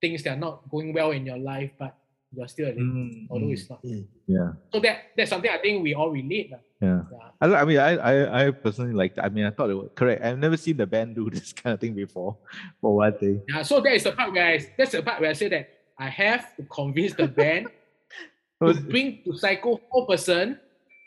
things 0.00 0.22
that 0.24 0.36
are 0.36 0.40
not 0.40 0.68
going 0.68 0.92
well 0.92 1.12
in 1.12 1.24
your 1.24 1.38
life, 1.38 1.70
but 1.78 1.94
you're 2.34 2.48
still 2.48 2.66
at 2.66 2.74
it, 2.74 2.80
Mm. 2.80 3.26
although 3.30 3.46
mm. 3.46 3.52
it's 3.52 3.70
not. 3.70 3.78
Yeah. 4.26 4.52
So 4.72 4.80
that 4.80 5.14
that's 5.16 5.30
something 5.30 5.50
I 5.50 5.58
think 5.58 5.82
we 5.82 5.94
all 5.94 6.10
relate. 6.10 6.50
lah. 6.50 6.58
Yeah. 6.82 7.00
Yeah. 7.06 7.28
I, 7.40 7.44
I 7.54 7.64
mean, 7.64 7.78
I, 7.78 7.90
I, 7.96 8.14
I 8.46 8.50
personally 8.50 8.92
like. 8.92 9.14
I 9.22 9.28
mean, 9.28 9.46
I 9.46 9.50
thought 9.50 9.70
it 9.70 9.78
was 9.78 9.90
correct. 9.94 10.24
I've 10.24 10.38
never 10.38 10.56
seen 10.56 10.76
the 10.76 10.86
band 10.86 11.14
do 11.14 11.30
this 11.32 11.52
kind 11.52 11.74
of 11.74 11.80
thing 11.80 11.94
before. 11.94 12.36
For 12.80 12.96
one 12.96 13.14
thing. 13.18 13.42
Yeah, 13.48 13.62
so 13.62 13.80
that 13.80 13.94
is 13.94 14.02
the 14.02 14.12
part 14.12 14.32
where 14.32 14.46
I, 14.46 14.66
that's 14.76 14.92
the 14.92 15.02
part 15.02 15.20
where 15.20 15.30
I 15.30 15.34
say 15.38 15.48
that 15.48 15.70
I 15.96 16.08
have 16.10 16.56
to 16.56 16.66
convince 16.66 17.14
the 17.14 17.28
band 17.28 17.68
to 18.62 18.74
bring 18.82 19.22
to 19.24 19.38
Psycho 19.38 19.78
four 19.90 20.06
person 20.10 20.58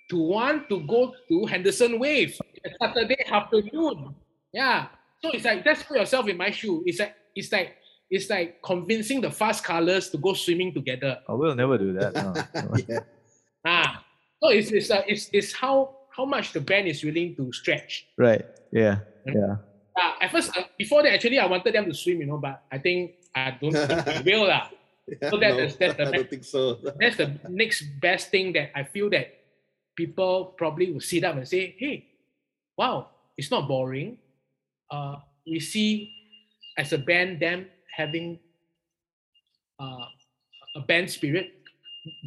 to 0.10 0.18
want 0.18 0.70
to 0.70 0.80
go 0.88 1.14
to 1.28 1.46
Henderson 1.46 2.00
Waves 2.00 2.40
on 2.40 2.72
Saturday 2.82 3.26
afternoon. 3.30 4.16
Yeah. 4.54 4.88
So 5.24 5.32
it's 5.32 5.46
like 5.46 5.64
that's 5.66 5.84
put 5.84 5.98
yourself 5.98 6.28
in 6.28 6.38
my 6.38 6.52
shoe. 6.52 6.84
It's 6.86 7.00
like 7.00 7.16
it's 7.36 7.52
like 7.52 7.76
it's 8.10 8.30
like 8.30 8.62
convincing 8.64 9.20
the 9.22 9.32
fast 9.32 9.64
colors 9.64 10.10
to 10.12 10.18
go 10.18 10.34
swimming 10.34 10.74
together. 10.74 11.20
I 11.28 11.34
will 11.34 11.56
never 11.56 11.78
do 11.78 11.94
that. 11.94 12.14
no, 12.16 12.34
no. 12.34 12.78
yeah. 12.88 13.00
Ah. 13.66 14.06
So 14.42 14.50
it's 14.50 14.72
it's, 14.72 14.90
uh, 14.92 15.02
it's 15.08 15.30
it's 15.34 15.52
how 15.52 15.96
how 16.16 16.24
much 16.24 16.54
the 16.54 16.62
band 16.62 16.88
is 16.88 17.04
willing 17.04 17.36
to 17.36 17.52
stretch. 17.52 18.08
Right. 18.18 18.46
Yeah. 18.72 19.00
Yeah. 19.26 19.58
Uh, 19.98 20.14
at 20.22 20.32
first, 20.32 20.56
uh, 20.56 20.62
before 20.78 21.02
that, 21.04 21.12
actually, 21.14 21.40
I 21.40 21.46
wanted 21.48 21.74
them 21.74 21.86
to 21.86 21.94
swim, 21.94 22.22
you 22.22 22.28
know, 22.28 22.38
but 22.38 22.64
I 22.72 22.78
think 22.78 23.16
I 23.36 23.58
don't 23.60 23.74
think 23.74 24.06
they 24.06 24.22
will. 24.38 24.48
lah. 24.48 24.70
Yeah, 25.10 25.30
So 25.32 25.38
that 25.42 25.58
no, 25.58 25.60
is- 25.66 25.76
that's 25.76 25.98
the 25.98 26.08
I 26.08 26.12
don't 26.12 26.30
think 26.30 26.44
so. 26.46 26.76
that's 27.00 27.18
the 27.18 27.34
next 27.50 27.84
best 28.00 28.30
thing 28.30 28.54
that 28.54 28.72
I 28.78 28.84
feel 28.84 29.10
that 29.10 29.37
people 29.98 30.54
probably 30.58 30.92
will 30.94 31.02
sit 31.02 31.24
up 31.26 31.36
and 31.36 31.48
say, 31.48 31.76
hey, 31.78 32.06
wow, 32.78 33.10
it's 33.36 33.50
not 33.52 33.68
boring. 33.68 34.18
Uh, 34.90 35.16
we 35.46 35.60
see 35.60 36.14
as 36.78 36.94
a 36.94 36.98
band 36.98 37.40
them 37.42 37.66
having 37.94 38.40
uh, 39.82 40.06
a 40.76 40.82
band 40.88 41.10
spirit, 41.10 41.52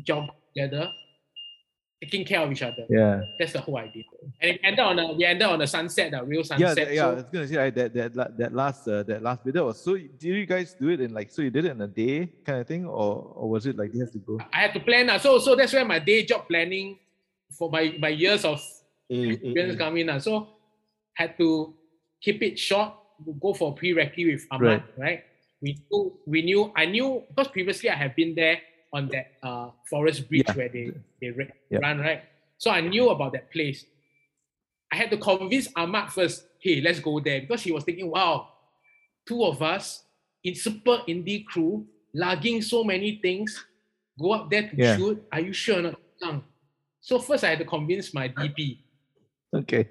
jog 0.04 0.28
together, 0.52 0.90
taking 2.02 2.24
care 2.24 2.40
of 2.40 2.50
each 2.50 2.62
other. 2.62 2.84
Yeah. 2.90 3.20
That's 3.38 3.52
the 3.52 3.60
whole 3.60 3.76
idea. 3.78 4.02
And 4.42 4.50
it 4.52 4.60
ended 4.64 4.80
on 4.80 4.98
a, 4.98 5.12
we 5.12 5.24
ended 5.24 5.46
on 5.46 5.62
a 5.62 5.66
sunset, 5.66 6.12
a 6.12 6.24
real 6.24 6.40
Yeah. 6.40 6.44
sunset. 6.44 6.76
that- 6.76 6.94
yeah. 6.94 7.06
I 7.06 7.14
was 7.14 7.24
gonna 7.32 7.46
say 7.48 7.56
right, 7.56 7.74
that 7.74 7.94
that 7.94 8.36
that 8.38 8.52
last 8.52 8.88
uh, 8.88 9.04
that 9.04 9.22
last 9.22 9.44
that 9.44 9.64
was 9.64 9.80
so. 9.80 9.94
Did 9.96 10.22
you 10.24 10.46
guys 10.46 10.74
do 10.74 10.88
it 10.88 11.00
in 11.00 11.14
like 11.14 11.30
so? 11.30 11.42
You 11.42 11.50
did 11.50 11.64
it 11.66 11.70
in 11.70 11.80
a 11.80 11.86
day 11.88 12.26
kind 12.44 12.58
of 12.60 12.66
thing, 12.66 12.84
or 12.84 13.30
or 13.36 13.48
was 13.48 13.66
it 13.66 13.76
like 13.76 13.94
you 13.94 14.00
have 14.00 14.12
to 14.12 14.18
go? 14.18 14.38
I 14.52 14.58
had 14.66 14.74
to 14.74 14.80
plan. 14.80 15.06
lah. 15.06 15.18
So 15.18 15.38
so 15.38 15.54
that's 15.54 15.72
where 15.72 15.84
my 15.84 15.98
day 16.00 16.24
job 16.24 16.48
planning 16.48 16.98
for 17.50 17.70
my, 17.70 17.96
my 17.98 18.08
years 18.08 18.44
of 18.44 18.60
Mm, 19.10 19.26
mm, 19.26 19.32
experience 19.42 19.74
mm. 19.74 19.78
come 19.78 19.96
in. 19.98 20.06
lah. 20.06 20.18
So 20.22 20.46
had 21.14 21.36
to 21.38 21.74
keep 22.22 22.40
it 22.46 22.54
short, 22.56 22.94
go 23.42 23.52
for 23.52 23.74
pre-recce 23.74 24.22
with 24.22 24.46
Ahmad, 24.54 24.84
right? 24.96 25.24
We 25.60 25.82
knew, 25.90 26.14
we 26.26 26.42
knew, 26.42 26.70
I 26.76 26.86
knew, 26.86 27.24
because 27.28 27.48
previously 27.50 27.90
I 27.90 27.96
have 27.96 28.14
been 28.14 28.36
there 28.38 28.62
on 28.94 29.10
that 29.10 29.32
uh, 29.42 29.70
forest 29.90 30.28
bridge 30.30 30.46
Yeah. 30.46 30.54
where 30.54 30.68
they, 30.70 30.92
they 31.20 31.30
ra- 31.34 31.50
Yeah. 31.68 31.80
run, 31.82 31.98
right? 31.98 32.22
So 32.58 32.70
I 32.70 32.80
knew 32.86 33.10
about 33.10 33.32
that 33.32 33.50
place. 33.50 33.84
I 34.92 34.96
had 34.96 35.10
to 35.10 35.16
convince 35.18 35.66
Ahmad 35.74 36.12
first, 36.12 36.46
hey, 36.62 36.80
let's 36.80 37.00
go 37.00 37.18
there. 37.18 37.40
Because 37.40 37.62
he 37.62 37.72
was 37.72 37.82
thinking, 37.82 38.08
wow, 38.10 38.46
two 39.26 39.42
of 39.42 39.60
us 39.60 40.04
in 40.44 40.54
super 40.54 41.02
indie 41.08 41.44
crew, 41.44 41.84
lugging 42.14 42.62
so 42.62 42.84
many 42.84 43.18
things, 43.20 43.58
go 44.18 44.32
up 44.38 44.50
there 44.50 44.70
to 44.70 44.76
Yeah. 44.76 44.94
shoot. 44.96 45.18
Are 45.32 45.40
you 45.40 45.52
sure 45.52 45.78
or 45.80 45.82
not? 45.82 46.00
So 47.00 47.18
first 47.18 47.44
I 47.44 47.50
had 47.50 47.58
to 47.58 47.64
convince 47.64 48.12
my 48.12 48.28
DP. 48.28 48.78
Okay. 49.54 49.88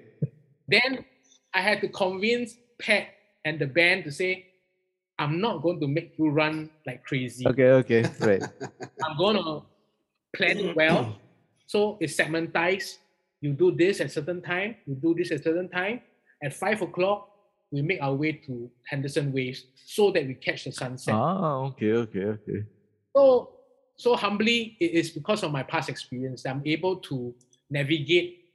Then 0.68 1.04
I 1.52 1.60
had 1.60 1.80
to 1.80 1.88
convince 1.88 2.54
Pat 2.80 3.08
and 3.44 3.58
the 3.58 3.66
band 3.66 4.04
to 4.04 4.12
say, 4.12 4.46
I'm 5.18 5.40
not 5.40 5.62
going 5.62 5.80
to 5.80 5.88
make 5.88 6.14
you 6.16 6.30
run 6.30 6.70
like 6.86 7.04
crazy. 7.04 7.46
Okay. 7.46 7.70
Okay. 7.84 8.04
Right. 8.20 8.42
I'm 9.04 9.18
going 9.18 9.36
to 9.36 9.62
plan 10.34 10.58
it 10.58 10.76
well. 10.76 11.18
So 11.66 11.98
it's 12.00 12.16
segmentized. 12.16 12.96
You 13.40 13.52
do 13.52 13.72
this 13.72 14.00
at 14.00 14.12
certain 14.12 14.42
time, 14.42 14.76
you 14.86 14.94
do 14.94 15.14
this 15.14 15.30
at 15.30 15.42
certain 15.44 15.68
time. 15.68 16.00
At 16.42 16.54
five 16.54 16.80
o'clock, 16.82 17.28
we 17.70 17.82
make 17.82 18.00
our 18.02 18.14
way 18.14 18.32
to 18.32 18.70
Henderson 18.86 19.32
Waves 19.32 19.64
so 19.86 20.10
that 20.10 20.26
we 20.26 20.34
catch 20.34 20.64
the 20.64 20.72
sunset. 20.72 21.14
ah. 21.14 21.70
Okay. 21.72 21.92
Okay. 21.92 22.24
Okay. 22.24 22.64
So, 23.14 23.50
so 24.00 24.16
humbly, 24.16 24.76
it 24.80 24.92
is 24.92 25.10
because 25.10 25.42
of 25.44 25.52
my 25.52 25.62
past 25.62 25.90
experience 25.90 26.42
that 26.42 26.56
I'm 26.56 26.62
able 26.64 26.96
to 27.12 27.34
navigate 27.68 28.48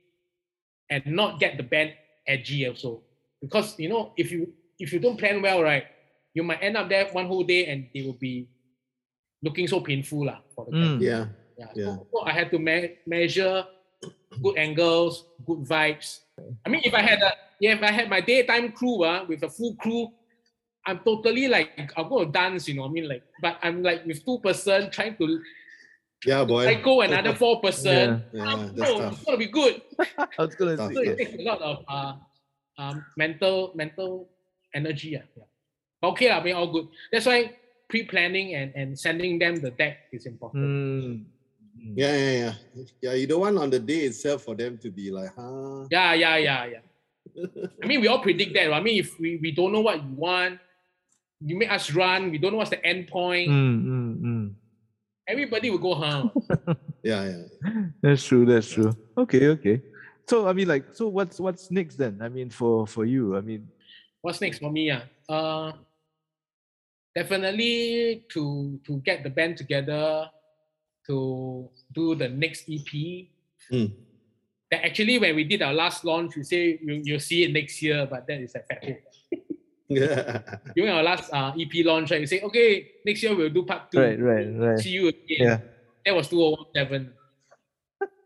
and 0.90 1.06
not 1.06 1.40
get 1.40 1.58
the 1.58 1.64
band 1.64 1.94
edgy 2.26 2.68
also. 2.68 3.02
Because 3.42 3.78
you 3.78 3.90
know, 3.90 4.12
if 4.18 4.32
you 4.32 4.52
if 4.80 4.92
you 4.92 4.98
don't 4.98 5.18
plan 5.18 5.42
well, 5.42 5.62
right, 5.62 5.86
you 6.34 6.42
might 6.42 6.64
end 6.66 6.76
up 6.78 6.90
there 6.90 7.06
one 7.14 7.28
whole 7.28 7.44
day 7.44 7.68
and 7.68 7.86
they 7.94 8.02
will 8.02 8.18
be 8.18 8.50
looking 9.44 9.68
so 9.68 9.80
painful 9.80 10.26
lah 10.26 10.42
for 10.56 10.66
the 10.66 10.72
band. 10.72 11.00
Mm. 11.00 11.06
Yeah. 11.06 11.26
Yeah. 11.58 11.70
Yeah. 11.76 11.86
So, 11.94 12.08
so 12.12 12.18
I 12.26 12.32
had 12.34 12.50
to 12.50 12.58
me- 12.58 12.98
measure 13.06 13.70
good 14.42 14.58
angles, 14.58 15.30
good 15.46 15.62
vibes. 15.62 16.26
I 16.66 16.70
mean, 16.70 16.82
if 16.84 16.94
I 16.94 17.02
had 17.06 17.22
a 17.22 17.32
yeah, 17.62 17.78
if 17.78 17.84
I 17.86 17.92
had 17.94 18.10
my 18.10 18.20
daytime 18.20 18.74
crew 18.74 19.06
uh, 19.06 19.24
with 19.30 19.44
a 19.44 19.50
full 19.50 19.76
crew, 19.78 20.10
I'm 20.86 21.00
totally 21.00 21.48
like 21.48 21.72
I'm 21.98 22.10
gonna 22.10 22.32
dance, 22.32 22.68
you 22.68 22.76
know. 22.76 22.86
I 22.86 22.90
mean, 22.90 23.08
like, 23.10 23.24
but 23.42 23.58
I'm 23.64 23.82
like 23.82 24.06
with 24.06 24.24
two 24.26 24.40
person 24.40 24.90
trying 24.92 25.18
to 25.18 25.42
Yeah, 26.26 26.44
boy. 26.46 26.66
like 26.66 26.84
go 26.84 27.02
another 27.02 27.34
four 27.34 27.62
person. 27.62 28.24
Yeah, 28.34 28.46
Um, 28.46 28.74
that's 28.76 28.92
no, 28.92 29.00
tough. 29.00 29.14
it's 29.14 29.24
gonna 29.24 29.38
be 29.38 29.48
good. 29.50 29.82
I 30.38 30.42
was 30.46 30.56
gonna 30.56 30.78
Tough, 30.78 30.94
So 30.94 31.02
it 31.02 31.18
takes 31.18 31.34
a 31.38 31.44
lot 31.44 31.62
of 31.62 31.84
uh, 31.88 32.14
um, 32.78 33.06
mental 33.18 33.74
mental 33.76 34.30
energy. 34.74 35.10
Yeah. 35.18 35.26
yeah. 35.36 35.44
But 36.02 36.08
okay, 36.14 36.30
lah, 36.30 36.40
I 36.40 36.44
mean, 36.44 36.56
all 36.56 36.72
good. 36.72 36.88
That's 37.12 37.26
why 37.26 37.54
pre-planning 37.90 38.54
and, 38.56 38.74
and 38.76 38.98
sending 38.98 39.38
them 39.40 39.56
the 39.58 39.72
deck 39.72 40.10
is 40.12 40.26
important. 40.26 40.64
Mm. 40.66 41.26
Mm. 41.78 41.94
Yeah, 41.98 42.16
yeah, 42.18 42.34
yeah. 42.34 42.54
Yeah, 43.02 43.14
you 43.14 43.28
don't 43.28 43.42
want 43.42 43.58
on 43.58 43.70
the 43.70 43.80
day 43.80 44.06
itself 44.10 44.44
for 44.44 44.56
them 44.56 44.78
to 44.80 44.90
be 44.90 45.12
like, 45.12 45.30
huh? 45.36 45.86
Yeah, 45.92 46.14
yeah, 46.14 46.38
yeah, 46.38 46.66
yeah. 46.78 46.84
I 47.84 47.86
mean, 47.86 48.02
we 48.02 48.08
all 48.08 48.22
predict 48.22 48.54
that. 48.54 48.70
right? 48.70 48.80
I 48.80 48.82
mean, 48.82 49.00
if 49.00 49.20
we, 49.20 49.38
we 49.38 49.52
don't 49.52 49.72
know 49.72 49.82
what 49.82 49.98
you 50.02 50.14
want, 50.16 50.60
you 51.46 51.58
make 51.58 51.72
us 51.72 51.94
run, 51.94 52.32
we 52.32 52.38
don't 52.38 52.52
know 52.52 52.58
what's 52.58 52.72
the 52.72 52.84
end 52.86 53.08
point, 53.08 53.50
Mm, 53.50 53.86
mm, 53.86 54.22
mm. 54.22 54.54
everybody 55.28 55.70
will 55.70 55.78
go, 55.78 55.94
home. 55.96 56.32
Yeah, 57.06 57.22
yeah. 57.30 57.84
That's 58.02 58.26
true. 58.26 58.48
That's 58.48 58.68
true. 58.68 58.92
Okay. 59.16 59.50
Okay. 59.50 59.80
So 60.28 60.48
I 60.48 60.54
mean, 60.54 60.68
like, 60.68 60.86
so 60.98 61.08
what's 61.08 61.40
what's 61.40 61.70
next 61.70 61.98
then? 62.02 62.18
I 62.20 62.30
mean, 62.30 62.50
for 62.50 62.88
for 62.88 63.06
you, 63.06 63.38
I 63.38 63.42
mean, 63.42 63.70
What's 64.26 64.42
next 64.42 64.58
for 64.58 64.72
me? 64.74 64.88
Yeah. 64.90 65.06
Uh, 65.30 65.72
definitely 67.14 68.26
to 68.34 68.82
to 68.90 68.98
get 69.06 69.22
the 69.22 69.30
band 69.30 69.54
together 69.62 70.26
to 71.06 71.70
do 71.94 72.16
the 72.16 72.30
next 72.30 72.66
EP. 72.66 73.30
Mm. 73.70 73.94
That 74.74 74.82
actually, 74.82 75.22
when 75.22 75.36
we 75.36 75.44
did 75.46 75.62
our 75.62 75.78
last 75.78 76.02
launch, 76.10 76.36
we 76.36 76.42
say 76.42 76.80
you, 76.82 77.06
you'll 77.06 77.22
see 77.22 77.46
it 77.46 77.54
next 77.54 77.86
year, 77.86 78.08
but 78.10 78.26
that 78.26 78.42
is 78.42 78.58
a 78.58 78.66
fact. 78.66 78.82
Yeah. 78.82 78.98
During 80.76 80.90
our 80.92 81.04
last 81.04 81.32
uh, 81.32 81.54
EP 81.60 81.86
launch, 81.86 82.10
right, 82.12 82.20
we 82.20 82.26
say, 82.26 82.42
okay, 82.42 82.90
next 83.06 83.22
year 83.22 83.36
we'll 83.36 83.50
do 83.54 83.64
part 83.64 83.92
two. 83.92 84.00
right, 84.00 84.20
right, 84.20 84.48
right. 84.58 84.80
See 84.80 84.90
you 84.98 85.10
again. 85.10 85.40
Yeah. 85.40 85.60
That 86.06 86.16
was 86.16 86.28
2017. 86.30 87.14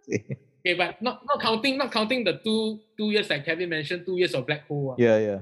Okay, 0.60 0.76
but 0.76 1.02
not 1.02 1.24
not 1.24 1.40
counting 1.40 1.78
not 1.80 1.88
counting 1.90 2.26
the 2.28 2.36
two 2.44 2.84
two 3.00 3.12
years 3.16 3.30
like 3.30 3.46
Kevin 3.48 3.70
mentioned, 3.70 4.04
two 4.06 4.18
years 4.20 4.36
of 4.36 4.44
black 4.46 4.68
hole. 4.68 4.92
ah. 4.92 4.96
Yeah, 5.00 5.16
yeah. 5.18 5.40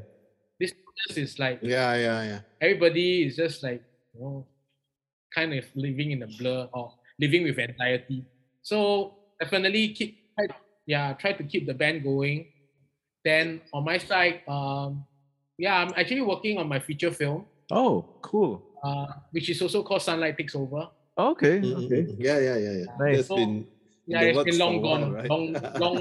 This 0.62 0.74
this 1.10 1.18
is 1.18 1.40
like 1.42 1.58
Yeah, 1.66 1.98
yeah, 1.98 2.20
yeah. 2.22 2.42
everybody 2.62 3.26
is 3.26 3.34
just 3.36 3.64
like 3.66 3.82
you 4.14 4.22
know 4.22 4.46
kind 5.34 5.58
of 5.58 5.66
living 5.74 6.12
in 6.14 6.22
a 6.22 6.30
blur 6.38 6.70
or 6.70 6.94
living 7.18 7.50
with 7.50 7.58
anxiety. 7.58 8.30
So 8.62 9.18
definitely 9.42 9.90
keep 9.98 10.22
yeah, 10.86 11.14
try 11.18 11.34
to 11.34 11.44
keep 11.44 11.66
the 11.66 11.74
band 11.74 12.04
going. 12.06 12.54
Then 13.26 13.62
on 13.74 13.86
my 13.90 13.98
side, 13.98 14.46
um 14.48 15.02
yeah, 15.58 15.76
I'm 15.82 15.94
actually 15.96 16.22
working 16.22 16.58
on 16.58 16.68
my 16.68 16.80
feature 16.80 17.12
film, 17.12 17.46
Oh, 17.72 18.06
cool. 18.22 18.62
uh, 18.84 19.08
which 19.32 19.50
is 19.50 19.62
also 19.62 19.84
called 19.84 20.02
Sunlight 20.02 20.38
Takes 20.38 20.56
Over. 20.56 20.90
Okay, 21.18 21.60
Mm, 21.60 21.74
mm, 21.74 21.86
okay. 21.86 22.02
mm. 22.04 22.16
Yeah, 22.20 22.40
yeah, 22.40 22.58
yeah, 22.58 22.72
yeah. 22.72 22.86
Nice. 23.00 23.16
That's 23.18 23.28
So, 23.28 23.36
been 23.36 23.66
Yeah, 24.06 24.22
the 24.22 24.28
it's 24.30 24.38
works 24.38 24.52
been 24.52 24.60
long 24.60 24.76
a 24.76 24.80
while, 24.80 25.00
gone. 25.02 25.14
right? 25.14 25.30
Long 25.30 25.46
long 25.82 25.98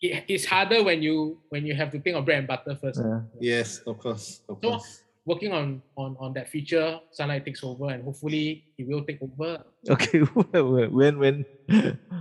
it, 0.00 0.24
it's 0.28 0.44
harder 0.46 0.82
when 0.82 1.02
you 1.02 1.38
when 1.50 1.66
you 1.66 1.74
have 1.74 1.90
to 1.92 1.98
think 2.00 2.16
of 2.16 2.24
bread 2.24 2.38
and 2.38 2.48
butter 2.48 2.74
first. 2.80 3.00
Yeah. 3.02 3.20
yes, 3.40 3.78
of 3.86 3.98
course, 3.98 4.42
of 4.48 4.58
So- 4.62 4.70
course. 4.70 4.98
Working 5.24 5.52
on 5.54 5.78
on 5.94 6.16
on 6.18 6.32
that 6.34 6.50
feature, 6.50 6.98
Sunlight 7.14 7.44
Takes 7.46 7.62
Over, 7.62 7.90
and 7.94 8.02
hopefully 8.02 8.64
it 8.76 8.88
will 8.90 9.04
take 9.06 9.22
over. 9.22 9.62
Okay. 9.88 10.18
when 10.90 11.14
when 11.22 11.46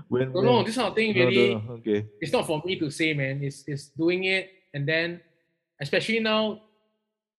when 0.08 0.26
No, 0.34 0.42
no, 0.46 0.62
this 0.64 0.76
kind 0.78 0.90
of 0.90 0.94
thing 0.94 1.18
No, 1.18 1.22
no, 1.22 1.26
really 1.26 1.56
no, 1.56 1.74
Okay. 1.82 2.06
it's 2.22 2.30
not 2.32 2.46
for 2.46 2.62
me 2.64 2.78
to 2.78 2.92
say, 2.94 3.16
man. 3.18 3.42
It's 3.42 3.66
it's 3.66 3.90
doing 3.98 4.26
it, 4.30 4.54
and 4.78 4.86
then 4.86 5.18
especially 5.82 6.20
now, 6.20 6.62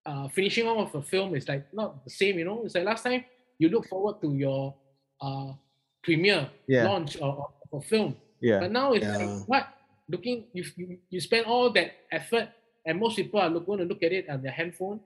uh, 0.05 0.29
finishing 0.29 0.67
off 0.67 0.95
a 0.95 1.03
film 1.03 1.35
is 1.35 1.49
like 1.49 1.73
not 1.73 2.03
the 2.05 2.11
same. 2.11 2.39
You 2.39 2.45
know, 2.45 2.63
it's 2.65 2.75
like 2.75 2.85
last 2.85 3.05
time 3.05 3.25
you 3.59 3.69
look 3.69 3.87
forward 3.89 4.21
to 4.23 4.35
your 4.35 4.75
uh 5.21 5.53
premiere 6.03 6.51
Yeah. 6.67 6.85
launch 6.91 7.17
of, 7.17 7.39
of 7.39 7.79
a 7.79 7.81
film, 7.87 8.17
Yeah. 8.41 8.59
but 8.61 8.73
now 8.73 8.93
it's 8.93 9.07
Yeah. 9.07 9.17
like 9.17 9.49
what 9.49 9.65
looking 10.09 10.47
you 10.53 10.65
you, 10.77 10.99
you 11.09 11.21
spend 11.21 11.47
all 11.47 11.71
that 11.71 11.93
effort, 12.11 12.49
and 12.85 12.99
most 12.99 13.17
people 13.17 13.39
are 13.41 13.49
look, 13.49 13.67
going 13.67 13.79
to 13.79 13.85
look 13.87 14.03
at 14.03 14.11
it 14.13 14.29
on 14.29 14.43
their 14.43 14.51
handphone. 14.53 14.99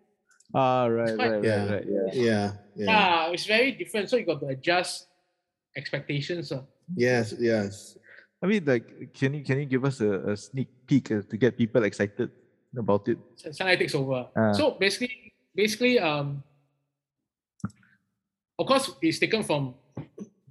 Ah, 0.54 0.86
right, 0.86 1.14
quite- 1.14 1.30
right, 1.30 1.44
Yeah. 1.44 1.62
right, 1.66 1.70
right. 1.72 2.14
Yeah. 2.14 2.22
Yeah, 2.24 2.52
yeah. 2.76 2.86
Yeah, 3.26 3.32
it's 3.34 3.44
very 3.46 3.72
different. 3.72 4.08
So 4.08 4.16
you 4.16 4.24
got 4.24 4.40
to 4.40 4.46
adjust 4.48 5.06
expectations. 5.76 6.52
Uh. 6.52 6.62
Yes, 6.96 7.34
yes. 7.38 7.98
I 8.42 8.46
mean, 8.46 8.64
like, 8.64 9.12
can 9.12 9.34
you 9.34 9.42
can 9.44 9.58
you 9.58 9.66
give 9.66 9.84
us 9.84 10.00
a, 10.00 10.32
a 10.32 10.36
sneak 10.36 10.68
peek 10.86 11.10
uh, 11.12 11.22
to 11.28 11.36
get 11.36 11.58
people 11.58 11.82
excited 11.84 12.30
about 12.76 13.08
it? 13.08 13.18
Sunlight 13.52 13.78
takes 13.78 13.94
over. 13.94 14.26
Ah. 14.36 14.52
So 14.52 14.72
basically, 14.72 15.32
basically, 15.54 15.98
um, 15.98 16.42
of 18.58 18.66
course, 18.66 18.90
it's 19.02 19.18
taken 19.18 19.42
from 19.42 19.74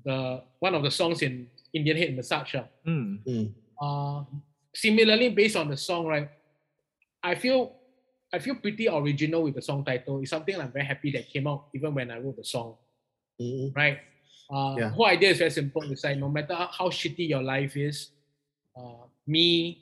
the 0.04 0.42
one 0.60 0.76
of 0.76 0.84
the 0.84 0.92
songs 0.92 1.22
in 1.22 1.48
Indian 1.74 1.98
Head 1.98 2.16
Massage. 2.16 2.56
ah. 2.56 2.66
Mm. 2.86 3.20
Mm. 3.26 3.48
Uh, 3.82 4.24
similarly, 4.74 5.30
based 5.30 5.56
on 5.56 5.70
the 5.70 5.78
song, 5.78 6.06
right? 6.06 6.30
I 7.24 7.36
feel, 7.36 7.74
I 8.32 8.40
feel 8.40 8.56
pretty 8.56 8.88
original 8.88 9.44
with 9.44 9.56
the 9.56 9.62
song 9.62 9.84
title. 9.84 10.22
It's 10.22 10.30
something 10.30 10.56
I'm 10.60 10.72
very 10.72 10.86
happy 10.86 11.12
that 11.12 11.28
came 11.30 11.48
out 11.48 11.68
even 11.74 11.94
when 11.94 12.12
I 12.12 12.20
wrote 12.20 12.38
the 12.38 12.44
song, 12.46 12.76
Mm. 13.42 13.76
right? 13.76 14.00
Uh, 14.50 14.76
Yeah. 14.78 14.90
Whole 14.90 15.08
idea 15.08 15.32
is 15.32 15.40
very 15.40 15.50
simple. 15.50 15.82
It's 15.92 16.04
like 16.04 16.18
no 16.20 16.30
matter 16.30 16.54
how- 16.54 16.68
how 16.72 16.88
shitty 16.90 17.28
your 17.28 17.42
life 17.42 17.76
is, 17.76 18.12
uh, 18.78 19.10
me, 19.26 19.82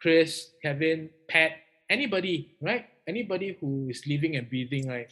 Chris, 0.00 0.50
Kevin, 0.60 1.08
Pat, 1.28 1.52
anybody, 1.88 2.54
right? 2.60 2.86
Anybody 3.06 3.56
who 3.60 3.88
is 3.90 4.06
living 4.06 4.36
and 4.36 4.48
breathing, 4.48 4.88
right? 4.88 5.10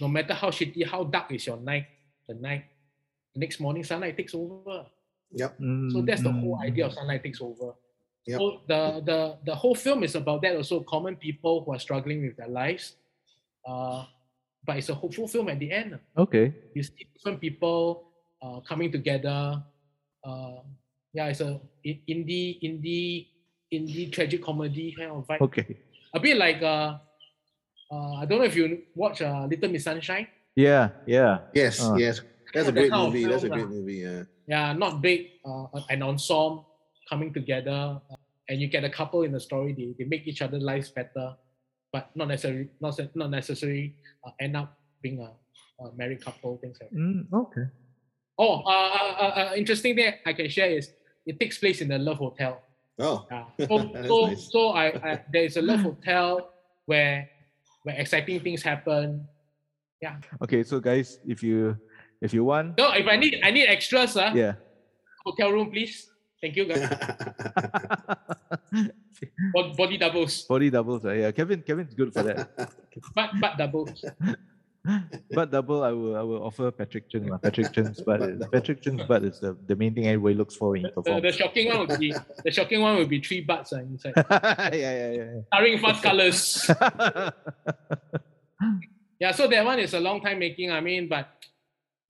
No 0.00 0.08
matter 0.08 0.34
how 0.34 0.50
shitty, 0.50 0.86
how 0.86 1.04
dark 1.04 1.32
is 1.32 1.46
your 1.46 1.56
night, 1.58 1.86
the 2.28 2.34
night, 2.34 2.64
the 3.34 3.40
next 3.40 3.60
morning 3.60 3.84
sunlight 3.84 4.16
takes 4.16 4.34
over. 4.34 4.86
Yep. 5.32 5.56
So 5.92 6.02
that's 6.02 6.22
the 6.22 6.32
whole 6.32 6.58
Mm, 6.58 6.66
idea 6.66 6.86
of 6.86 6.92
sunlight 6.94 7.22
takes 7.22 7.40
over. 7.40 7.74
Yep. 8.26 8.38
So 8.38 8.60
the, 8.66 9.02
the 9.04 9.38
the 9.46 9.54
whole 9.54 9.74
film 9.74 10.02
is 10.04 10.14
about 10.14 10.42
that 10.42 10.56
also 10.56 10.80
common 10.82 11.16
people 11.16 11.64
who 11.64 11.72
are 11.72 11.78
struggling 11.78 12.22
with 12.22 12.36
their 12.36 12.48
lives. 12.48 12.96
Uh, 13.66 14.04
but 14.64 14.76
it's 14.76 14.88
a 14.88 14.94
hopeful 14.94 15.26
film 15.28 15.48
at 15.48 15.58
the 15.58 15.70
end. 15.72 15.98
Okay. 16.16 16.52
You 16.74 16.82
see 16.82 17.06
different 17.14 17.40
people 17.40 18.04
uh, 18.42 18.60
coming 18.60 18.90
together. 18.92 19.62
Uh, 20.24 20.60
yeah, 21.12 21.26
it's 21.28 21.40
a 21.40 21.60
i- 21.86 22.00
indie 22.08 22.60
indie 22.62 23.28
indie 23.72 24.10
tragic 24.12 24.42
comedy 24.42 24.94
kind 24.96 25.10
of 25.12 25.26
vibe. 25.26 25.40
Okay. 25.40 25.76
A 26.14 26.20
bit 26.20 26.36
like 26.36 26.62
uh, 26.62 26.98
uh, 27.90 28.14
I 28.20 28.26
don't 28.26 28.38
know 28.38 28.44
if 28.48 28.56
you 28.56 28.82
watch 28.94 29.22
uh, 29.22 29.46
Little 29.46 29.70
Miss 29.70 29.84
Sunshine. 29.84 30.26
Yeah, 30.56 30.90
yeah. 31.06 31.38
Yes, 31.54 31.80
Ah. 31.80 31.96
yes. 31.96 32.20
That's 32.52 32.68
a 32.68 32.72
great 32.72 32.90
kind 32.90 33.06
of 33.06 33.12
movie. 33.14 33.24
That's 33.30 33.44
a 33.44 33.48
great 33.48 33.70
lah. 33.70 33.70
movie. 33.70 34.02
Yeah. 34.02 34.22
yeah, 34.46 34.72
not 34.74 34.98
big, 35.00 35.38
uh, 35.46 35.70
an 35.88 36.02
ensemble 36.02 36.66
coming 37.08 37.32
together, 37.32 38.00
uh, 38.10 38.16
and 38.50 38.58
you 38.60 38.66
get 38.66 38.82
a 38.82 38.90
couple 38.90 39.22
in 39.22 39.30
the 39.30 39.38
story. 39.38 39.70
They, 39.72 39.94
they 39.98 40.04
make 40.10 40.26
each 40.26 40.42
other's 40.42 40.62
lives 40.62 40.90
better, 40.90 41.38
but 41.94 42.10
not 42.18 42.26
necessarily 42.26 42.70
not 42.82 42.98
not 43.14 43.30
necessarily 43.30 43.94
uh, 44.26 44.34
end 44.42 44.56
up 44.58 44.74
being 45.02 45.22
a, 45.22 45.30
a 45.78 45.94
married 45.94 46.24
couple. 46.24 46.58
Things 46.58 46.78
like 46.82 46.90
that. 46.90 46.98
Mm, 46.98 47.30
okay. 47.46 47.70
Oh, 48.34 48.66
uh, 48.66 48.90
uh, 48.98 49.14
uh, 49.14 49.32
uh, 49.38 49.52
interesting 49.54 49.94
thing 49.94 50.10
I 50.26 50.32
can 50.34 50.48
share 50.50 50.70
is 50.74 50.90
it 51.26 51.38
takes 51.38 51.58
place 51.58 51.80
in 51.80 51.86
the 51.88 51.98
Love 52.02 52.18
Hotel. 52.18 52.58
Oh. 53.00 53.26
Yeah. 53.30 53.44
So 53.66 53.76
so, 54.06 54.16
nice. 54.26 54.52
so 54.52 54.60
I, 54.76 54.84
I 55.00 55.10
there 55.32 55.44
is 55.44 55.56
a 55.56 55.62
Love 55.62 55.80
Hotel 55.80 56.52
where 56.86 57.28
where 57.82 57.96
exciting 57.96 58.40
things 58.40 58.62
happen. 58.62 59.26
Yeah. 60.00 60.16
Okay, 60.42 60.62
so 60.62 60.80
guys, 60.80 61.18
if 61.26 61.42
you 61.42 61.76
if 62.20 62.32
you 62.32 62.44
want, 62.44 62.76
No, 62.78 62.92
if 62.92 63.06
I 63.08 63.16
need 63.16 63.40
I 63.42 63.50
need 63.50 63.66
extras, 63.68 64.16
uh, 64.16 64.32
yeah. 64.34 64.54
hotel 65.24 65.50
room 65.52 65.70
please. 65.72 66.08
Thank 66.40 66.56
you 66.56 66.64
guys. 66.64 66.88
Body 69.76 69.98
doubles, 69.98 70.42
Body 70.48 70.70
doubles, 70.70 71.04
right? 71.04 71.20
Yeah, 71.20 71.30
Kevin, 71.32 71.60
Kevin's 71.60 71.92
good 71.92 72.12
for 72.14 72.22
that. 72.24 72.48
but 73.14 73.30
but 73.40 73.58
doubles. 73.58 74.04
But 75.36 75.50
double, 75.52 75.84
I 75.84 75.92
will 75.92 76.16
I 76.16 76.22
will 76.22 76.42
offer 76.42 76.70
Patrick 76.70 77.10
Chng. 77.10 77.28
lah. 77.28 77.36
Patrick 77.38 77.68
Chng's 77.74 78.00
butt. 78.00 78.22
is- 78.22 78.40
Patrick 78.50 78.80
Chng's 78.82 79.04
butt 79.04 79.24
is 79.24 79.38
the, 79.40 79.56
the 79.68 79.76
main 79.76 79.92
thing 79.94 80.06
everybody 80.08 80.34
looks 80.34 80.56
for 80.56 80.70
when 80.72 80.84
he 80.84 80.90
The, 81.04 81.20
the, 81.20 81.32
shocking 81.32 81.68
one 81.68 81.86
would 81.86 82.00
be 82.00 82.14
the 82.44 82.50
shocking 82.50 82.80
one 82.80 82.96
would 82.96 83.08
be 83.08 83.20
three 83.20 83.42
butts 83.42 83.72
uh, 83.72 83.84
inside, 83.84 84.14
yeah, 84.72 84.72
yeah, 84.72 85.10
yeah. 85.12 85.40
starring 85.52 85.78
fast 85.78 86.02
colors. 86.02 86.64
yeah. 86.68 87.30
Yeah, 89.20 89.32
so 89.32 89.46
that 89.48 89.64
one 89.64 89.78
is 89.80 89.92
a 89.92 90.00
long 90.00 90.20
time 90.24 90.38
making. 90.38 90.70
I 90.72 90.80
mean, 90.80 91.08
but 91.08 91.28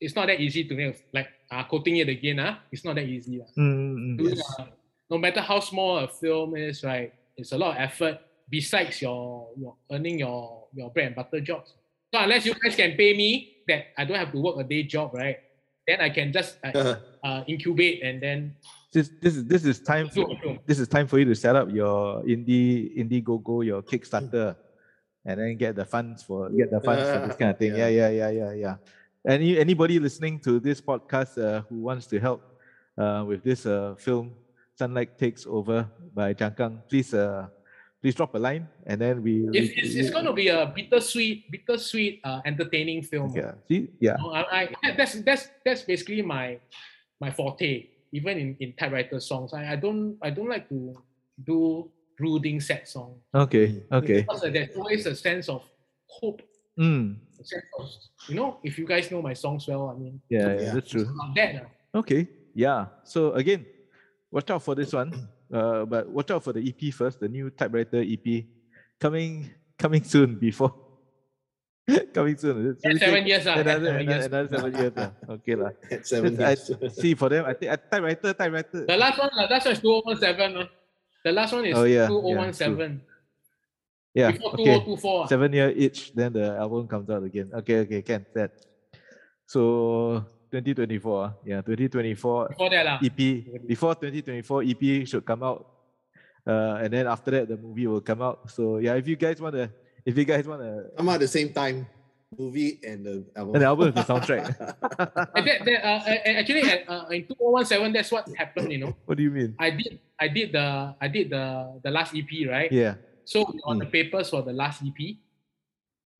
it's 0.01 0.15
not 0.15 0.27
that 0.31 0.39
easy 0.41 0.63
to 0.65 0.75
make. 0.75 1.05
Like 1.13 1.27
uh, 1.51 1.65
quoting 1.65 1.97
it 1.99 2.09
again, 2.09 2.39
uh, 2.39 2.57
it's 2.71 2.85
not 2.85 2.95
that 2.95 3.05
easy. 3.07 3.43
Uh. 3.43 3.47
Mm, 3.59 4.15
mm, 4.15 4.19
Doing, 4.19 4.37
Yes. 4.37 4.55
uh, 4.59 4.67
no 5.11 5.19
matter 5.19 5.41
how 5.43 5.59
small 5.59 5.99
a 5.99 6.07
film 6.09 6.55
is, 6.55 6.85
right? 6.85 7.13
It's 7.37 7.51
a 7.51 7.59
lot 7.59 7.75
of 7.75 7.83
effort 7.83 8.19
besides 8.49 9.03
your 9.03 9.49
your 9.59 9.75
earning 9.91 10.21
your 10.23 10.67
your 10.73 10.91
bread 10.91 11.07
and 11.09 11.17
butter 11.17 11.41
jobs. 11.41 11.75
So 12.13 12.19
unless 12.19 12.45
you 12.45 12.55
guys 12.55 12.75
can 12.75 12.97
pay 12.97 13.17
me 13.17 13.63
that 13.69 13.95
I 13.97 14.05
don't 14.05 14.19
have 14.19 14.33
to 14.33 14.41
work 14.41 14.59
a 14.59 14.65
day 14.65 14.83
job, 14.83 15.15
right? 15.15 15.39
Then 15.87 16.01
I 16.01 16.11
can 16.11 16.33
just 16.33 16.59
uh, 16.65 16.97
uh, 17.23 17.45
incubate 17.47 18.03
and 18.03 18.21
then 18.21 18.57
This 18.91 19.11
this 19.23 19.39
is 19.39 19.47
this 19.47 19.63
is 19.63 19.79
time 19.79 20.11
for 20.11 20.27
this 20.67 20.83
is 20.83 20.91
time 20.91 21.07
for 21.07 21.23
you 21.23 21.25
to 21.31 21.35
set 21.39 21.55
up 21.55 21.71
your 21.71 22.27
indie 22.27 22.91
Indiegogo, 22.99 23.63
your 23.63 23.87
Kickstarter, 23.87 24.59
and 25.23 25.39
then 25.39 25.55
get 25.55 25.79
the 25.79 25.87
funds 25.87 26.27
for 26.27 26.51
get 26.51 26.75
the 26.75 26.83
funds 26.83 27.07
for 27.07 27.23
this 27.23 27.39
kind 27.39 27.55
of 27.55 27.59
thing. 27.59 27.79
Yeah, 27.79 27.87
yeah, 27.87 28.11
yeah, 28.11 28.31
yeah, 28.35 28.53
yeah. 28.53 28.77
Any 29.23 29.63
anybody 29.63 30.03
listening 30.03 30.43
to 30.43 30.59
this 30.59 30.83
podcast 30.83 31.39
uh, 31.39 31.63
who 31.71 31.87
wants 31.87 32.11
to 32.11 32.19
help 32.19 32.43
uh, 32.99 33.23
with 33.23 33.47
this 33.47 33.63
uh, 33.63 33.95
film, 33.95 34.35
Sunlight 34.75 35.15
Takes 35.15 35.47
Over 35.47 35.87
by 36.11 36.35
Changkang, 36.35 36.83
please 36.91 37.15
uh, 37.15 37.47
please 38.01 38.15
drop 38.15 38.35
a 38.35 38.39
line, 38.39 38.67
and 38.87 39.01
then 39.01 39.23
we. 39.23 39.47
It's, 39.53 39.71
we- 39.71 39.75
it's, 39.83 39.95
it's 39.95 40.11
going 40.11 40.25
to 40.25 40.33
be 40.33 40.49
a 40.49 40.67
bittersweet, 40.75 41.51
bittersweet, 41.51 42.21
uh, 42.25 42.41
entertaining 42.45 43.03
film. 43.03 43.33
Yeah. 43.37 43.53
See. 43.69 43.89
Yeah. 44.01 44.17
So 44.19 44.33
I, 44.33 44.69
I, 44.83 44.93
that's 44.97 45.21
that's 45.23 45.49
that's 45.65 45.83
basically 45.83 46.23
my 46.23 46.59
my 47.21 47.31
forte. 47.31 47.87
Even 48.13 48.39
in, 48.39 48.57
in 48.59 48.73
typewriter 48.75 49.21
songs, 49.21 49.55
I, 49.55 49.73
I 49.73 49.77
don't 49.77 50.19
I 50.21 50.31
don't 50.31 50.49
like 50.49 50.69
to 50.71 50.99
do 51.47 51.89
brooding 52.19 52.61
sad 52.61 52.87
songs 52.89 53.17
Okay. 53.33 53.81
Okay. 53.93 54.23
because 54.23 54.43
there's 54.43 54.77
always 54.77 55.07
a 55.07 55.15
sense 55.15 55.49
of 55.49 55.63
hope. 56.09 56.43
Mm. 56.79 57.17
A 57.41 57.45
sense 57.45 57.65
of, 57.79 57.89
you 58.29 58.35
know, 58.35 58.59
if 58.65 58.79
you 58.79 58.85
guys 58.87 59.11
know 59.11 59.23
my 59.23 59.33
songs 59.33 59.67
well, 59.69 59.95
I 59.95 59.99
mean, 59.99 60.21
Yeah, 60.29 60.53
yeah, 60.55 60.61
Yeah. 60.61 60.75
that's 60.75 60.91
true. 60.91 61.07
that. 61.37 61.55
uh. 61.95 61.99
Okay. 62.03 62.27
Yeah. 62.53 62.87
So 63.05 63.33
again, 63.33 63.65
watch 64.31 64.51
out 64.51 64.63
for 64.63 64.75
this 64.75 64.93
one. 64.93 65.29
Uh, 65.53 65.85
but 65.85 66.09
watch 66.09 66.31
out 66.31 66.45
for 66.45 66.53
the 66.53 66.63
EP 66.63 66.95
first, 66.95 67.19
the 67.21 67.29
new 67.29 67.51
typewriter 67.51 68.03
EP 68.07 68.45
coming 69.01 69.51
coming 69.79 70.05
soon 70.05 70.37
before 70.37 70.75
coming 72.15 72.37
soon. 72.37 72.77
So 72.79 72.97
seven 72.99 73.27
years. 73.27 73.47
Uh, 73.47 73.63
that's 73.63 73.81
Another, 73.81 73.87
seven 73.87 74.01
another, 74.01 74.17
years. 74.17 74.27
another 74.27 74.49
seven 74.49 74.73
years. 74.79 75.11
Okay 75.41 75.55
lah. 75.57 75.71
At 75.91 76.07
seven 76.07 76.33
I, 76.41 76.49
years. 76.55 76.71
see 77.01 77.15
for 77.15 77.29
them, 77.29 77.45
I 77.47 77.55
think 77.55 77.73
uh, 77.73 77.77
typewriter, 77.91 78.31
typewriter. 78.35 78.87
The 78.87 78.97
last 78.97 79.19
one, 79.19 79.31
the 79.35 79.49
last 79.51 79.65
one 79.67 79.75
is 79.75 79.81
2017. 79.81 80.57
Uh. 80.57 80.67
The 81.25 81.33
last 81.33 81.53
one 81.53 81.65
is 81.67 81.77
Oh, 81.77 81.85
yeah, 81.85 82.09
yeah, 82.09 82.53
2017. 82.55 83.01
Yeah. 84.15 84.31
Before 84.33 84.53
Okay. 84.55 84.79
2024. 84.87 85.25
uh. 85.25 85.27
Seven 85.29 85.53
year 85.53 85.71
each, 85.75 86.13
then 86.15 86.33
the 86.33 86.57
album 86.57 86.87
comes 86.89 87.11
out 87.11 87.23
again. 87.25 87.51
Okay, 87.55 87.81
okay, 87.85 88.03
can 88.03 88.27
that. 88.35 88.53
So 89.47 90.25
2024. 90.51 91.25
ah. 91.25 91.33
Yeah, 91.47 91.63
2024 91.63 92.49
Before 92.51 92.71
that, 92.71 92.85
lah. 92.87 92.99
EP. 93.03 93.19
Before 93.67 93.95
2024 93.95 94.63
EP 94.67 95.07
should 95.07 95.25
come 95.25 95.43
out. 95.43 95.67
Uh, 96.47 96.83
and 96.83 96.91
then 96.93 97.07
after 97.07 97.31
that, 97.31 97.49
the 97.49 97.57
movie 97.57 97.87
will 97.87 98.01
come 98.01 98.23
out. 98.23 98.51
So 98.51 98.79
yeah, 98.79 98.95
if 98.95 99.07
you 99.07 99.17
guys 99.17 99.41
want 99.41 99.55
to, 99.55 99.71
if 100.05 100.17
you 100.17 100.25
guys 100.25 100.47
want 100.47 100.63
to, 100.63 100.91
Come 100.97 101.09
out 101.09 101.21
at 101.21 101.21
the 101.21 101.29
same 101.29 101.53
time, 101.53 101.87
movie 102.37 102.81
and 102.83 103.05
the 103.05 103.25
album. 103.37 103.55
an 103.57 103.63
album 103.63 103.87
with 103.87 103.95
the 103.97 104.07
soundtrack. 104.07 104.47
And 105.37 105.47
that, 105.47 105.59
that, 105.65 105.81
uh, 105.85 106.01
uh, 106.07 106.39
actually, 106.41 106.63
uh, 106.87 107.07
in 107.11 107.27
2017, 107.27 107.93
that's 107.93 108.11
what 108.11 108.27
happened. 108.37 108.73
You 108.73 108.79
know, 108.79 108.97
what 109.05 109.19
do 109.19 109.23
you 109.23 109.31
mean? 109.31 109.55
I 109.59 109.71
did, 109.71 109.99
I 110.19 110.29
did 110.29 110.53
the, 110.53 110.95
I 111.01 111.09
did 111.09 111.31
the, 111.31 111.79
the 111.83 111.91
last 111.91 112.15
EP, 112.15 112.29
right? 112.49 112.71
Yeah. 112.73 112.95
So 113.25 113.47
on 113.65 113.79
the 113.79 113.87
papers 113.87 114.31
for 114.31 114.43
the 114.43 114.53
last 114.53 114.83
EP. 114.83 115.17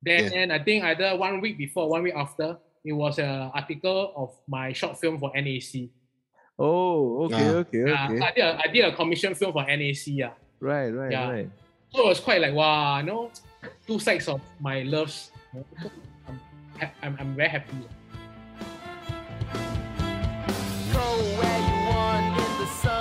Then 0.01 0.49
I 0.49 0.57
think 0.63 0.83
either 0.83 1.15
one 1.15 1.41
week 1.41 1.57
before, 1.57 1.89
one 1.89 2.03
week 2.03 2.15
after, 2.15 2.57
it 2.83 2.93
was 2.93 3.19
an 3.19 3.51
article 3.53 4.13
of 4.15 4.29
my 4.47 4.73
short 4.73 4.99
film 4.99 5.19
for 5.19 5.31
NAC. 5.35 5.89
Oh, 6.59 7.23
okay, 7.25 7.47
Ah. 7.49 7.61
okay, 7.65 7.83
Yeah, 7.85 8.05
okay. 8.09 8.19
I 8.21 8.31
did 8.33 8.43
a, 8.43 8.59
I 8.59 8.67
did 8.71 8.85
a 8.85 8.95
commission 8.95 9.33
film 9.35 9.53
for 9.53 9.63
NAC. 9.65 10.07
Yeah. 10.07 10.31
Right, 10.59 10.89
right, 10.89 11.11
Yeah. 11.11 11.29
right. 11.29 11.49
So 11.93 12.03
it 12.03 12.07
was 12.07 12.19
quite 12.19 12.41
like 12.41 12.53
wow, 12.53 12.97
you 12.99 13.03
know, 13.05 13.31
two 13.87 13.99
sides 13.99 14.27
of 14.27 14.41
my 14.59 14.83
loves. 14.83 15.31
you 15.53 15.59
know. 15.59 15.65
So 15.81 15.91
I'm, 16.27 16.39
I'm, 17.03 17.13
I'm 17.19 17.35
very 17.35 17.49
happy. 17.49 17.73
Go 20.93 21.05
where 21.39 21.59
you 21.65 21.77
want 21.89 22.25
in 22.37 22.51
the 22.61 22.67
sun, 22.81 23.00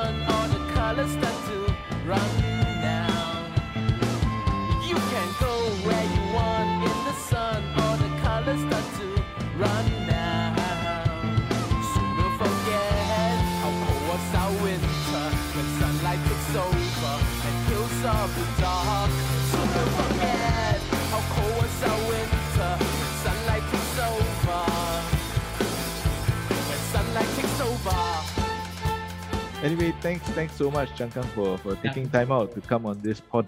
Anyway, 29.62 29.92
thanks, 30.00 30.24
thanks 30.30 30.54
so 30.56 30.70
much, 30.70 30.88
Changkang, 30.96 31.24
for 31.36 31.58
for 31.60 31.74
Yeah. 31.76 31.92
taking 31.92 32.08
time 32.08 32.32
out 32.32 32.52
to 32.56 32.60
come 32.64 32.86
on 32.86 32.96
this 33.04 33.20
pod 33.20 33.44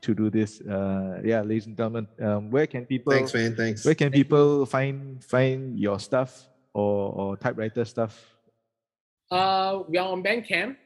to 0.00 0.14
do 0.14 0.30
this. 0.32 0.60
Uh, 0.64 1.20
yeah, 1.22 1.42
ladies 1.44 1.66
and 1.66 1.76
gentlemen, 1.76 2.08
um, 2.20 2.50
where 2.50 2.66
can 2.66 2.86
people 2.86 3.12
Thanks, 3.12 3.34
man. 3.34 3.54
Thanks. 3.54 3.84
where 3.84 3.94
can 3.94 4.10
people 4.10 4.64
find 4.64 5.20
find 5.24 5.76
your 5.78 6.00
stuff 6.00 6.48
or 6.72 7.12
or 7.12 7.36
typewriter 7.36 7.84
stuff? 7.84 8.16
Uh, 9.30 9.84
we 9.88 9.98
are 10.00 10.08
on 10.08 10.22
Bandcamp. 10.24 10.76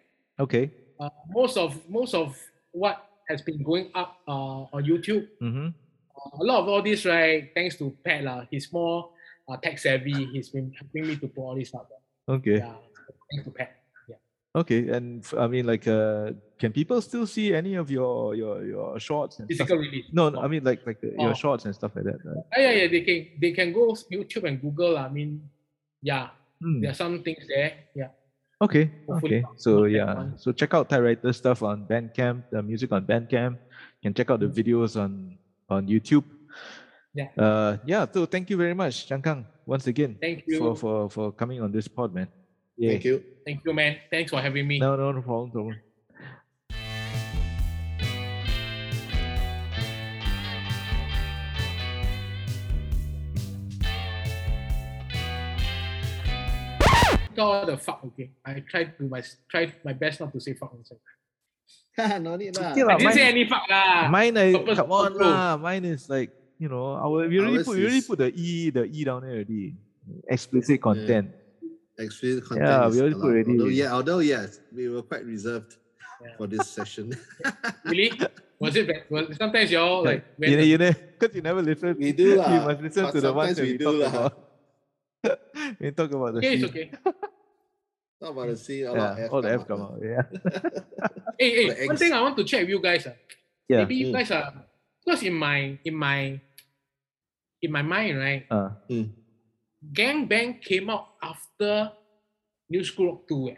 Okay. 0.42 0.70
Uh, 0.98 1.10
most 1.30 1.54
of 1.56 1.78
most 1.88 2.14
of 2.14 2.34
what 2.74 2.98
has 3.30 3.42
been 3.42 3.62
going 3.62 3.90
up 3.94 4.18
uh, 4.26 4.66
on 4.74 4.82
YouTube. 4.82 5.28
Mm-hmm. 5.38 5.68
a 6.40 6.44
lot 6.44 6.62
of 6.62 6.68
all 6.68 6.82
this, 6.82 7.06
right? 7.06 7.46
Thanks 7.54 7.78
to 7.78 7.94
Pat, 8.02 8.24
lah. 8.26 8.42
He's 8.50 8.72
more 8.74 9.10
uh, 9.46 9.54
tech 9.62 9.78
savvy. 9.78 10.26
He's 10.34 10.50
been 10.50 10.74
helping 10.74 11.06
me 11.06 11.14
to 11.22 11.28
put 11.30 11.42
all 11.46 11.54
this 11.54 11.70
up. 11.74 11.86
Okay. 12.26 12.58
Yeah, 12.58 12.74
thanks 13.30 13.46
to 13.46 13.54
Pat. 13.54 13.77
Okay. 14.60 14.88
And 14.88 15.24
I 15.38 15.46
mean, 15.46 15.66
like, 15.66 15.86
uh, 15.86 16.32
can 16.58 16.72
people 16.72 17.00
still 17.00 17.26
see 17.26 17.54
any 17.54 17.74
of 17.78 17.90
your 17.90 18.34
your 18.34 18.54
your 18.64 18.88
shorts 18.98 19.38
and 19.38 19.46
stuff? 19.46 19.68
Physical 19.68 19.78
release. 19.78 20.06
No, 20.12 20.28
no, 20.30 20.40
I 20.42 20.48
mean 20.48 20.64
like 20.64 20.82
like 20.86 20.98
uh, 21.04 21.14
your 21.22 21.30
Oh. 21.30 21.42
shorts 21.42 21.64
and 21.66 21.74
stuff 21.74 21.92
like 21.96 22.04
that. 22.10 22.18
Right? 22.24 22.44
Ah, 22.54 22.60
yeah, 22.60 22.72
yeah. 22.82 22.88
They 22.90 23.02
can 23.06 23.18
they 23.40 23.52
can 23.52 23.68
go 23.72 23.94
YouTube 24.10 24.44
and 24.48 24.56
Google. 24.60 24.98
I 24.98 25.08
mean, 25.08 25.46
yeah, 26.02 26.34
Hmm. 26.62 26.80
there 26.82 26.90
are 26.90 26.98
some 26.98 27.22
things 27.22 27.46
there. 27.46 27.72
Yeah. 27.94 28.10
Okay. 28.60 28.90
Hopefully 29.06 29.46
Okay. 29.46 29.54
So 29.62 29.84
yeah. 29.86 30.34
So 30.36 30.50
check 30.50 30.74
out 30.74 30.90
typewriter 30.90 31.30
stuff 31.32 31.62
on 31.62 31.86
Bandcamp. 31.86 32.50
The 32.50 32.58
music 32.62 32.90
on 32.90 33.06
Bandcamp. 33.06 33.54
You 33.54 34.10
can 34.10 34.14
check 34.14 34.30
out 34.34 34.40
the 34.42 34.50
videos 34.50 34.98
on 34.98 35.38
on 35.70 35.86
YouTube. 35.86 36.24
Yeah. 37.14 37.30
Uh. 37.38 37.78
Yeah. 37.86 38.02
So 38.10 38.26
thank 38.26 38.50
you 38.50 38.56
very 38.58 38.74
much, 38.74 39.06
Changkang, 39.06 39.46
once 39.66 39.86
again 39.86 40.18
Thank 40.18 40.42
you. 40.50 40.58
for 40.58 40.74
for 40.74 40.96
for 41.10 41.24
coming 41.30 41.62
on 41.62 41.70
this 41.70 41.86
pod, 41.86 42.10
man. 42.14 42.26
Thank 42.80 43.04
you. 43.04 43.24
Thank 43.44 43.64
you, 43.64 43.72
man. 43.74 43.96
Thanks 44.10 44.30
for 44.30 44.40
having 44.40 44.66
me. 44.66 44.78
No, 44.78 44.94
no, 44.94 45.10
no 45.10 45.22
problem. 45.22 45.48
No 45.48 45.52
problem. 45.52 45.76
all 57.38 57.64
the 57.64 57.76
fuck. 57.78 58.02
Okay, 58.04 58.30
I 58.44 58.60
tried 58.60 58.98
to 58.98 59.04
my 59.04 59.22
tried 59.48 59.74
my 59.84 59.92
best 59.92 60.20
not 60.20 60.32
to 60.32 60.40
say 60.40 60.54
fuck 60.54 60.74
inside. 60.74 60.98
no 62.22 62.36
need 62.36 62.58
lah. 62.58 62.74
Okay 62.74 62.82
I 62.82 62.96
didn't 62.98 63.12
say 63.14 63.22
mine- 63.22 63.34
any 63.34 63.44
fuck 63.48 63.64
lah. 63.70 64.08
Mine, 64.10 64.34
I, 64.36 64.52
purpose 64.54 64.78
come 64.78 64.92
on 64.92 65.10
control. 65.14 65.30
lah. 65.30 65.56
Mine 65.56 65.84
is 65.86 66.10
like 66.10 66.30
you 66.58 66.68
know, 66.68 66.98
our 66.98 67.26
we 67.30 67.38
already 67.38 67.62
Ours 67.62 67.66
put 67.66 67.76
we 67.78 67.82
already 67.86 68.02
put 68.02 68.18
the 68.18 68.30
e 68.34 68.70
the 68.70 68.84
e 68.86 69.04
down 69.06 69.22
there 69.22 69.38
already. 69.38 69.74
Explicit 70.26 70.82
content. 70.82 71.30
Explicit 71.98 72.44
content 72.46 72.68
Yeah, 72.68 72.88
we 72.88 73.00
already 73.00 73.14
put 73.14 73.22
allowed. 73.22 73.32
already. 73.34 73.50
Although, 73.58 73.66
yeah, 73.74 73.92
although 73.92 74.18
yes, 74.20 74.60
we 74.74 74.88
were 74.88 75.02
quite 75.02 75.24
reserved 75.26 75.74
Yeah. 76.22 76.34
for 76.38 76.46
this 76.46 76.66
session. 76.70 77.14
Really? 77.84 78.10
Was 78.58 78.74
it 78.74 78.86
bad? 78.90 79.04
Well, 79.10 79.26
sometimes 79.38 79.70
y'all 79.70 80.02
like 80.02 80.24
when 80.36 80.50
you 80.50 80.56
know, 80.56 80.62
the- 80.62 80.68
you 80.68 80.78
know, 80.78 80.92
because 81.18 81.34
you 81.34 81.42
never 81.42 81.62
listen. 81.62 81.94
We 81.98 82.10
do 82.12 82.28
You 82.34 82.36
lah, 82.42 82.66
must 82.66 82.80
listen 82.82 83.02
but 83.06 83.12
to 83.14 83.20
the 83.22 83.32
ones 83.32 83.54
sometimes 83.54 83.56
that 83.58 83.66
we 83.66 83.72
we, 83.72 83.78
do 83.78 83.84
talk 83.86 83.98
lah. 83.98 84.10
about. 84.10 84.34
we 85.80 85.90
talk 85.94 86.10
about 86.10 86.30
the 86.34 86.38
okay, 86.42 86.54
it's 86.54 86.62
scene. 86.62 86.70
okay. 86.70 86.86
Not 88.20 88.30
about 88.34 88.46
the 88.50 88.56
scene, 88.58 88.86
a 88.86 88.92
lot 88.94 89.14
Yeah, 89.18 89.24
F 89.26 89.30
all 89.32 89.42
the 89.42 89.50
F 89.54 89.62
come 89.66 89.82
out. 89.82 89.94
out. 89.94 90.02
Yeah. 90.02 90.22
Hey, 91.38 91.50
hey, 91.70 91.86
one 91.86 91.96
thing 91.98 92.10
I 92.12 92.20
want 92.22 92.34
to 92.38 92.42
check 92.42 92.62
with 92.66 92.70
you 92.74 92.82
guys. 92.82 93.06
ah. 93.06 93.14
Yeah. 93.70 93.86
Maybe 93.86 93.94
you 94.02 94.06
Mm. 94.10 94.14
guys 94.18 94.30
are 94.34 94.54
because 95.06 95.22
in 95.22 95.34
my 95.38 95.78
in 95.86 95.94
my 95.94 96.34
in 97.62 97.70
my 97.70 97.82
mind, 97.82 98.18
right? 98.18 98.42
Uh, 98.50 98.74
Gang 99.92 100.26
Bang 100.26 100.58
came 100.60 100.90
out 100.90 101.14
after 101.22 101.92
New 102.68 102.82
School 102.84 103.06
Rock 103.12 103.28
2. 103.28 103.48
Eh. 103.50 103.54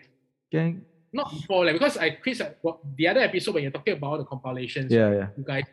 gang. 0.53 0.85
Not 1.13 1.31
before, 1.33 1.65
like, 1.65 1.75
because 1.75 1.97
I 1.99 2.11
Chris 2.11 2.41
uh, 2.41 2.53
what, 2.63 2.79
the 2.97 3.09
other 3.09 3.21
episode 3.21 3.55
when 3.55 3.65
you're 3.65 3.73
talking 3.73 3.95
about 3.95 4.19
the 4.19 4.25
compilations, 4.25 4.93
Yeah, 4.93 5.11
yeah, 5.11 5.27
you 5.37 5.43
guys, 5.43 5.65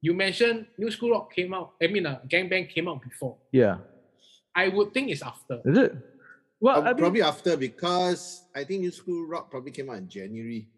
you 0.00 0.14
mentioned 0.14 0.66
New 0.78 0.90
School 0.92 1.10
Rock 1.10 1.34
came 1.34 1.52
out. 1.54 1.72
I 1.82 1.88
mean, 1.88 2.06
uh, 2.06 2.20
Gang 2.28 2.48
Bang 2.48 2.66
came 2.68 2.86
out 2.88 3.02
before. 3.02 3.36
yeah. 3.52 3.78
I 4.56 4.68
would 4.68 4.94
think 4.94 5.10
it's 5.10 5.22
after. 5.22 5.58
Is 5.64 5.76
it? 5.78 5.96
Well, 6.60 6.74
Prob- 6.76 6.86
I 6.86 6.90
mean, 6.90 6.98
probably 6.98 7.22
after 7.22 7.56
because 7.56 8.44
I 8.54 8.62
think 8.62 8.82
New 8.82 8.92
School 8.92 9.26
Rock 9.26 9.50
probably 9.50 9.72
came 9.72 9.90
out 9.90 9.96
in 9.96 10.08
January. 10.08 10.68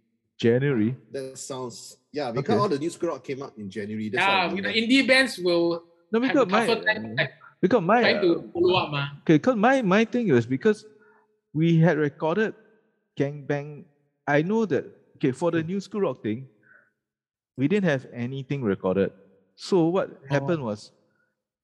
January. 0.41 0.97
That 1.13 1.37
sounds 1.37 1.99
yeah, 2.11 2.33
because 2.33 2.55
Okay. 2.55 2.59
all 2.63 2.69
the 2.71 2.79
New 2.79 2.89
School 2.89 3.11
Rock 3.11 3.25
came 3.25 3.43
out 3.43 3.53
in 3.59 3.69
January. 3.69 4.09
That's 4.09 4.25
Yeah, 4.25 4.45
what 4.47 4.51
I 4.51 4.55
with 4.55 4.65
the 4.65 4.71
remember. 4.71 4.93
indie 4.95 5.07
bands 5.07 5.39
will 5.39 5.85
No, 6.11 6.21
have 6.23 6.31
a 6.31 6.47
because 6.47 6.49
my 6.51 6.67
tougher 6.67 6.85
time 6.87 7.15
like, 7.17 7.33
because 7.61 7.83
my 7.83 8.01
trying 8.01 8.23
to 8.23 8.39
uh, 8.39 8.43
follow 8.53 8.75
up, 8.77 8.91
ma. 8.91 9.09
Okay, 9.23 9.37
because 9.37 9.57
my, 9.57 9.83
my 9.83 10.05
thing 10.05 10.33
was 10.33 10.47
because 10.47 10.85
we 11.53 11.79
had 11.79 11.99
recorded 11.99 12.55
Gangbang. 13.19 13.85
I 14.27 14.43
know 14.43 14.67
that, 14.67 14.85
okay, 15.17 15.33
for 15.33 15.51
the 15.51 15.63
hmm. 15.63 15.69
new 15.69 15.81
school 15.81 16.03
rock 16.03 16.23
thing, 16.23 16.49
we 17.57 17.69
didn't 17.69 17.89
have 17.89 18.07
anything 18.13 18.63
recorded. 18.63 19.13
So 19.55 19.87
what 19.87 20.11
oh. 20.11 20.27
happened 20.29 20.63
was, 20.63 20.93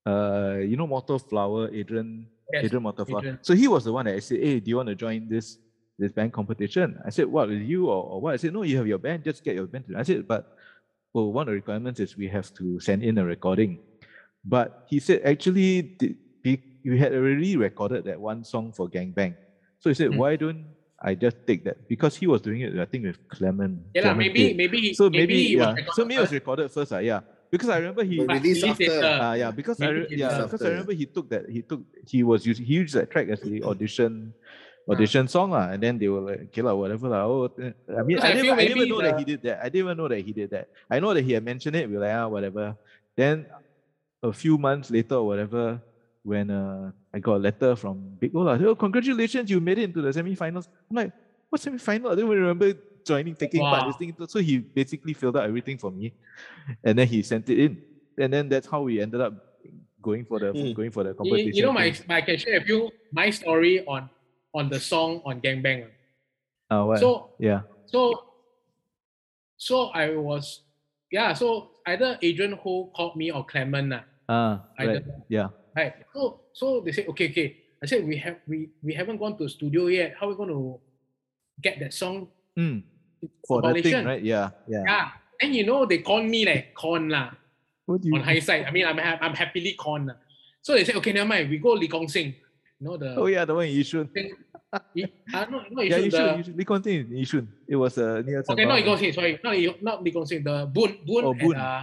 uh, 0.06 0.56
you 0.58 0.76
know, 0.76 0.86
Mortal 0.86 1.18
Flower, 1.18 1.68
Adrian, 1.72 2.26
Yes, 2.52 2.64
Adrian 2.64 2.82
Mortal 2.82 3.04
Flower. 3.04 3.20
Adrian. 3.20 3.38
So 3.42 3.54
he 3.54 3.68
was 3.68 3.84
the 3.84 3.92
one 3.92 4.06
that 4.06 4.14
I 4.14 4.18
said, 4.18 4.40
hey, 4.40 4.60
do 4.60 4.68
you 4.70 4.76
want 4.76 4.88
to 4.88 4.94
join 4.94 5.28
this 5.28 5.58
this 5.98 6.12
band 6.12 6.32
competition? 6.32 6.98
I 7.04 7.10
said, 7.10 7.26
what, 7.26 7.48
with 7.48 7.60
you 7.60 7.86
or, 7.88 8.02
or 8.04 8.20
what? 8.20 8.34
I 8.34 8.36
said, 8.36 8.52
no, 8.52 8.62
you 8.62 8.76
have 8.78 8.86
your 8.86 8.98
band, 8.98 9.24
just 9.24 9.44
get 9.44 9.54
your 9.54 9.66
band. 9.66 9.86
to-" 9.88 9.98
I 9.98 10.02
said, 10.02 10.26
but 10.26 10.56
well, 11.12 11.32
one 11.32 11.42
of 11.42 11.52
the 11.52 11.56
requirements 11.56 12.00
is 12.00 12.16
we 12.16 12.28
have 12.28 12.52
to 12.54 12.80
send 12.80 13.02
in 13.02 13.18
a 13.18 13.24
recording. 13.24 13.78
But 14.44 14.86
he 14.90 14.98
said, 14.98 15.22
actually, 15.24 15.94
the, 15.98 16.16
we, 16.44 16.62
we 16.84 16.98
had 16.98 17.14
already 17.14 17.56
recorded 17.56 18.04
that 18.06 18.20
one 18.20 18.44
song 18.44 18.72
for 18.72 18.88
Gang 18.88 19.12
Bang. 19.12 19.34
So 19.78 19.90
he 19.90 19.94
said, 19.94 20.10
Mm. 20.10 20.16
why 20.18 20.36
don't 20.36 20.66
I 21.02 21.14
just 21.14 21.36
take 21.46 21.64
that? 21.64 21.88
Because 21.88 22.16
he 22.16 22.26
was 22.26 22.40
doing 22.42 22.60
it, 22.62 22.78
I 22.78 22.84
think, 22.86 23.04
with 23.06 23.18
Clement. 23.28 23.78
Yeah, 23.94 24.02
lah, 24.02 24.14
Clement 24.14 24.18
maybe, 24.34 24.42
K. 24.50 24.54
maybe, 24.54 24.76
he- 24.80 24.94
So 24.94 25.10
maybe, 25.10 25.54
it 25.54 25.58
was 25.58 25.78
yeah. 25.78 25.92
So 25.94 26.04
maybe 26.04 26.18
it 26.18 26.26
was 26.26 26.32
recorded 26.32 26.70
first, 26.70 26.92
uh, 26.92 26.98
yeah. 26.98 27.20
Because 27.50 27.68
I 27.68 27.78
remember 27.78 28.02
he, 28.02 28.16
But 28.16 28.28
but 28.28 28.36
released 28.40 28.62
released 28.64 28.80
after. 28.80 28.96
later. 28.96 29.22
uh, 29.22 29.34
yeah, 29.34 29.50
because 29.50 29.76
I 29.80 29.86
Maybe 29.86 30.00
re- 30.00 30.16
yeah, 30.16 30.26
after, 30.30 30.42
because 30.48 30.62
I 30.62 30.68
remember 30.72 30.92
he 30.96 31.04
took 31.06 31.28
that 31.28 31.44
he 31.50 31.60
took 31.60 31.82
he 32.08 32.22
was 32.24 32.46
using 32.48 32.64
he 32.64 32.74
used 32.80 32.94
that 32.96 33.10
track 33.12 33.28
as 33.28 33.44
the 33.44 33.60
audition 33.62 34.32
audition 34.88 35.28
song 35.28 35.50
lah, 35.52 35.68
and 35.68 35.82
then 35.82 35.98
they 36.00 36.08
were 36.08 36.24
like, 36.24 36.48
okay 36.48 36.62
lah, 36.64 36.72
whatever 36.74 37.12
lah. 37.12 37.28
Oh, 37.28 37.52
I 37.52 38.02
mean, 38.08 38.18
I 38.24 38.32
I 38.32 38.40
didn't, 38.40 38.56
I 38.56 38.64
didn't 38.64 38.80
even 38.80 38.88
maybe 38.88 38.88
know 38.88 39.02
that 39.04 39.18
he 39.20 39.24
did 39.28 39.42
that. 39.44 39.60
I 39.60 39.68
didn't 39.68 39.84
even 39.84 39.96
know 40.00 40.08
that 40.08 40.24
he 40.24 40.32
did 40.32 40.48
that. 40.50 40.66
I 40.88 40.96
know 40.98 41.12
that 41.12 41.20
he 41.28 41.32
had 41.36 41.44
mentioned 41.44 41.76
it. 41.76 41.84
We 41.92 42.00
were 42.00 42.08
like, 42.08 42.16
ah, 42.16 42.26
whatever. 42.32 42.72
Then 43.20 43.44
a 44.22 44.32
few 44.32 44.56
months 44.58 44.90
later 44.90 45.16
or 45.16 45.26
whatever, 45.26 45.82
when 46.22 46.50
uh, 46.50 46.92
I 47.12 47.18
got 47.18 47.36
a 47.36 47.38
letter 47.38 47.74
from 47.76 48.16
Big 48.20 48.34
Ola, 48.34 48.58
oh, 48.64 48.74
congratulations, 48.74 49.50
you 49.50 49.60
made 49.60 49.78
it 49.78 49.84
into 49.84 50.00
the 50.00 50.10
semifinals. 50.10 50.68
I'm 50.90 50.96
like, 50.96 51.12
what 51.50 51.60
semifinal? 51.60 52.12
I 52.12 52.14
don't 52.14 52.26
even 52.26 52.38
remember 52.38 52.74
joining, 53.04 53.34
taking 53.34 53.60
part. 53.60 53.82
Wow. 53.82 53.88
This 53.88 53.96
thing. 53.96 54.14
So 54.28 54.38
he 54.38 54.58
basically 54.58 55.12
filled 55.12 55.36
out 55.36 55.44
everything 55.44 55.78
for 55.78 55.90
me, 55.90 56.14
and 56.84 56.98
then 56.98 57.06
he 57.06 57.22
sent 57.22 57.48
it 57.50 57.58
in, 57.58 57.82
and 58.18 58.32
then 58.32 58.48
that's 58.48 58.66
how 58.66 58.82
we 58.82 59.00
ended 59.00 59.20
up 59.20 59.34
going 60.00 60.24
for 60.24 60.38
the 60.38 60.52
Mm. 60.52 60.74
going 60.74 60.90
for 60.90 61.04
the 61.04 61.14
competition. 61.14 61.54
you 61.54 61.62
know, 61.62 61.72
my, 61.72 61.90
thing. 61.90 62.10
I 62.10 62.20
can 62.20 62.36
share 62.36 62.58
with 62.58 62.68
you 62.68 62.90
my 63.12 63.30
story 63.30 63.84
on 63.86 64.10
on 64.54 64.68
the 64.68 64.80
song 64.80 65.22
on 65.24 65.40
Gangbang. 65.40 65.88
Ah, 66.70 66.84
what? 66.84 66.98
So 66.98 67.30
yeah. 67.38 67.62
so 67.86 68.22
so 69.56 69.86
I 69.94 70.16
was 70.16 70.62
yeah. 71.10 71.34
So 71.34 71.70
either 71.86 72.18
Adrian 72.22 72.52
Ho 72.52 72.90
called 72.94 73.16
me 73.16 73.30
or 73.30 73.44
Clement. 73.44 73.92
ah. 73.94 74.04
Ah, 74.32 74.64
I 74.80 74.84
right. 74.88 75.04
Yeah. 75.28 75.48
Right. 75.76 75.92
So 76.16 76.40
so 76.56 76.80
they 76.80 76.92
said, 76.96 77.04
okay, 77.12 77.28
okay. 77.28 77.48
I 77.82 77.84
said 77.84 78.00
we 78.08 78.16
have 78.16 78.40
we 78.48 78.72
we 78.80 78.96
haven't 78.96 79.20
gone 79.20 79.36
to 79.36 79.44
studio 79.52 79.92
yet. 79.92 80.16
How 80.16 80.24
are 80.26 80.32
we 80.32 80.36
going 80.40 80.48
to 80.56 80.80
get 81.60 81.76
that 81.84 81.92
song 81.92 82.32
Mm. 82.56 82.84
For 83.48 83.62
the 83.64 83.72
thing, 83.80 84.04
right? 84.04 84.20
Yeah. 84.20 84.50
Yeah. 84.68 84.84
Yeah. 84.84 85.04
And 85.40 85.54
you 85.56 85.64
know 85.64 85.84
they 85.88 86.04
call 86.04 86.20
me 86.24 86.44
like 86.44 86.74
con 86.76 87.08
lah. 87.08 87.32
What 87.88 88.00
do 88.04 88.08
you? 88.08 88.14
On 88.16 88.20
hindsight, 88.20 88.68
I 88.68 88.70
mean 88.70 88.84
I'm 88.84 88.98
ha- 89.00 89.16
I'm 89.24 89.32
happily 89.32 89.72
con 89.80 90.06
lah. 90.12 90.16
So 90.60 90.74
they 90.76 90.84
said, 90.84 90.96
okay, 91.00 91.12
never 91.16 91.26
mind. 91.28 91.48
We 91.48 91.56
go 91.58 91.72
Lee 91.72 91.88
Gong 91.88 92.06
Sing. 92.12 92.36
You 92.78 92.82
know 92.84 92.96
the 93.00 93.16
Oh 93.16 93.26
yeah, 93.32 93.44
the 93.48 93.54
one 93.56 93.66
in 93.66 93.74
Yishun. 93.74 94.06
Y- 94.94 95.08
uh, 95.32 95.44
no, 95.48 95.64
not 95.70 95.84
Yeah, 95.88 95.98
Yishun, 95.98 96.12
Yishun. 96.12 96.12
the, 96.12 96.42
Yishun. 96.44 96.56
Lee 96.60 96.64
Kuan 96.68 96.80
Yew 96.84 97.00
in 97.08 97.16
Yishun. 97.24 97.44
It 97.66 97.76
was 97.76 97.96
uh, 97.96 98.20
near. 98.24 98.44
Okay, 98.44 98.64
not 98.68 98.76
Lee 98.76 98.84
Sembawang. 98.84 98.98
Sing, 99.00 99.12
sorry. 99.16 99.32
Not 99.42 99.54
not 99.82 99.96
Lee 100.04 100.12
Gong 100.12 100.26
Sing. 100.28 100.44
The 100.44 100.68
Boon, 100.68 100.90
Boon, 101.08 101.22
Oh, 101.24 101.34
Boon. 101.34 101.56
at, 101.56 101.62
uh, 101.62 101.82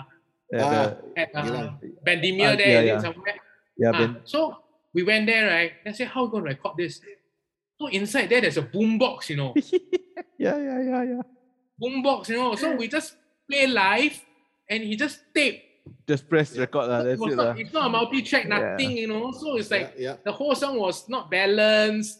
At, 0.54 0.62
Ah. 0.62 0.66
uh, 0.66 0.90
at 1.16 1.30
uh, 1.36 1.42
Geylang. 1.46 1.70
Bendemeer 2.02 2.54
Ah, 2.54 2.56
there, 2.58 2.70
yeah, 2.74 2.82
yeah. 2.82 3.00
somewhere. 3.00 3.38
yeah, 3.78 3.92
Ah, 3.94 4.00
Ben. 4.00 4.12
so 4.26 4.56
we 4.94 5.04
went 5.04 5.26
there, 5.30 5.46
right? 5.48 5.72
And 5.86 5.94
said, 5.96 6.08
how 6.10 6.22
are 6.22 6.26
we 6.26 6.32
going 6.32 6.44
to 6.46 6.50
record 6.58 6.74
this? 6.78 7.02
So 7.80 7.88
inside 7.88 8.28
there, 8.30 8.42
there's 8.42 8.58
a 8.58 8.66
boombox, 8.66 9.30
you 9.30 9.38
know. 9.38 9.54
yeah, 10.38 10.58
yeah, 10.58 10.80
yeah, 10.82 11.04
yeah. 11.16 11.24
boombox, 11.80 12.30
you 12.30 12.38
know. 12.38 12.56
So 12.56 12.76
we 12.76 12.88
just 12.90 13.16
play 13.50 13.68
live 13.68 14.18
and 14.70 14.84
he 14.84 14.96
just 14.98 15.22
tape. 15.34 15.64
Just 16.06 16.28
press 16.30 16.58
record 16.58 16.90
lah. 16.90 17.02
So 17.02 17.08
it 17.08 17.18
That's 17.18 17.22
it 17.34 17.36
not, 17.38 17.46
lah. 17.46 17.54
it's 17.58 17.74
not 17.74 17.86
a 17.86 17.90
multi-track, 17.90 18.46
Yeah. 18.46 18.54
nothing, 18.58 18.92
you 18.98 19.08
know. 19.08 19.32
So 19.32 19.58
it's 19.58 19.72
like 19.72 19.94
yeah, 19.98 20.14
yeah. 20.14 20.16
the 20.26 20.32
whole 20.34 20.54
song 20.56 20.78
was 20.78 21.08
not 21.10 21.30
balanced. 21.32 22.20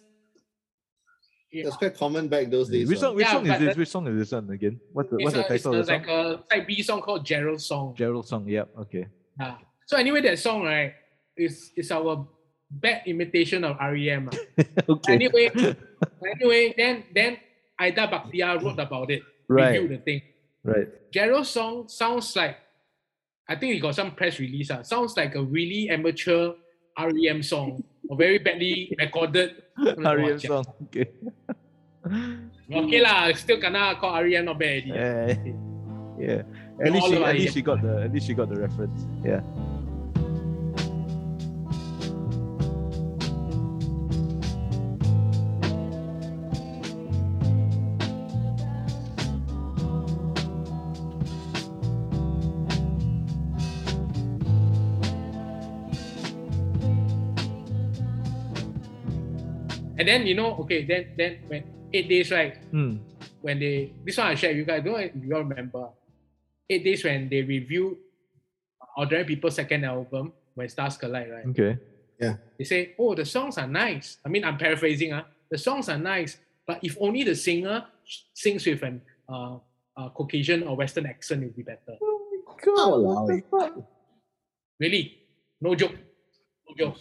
It 1.52 1.66
was 1.66 1.76
quite 1.78 1.96
common 1.98 2.28
back 2.28 2.50
those 2.50 2.70
days. 2.70 2.88
Which 2.88 3.00
song? 3.00 3.16
Which 3.16 3.26
Yeah, 3.26 3.32
song 3.34 3.44
is 3.46 3.50
but 3.52 3.60
this? 3.60 3.68
that- 3.70 3.78
Which 3.78 3.90
song 3.90 4.08
is 4.08 4.18
this 4.20 4.32
one 4.32 4.50
again? 4.52 4.80
What's 4.94 5.10
the 5.10 5.16
It's, 5.18 5.24
What's 5.24 5.34
the 5.36 5.40
a, 5.40 5.54
it's 5.56 5.64
title 5.64 5.76
a, 5.76 5.80
of 5.80 5.86
the 5.88 5.92
like 5.94 6.06
song? 6.06 6.44
a 6.50 6.56
type 6.56 6.68
B 6.68 6.82
song 6.84 7.02
called 7.02 7.26
Gerald 7.26 7.62
song. 7.62 7.96
Gerald 7.96 8.28
song. 8.28 8.48
Yep. 8.48 8.70
Okay. 8.82 9.06
Ah. 9.42 9.60
So 9.88 9.98
anyway, 9.98 10.22
that 10.22 10.38
song 10.38 10.64
right 10.64 10.94
is 11.36 11.72
is 11.76 11.90
our 11.92 12.28
bad 12.70 13.02
imitation 13.08 13.64
of 13.64 13.78
REM. 13.82 14.30
ah. 14.32 14.38
okay. 14.90 15.14
Anyway, 15.14 15.50
anyway, 16.36 16.74
then 16.78 17.04
then 17.14 17.38
Aida 17.80 18.08
Bakhtiar 18.08 18.62
wrote 18.62 18.78
about 18.80 19.10
it, 19.10 19.24
Right. 19.48 19.74
reviewed 19.82 19.92
the 20.00 20.04
thing. 20.04 20.22
Right. 20.64 20.88
Gerald's 21.12 21.50
song 21.50 21.88
sounds 21.88 22.36
like, 22.36 22.58
I 23.48 23.56
think 23.56 23.74
he 23.74 23.80
got 23.80 23.96
some 23.96 24.12
press 24.12 24.38
release. 24.40 24.70
Uh, 24.70 24.84
sounds 24.84 25.18
like 25.18 25.34
a 25.34 25.42
really 25.42 25.90
amateur 25.90 26.54
REM 27.08 27.44
song, 27.44 27.84
or 28.10 28.18
very 28.18 28.40
badly 28.40 28.96
recorded. 29.00 29.64
REM 29.78 30.40
song. 30.40 30.66
Okay. 30.90 31.08
Okay 32.70 33.00
lah, 33.02 33.32
still 33.34 33.58
kena 33.58 33.96
call 34.00 34.20
REM 34.24 34.46
not 34.46 34.60
bad. 34.60 34.84
Yeah. 34.86 35.34
Yeah. 36.20 36.42
At 36.84 36.92
least, 36.92 37.08
she, 37.08 37.16
at 37.24 37.36
least 37.36 37.54
she 37.56 37.62
got 37.62 37.82
the 37.82 38.04
at 38.04 38.12
least 38.12 38.28
she 38.28 38.34
got 38.36 38.50
the 38.50 38.60
reference. 38.60 39.08
Yeah. 39.24 39.42
Then 60.10 60.26
you 60.26 60.34
know, 60.34 60.58
okay, 60.66 60.82
then 60.90 61.14
then 61.14 61.32
when 61.48 61.62
eight 61.94 62.10
days 62.10 62.32
right, 62.34 62.58
Hmm. 62.74 62.98
when 63.46 63.60
they 63.62 63.94
this 64.06 64.18
one 64.18 64.28
I 64.34 64.36
share 64.36 64.50
with 64.50 64.58
you 64.58 64.66
guys. 64.66 64.82
I 64.82 64.84
don't 64.86 64.94
know 64.98 65.06
if 65.06 65.14
you 65.14 65.36
all 65.38 65.46
remember. 65.46 65.90
Eight 66.70 66.84
days 66.84 67.04
when 67.06 67.30
they 67.30 67.42
reviewed 67.42 67.98
Ordinary 68.98 69.26
People's 69.26 69.56
second 69.56 69.86
album, 69.86 70.34
When 70.58 70.68
Stars 70.70 70.98
Collide, 70.98 71.30
right? 71.32 71.46
Okay. 71.54 71.78
Yeah. 72.20 72.36
They 72.58 72.66
say, 72.66 72.80
oh, 73.00 73.16
the 73.16 73.26
songs 73.26 73.58
are 73.58 73.68
nice. 73.68 74.18
I 74.26 74.30
mean, 74.30 74.44
I'm 74.44 74.58
paraphrasing. 74.58 75.14
Uh, 75.14 75.24
the 75.50 75.58
songs 75.58 75.88
are 75.90 75.98
nice, 75.98 76.38
but 76.68 76.78
if 76.84 76.98
only 77.00 77.24
the 77.24 77.34
singer 77.36 77.86
sings 78.34 78.66
with 78.66 78.84
an 78.84 79.02
uh, 79.32 79.58
uh, 79.98 80.10
Caucasian 80.10 80.64
or 80.68 80.76
Western 80.76 81.06
accent, 81.06 81.44
it 81.44 81.46
would 81.48 81.56
be 81.56 81.64
better. 81.64 81.96
God, 82.66 83.00
what 83.02 83.28
the 83.28 83.42
fuck? 83.50 83.74
Really, 84.80 85.18
no 85.62 85.74
joke, 85.76 85.96
no 86.68 86.72
joke. 86.78 86.98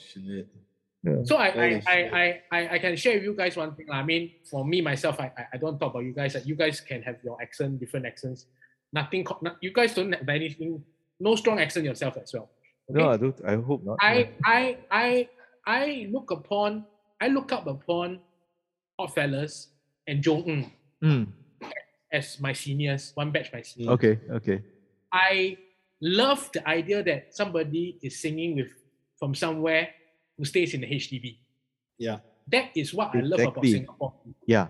So 1.25 1.37
I 1.37 1.49
I, 1.49 1.83
I. 1.87 1.97
I, 2.21 2.41
I, 2.51 2.69
I 2.75 2.79
can 2.79 2.97
share 2.97 3.15
with 3.15 3.25
you 3.25 3.35
guys 3.35 3.57
one 3.57 3.75
thing. 3.75 3.87
I 3.91 4.03
mean, 4.03 4.33
for 4.51 4.65
me 4.65 4.81
myself, 4.81 5.21
I, 5.21 5.31
I, 5.53 5.57
don't 5.57 5.79
talk 5.79 5.93
about 5.93 6.05
you 6.05 6.13
guys. 6.13 6.37
You 6.45 6.55
guys 6.55 6.81
can 6.81 7.03
have 7.03 7.17
your 7.23 7.41
accent, 7.41 7.81
different 7.81 8.07
accents. 8.07 8.47
Nothing. 8.93 9.27
you 9.61 9.73
guys 9.73 9.95
don't 9.95 10.13
have 10.13 10.29
anything. 10.29 10.83
No 11.21 11.37
strong 11.37 11.59
accent 11.61 11.85
yourself 11.85 12.17
as 12.17 12.33
well. 12.33 12.49
Okay? 12.91 12.99
No, 12.99 13.11
I 13.11 13.17
don't. 13.17 13.39
I 13.45 13.57
hope 13.57 13.85
not. 13.85 13.99
I, 14.01 14.31
I, 14.45 14.79
I, 14.91 15.29
I 15.67 16.09
look 16.11 16.31
upon, 16.31 16.85
I 17.21 17.29
look 17.29 17.53
up 17.53 17.67
upon 17.67 18.21
Oddfellows 18.99 19.69
and 20.07 20.23
Jong 20.23 20.45
Un 20.49 20.73
Hmm. 21.01 21.25
as 22.13 22.41
my 22.41 22.53
seniors, 22.53 23.13
one 23.15 23.31
batch 23.31 23.53
my 23.53 23.63
seniors. 23.63 23.93
Okay. 23.93 24.19
Okay. 24.31 24.63
I 25.13 25.57
love 26.01 26.51
the 26.53 26.67
idea 26.67 27.03
that 27.05 27.37
somebody 27.37 27.99
is 28.03 28.21
singing 28.21 28.57
with 28.57 28.73
from 29.19 29.35
somewhere 29.35 29.91
who 30.39 30.45
stays 30.45 30.73
in 30.73 30.81
the 30.81 30.87
HDB. 30.87 31.37
Yeah. 31.99 32.19
That 32.47 32.71
is 32.75 32.95
what 32.95 33.15
I 33.15 33.21
love 33.21 33.41
about 33.41 33.67
Singapore. 33.67 34.15
Yeah. 34.47 34.69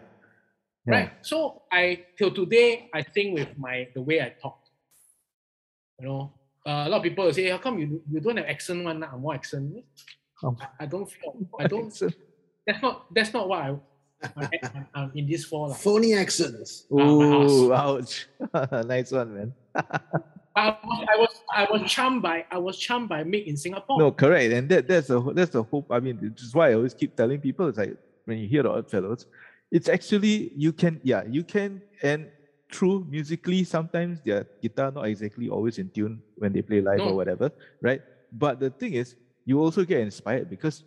Yeah. 0.87 0.93
Right. 0.93 1.11
So 1.21 1.63
I 1.71 2.07
till 2.17 2.33
today 2.33 2.89
I 2.93 3.03
think 3.03 3.39
with 3.39 3.53
my 3.57 3.89
the 3.95 4.01
way 4.01 4.21
I 4.21 4.33
talk. 4.41 4.59
You 6.01 6.09
know, 6.09 6.33
uh, 6.67 6.87
a 6.87 6.89
lot 6.89 6.99
of 6.99 7.03
people 7.03 7.25
will 7.25 7.35
say, 7.35 7.51
"How 7.51 7.59
come 7.59 7.79
you 7.79 8.03
you 8.11 8.21
don't 8.21 8.37
have 8.39 8.47
accent 8.47 8.83
one? 8.83 9.05
I'm 9.05 9.21
more 9.21 9.35
accent." 9.35 9.85
Oh. 10.43 10.57
I, 10.59 10.85
I 10.85 10.87
don't 10.87 11.07
feel. 11.07 11.37
I 11.61 11.67
don't. 11.67 11.93
That's 12.67 12.83
not. 12.83 13.15
That's 13.15 13.33
not 13.35 13.49
what 13.49 13.61
I. 13.61 13.77
I 14.37 14.49
I'm, 14.75 14.87
I'm 14.95 15.11
in 15.15 15.27
this 15.27 15.45
for. 15.45 15.69
lah. 15.69 15.75
Phony 15.75 16.15
accents. 16.15 16.87
Oh, 16.91 17.71
ouch. 17.71 18.27
nice 18.87 19.13
one, 19.13 19.31
man. 19.35 19.51
I 20.59 20.77
was, 20.83 21.07
I 21.13 21.17
was 21.23 21.35
I 21.61 21.65
was 21.73 21.81
charmed 21.95 22.21
by 22.23 22.37
I 22.51 22.59
was 22.59 22.77
charmed 22.79 23.09
by 23.09 23.21
Made 23.33 23.47
in 23.51 23.57
Singapore. 23.57 23.99
No, 23.99 24.11
correct. 24.23 24.53
And 24.57 24.69
that 24.73 24.83
that's 24.91 25.09
the 25.09 25.19
that's 25.37 25.53
the 25.57 25.63
hope. 25.63 25.87
I 25.91 26.01
mean, 26.01 26.17
which 26.19 26.43
is 26.43 26.55
why 26.55 26.71
I 26.71 26.75
always 26.75 26.95
keep 26.95 27.17
telling 27.17 27.41
people 27.41 27.69
it's 27.69 27.79
like 27.79 27.97
when 28.27 28.39
you 28.39 28.47
hear 28.49 28.63
the 28.63 28.71
Oddfellows, 28.71 29.27
it's 29.71 29.89
actually 29.89 30.53
you 30.65 30.73
can 30.73 31.01
yeah 31.03 31.23
you 31.37 31.43
can 31.45 31.83
and 32.03 32.21
true 32.71 33.07
musically 33.09 33.65
sometimes 33.65 34.21
their 34.27 34.47
guitar 34.63 34.91
not 34.93 35.05
exactly 35.13 35.49
always 35.49 35.79
in 35.79 35.89
tune 35.97 36.21
when 36.37 36.53
they 36.53 36.61
play 36.63 36.81
live 36.83 36.99
No. 36.99 37.11
or 37.11 37.15
whatever, 37.21 37.51
right? 37.81 38.03
But 38.31 38.61
the 38.61 38.71
thing 38.71 38.93
is, 38.95 39.17
you 39.47 39.59
also 39.61 39.85
get 39.85 40.01
inspired 40.01 40.51
because 40.51 40.85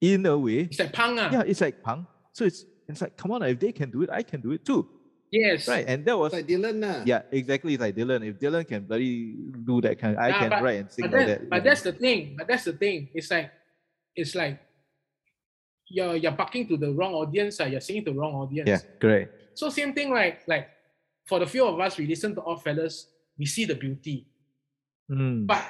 in 0.00 0.26
a 0.26 0.36
way, 0.36 0.60
It's 0.70 0.80
like 0.80 0.92
punk. 0.92 1.18
ah. 1.22 1.30
yeah, 1.32 1.42
it's 1.46 1.60
like 1.60 1.80
punk. 1.82 2.06
So 2.32 2.44
it's 2.44 2.64
it's 2.88 3.00
like 3.00 3.16
come 3.16 3.30
on, 3.30 3.42
if 3.44 3.58
they 3.60 3.70
can 3.72 3.90
do 3.90 4.02
it, 4.02 4.10
I 4.10 4.22
can 4.24 4.40
do 4.40 4.50
it 4.50 4.64
too, 4.64 4.88
Yes. 5.32 5.66
right? 5.66 5.84
And 5.88 6.04
that 6.04 6.12
was 6.16 6.32
It's 6.34 6.44
like 6.44 6.46
Dylan. 6.46 6.76
lah. 6.84 7.02
yeah, 7.08 7.22
exactly. 7.32 7.72
It's 7.74 7.80
like 7.80 7.96
Dylan. 7.96 8.20
If 8.28 8.36
Dylan 8.38 8.68
can 8.68 8.84
bloody 8.84 9.32
do 9.64 9.80
that 9.80 9.96
kind, 9.98 10.16
I 10.20 10.28
Yeah, 10.28 10.38
can 10.38 10.50
but- 10.50 10.62
write 10.62 10.78
and 10.84 10.90
sing 10.92 11.02
like 11.08 11.12
that, 11.12 11.26
that. 11.26 11.40
but 11.48 11.56
you 11.56 11.62
know. 11.64 11.68
that's 11.72 11.82
the 11.82 11.92
thing. 11.96 12.20
But 12.36 12.46
that's 12.48 12.64
the 12.68 12.72
thing. 12.76 13.08
It's 13.16 13.30
like, 13.32 13.48
it's 14.14 14.34
like, 14.36 14.60
you're 15.88 16.16
you're 16.16 16.32
barking 16.36 16.68
to 16.68 16.76
the 16.76 16.92
wrong 16.92 17.12
audience. 17.14 17.60
ah. 17.60 17.64
You're 17.64 17.80
singing 17.80 18.04
to 18.06 18.12
the 18.12 18.18
wrong 18.20 18.34
audience. 18.44 18.68
yeah, 18.68 18.80
correct. 19.00 19.56
So 19.56 19.68
same 19.68 19.92
thing, 19.92 20.10
right? 20.12 20.36
Like, 20.46 20.68
for 21.24 21.38
the 21.40 21.46
few 21.46 21.64
of 21.66 21.80
us, 21.80 21.96
we 21.96 22.06
listen 22.06 22.34
to 22.36 22.42
Oddfellows. 22.44 23.08
We 23.38 23.46
see 23.46 23.64
the 23.64 23.74
beauty, 23.74 24.28
Mm. 25.10 25.46
but 25.46 25.60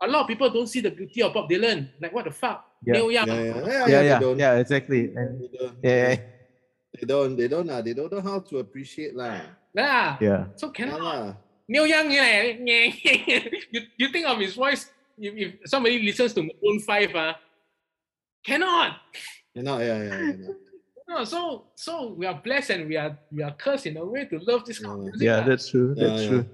a 0.00 0.08
lot 0.08 0.22
of 0.22 0.28
people 0.28 0.48
don't 0.50 0.66
see 0.68 0.80
the 0.80 0.90
beauty 0.90 1.22
of 1.22 1.32
Bob 1.32 1.48
Dylan. 1.48 1.88
Like, 2.00 2.12
what 2.12 2.24
the 2.24 2.32
fuck? 2.32 2.64
Yeah. 2.84 2.94
Neil 2.94 3.10
Young. 3.12 3.28
Yeah, 3.28 3.34
yeah, 3.36 3.44
yeah, 3.44 3.64
yeah, 3.68 3.86
they 4.00 4.06
yeah, 4.08 4.18
don't. 4.18 4.38
yeah, 4.38 4.56
exactly. 4.56 5.12
And 5.14 5.48
yeah, 5.52 5.70
yeah, 5.84 6.16
They 7.00 7.06
don't. 7.08 7.32
They 7.36 7.48
don't. 7.48 7.68
Uh, 7.70 7.80
they 7.80 7.94
don't 7.96 8.12
know 8.12 8.20
how 8.20 8.40
to 8.52 8.58
appreciate 8.60 9.16
lah. 9.16 9.40
Yeah. 9.72 10.16
yeah. 10.20 10.42
So 10.60 10.68
cannot. 10.68 11.00
lah. 11.00 11.34
Neil 11.70 11.86
Young, 11.86 12.10
yeah, 12.10 12.42
you, 13.70 13.80
you 13.96 14.08
think 14.10 14.26
of 14.26 14.42
his 14.42 14.58
voice, 14.58 14.90
if, 15.16 15.30
if 15.38 15.70
somebody 15.70 16.02
listens 16.02 16.34
to 16.34 16.42
Maroon 16.42 16.80
5, 16.82 17.14
uh, 17.14 17.34
cannot. 18.44 18.98
You 19.54 19.62
know, 19.62 19.78
yeah, 19.78 20.02
yeah, 20.02 20.18
yeah. 20.18 20.32
yeah. 20.50 20.54
No, 21.06 21.24
so 21.24 21.66
so 21.74 22.14
we 22.18 22.26
are 22.26 22.34
blessed 22.34 22.70
and 22.70 22.88
we 22.90 22.96
are 22.98 23.18
we 23.30 23.42
are 23.42 23.50
cursed 23.54 23.86
in 23.86 23.96
a 23.98 24.04
way 24.04 24.26
to 24.26 24.38
love 24.46 24.66
this 24.66 24.78
kind 24.78 24.94
of 24.94 25.00
music. 25.10 25.22
Yeah, 25.22 25.42
lah. 25.42 25.46
that's 25.46 25.70
true. 25.70 25.94
Yeah, 25.96 26.06
That's 26.06 26.22
yeah. 26.22 26.28
true. 26.28 26.44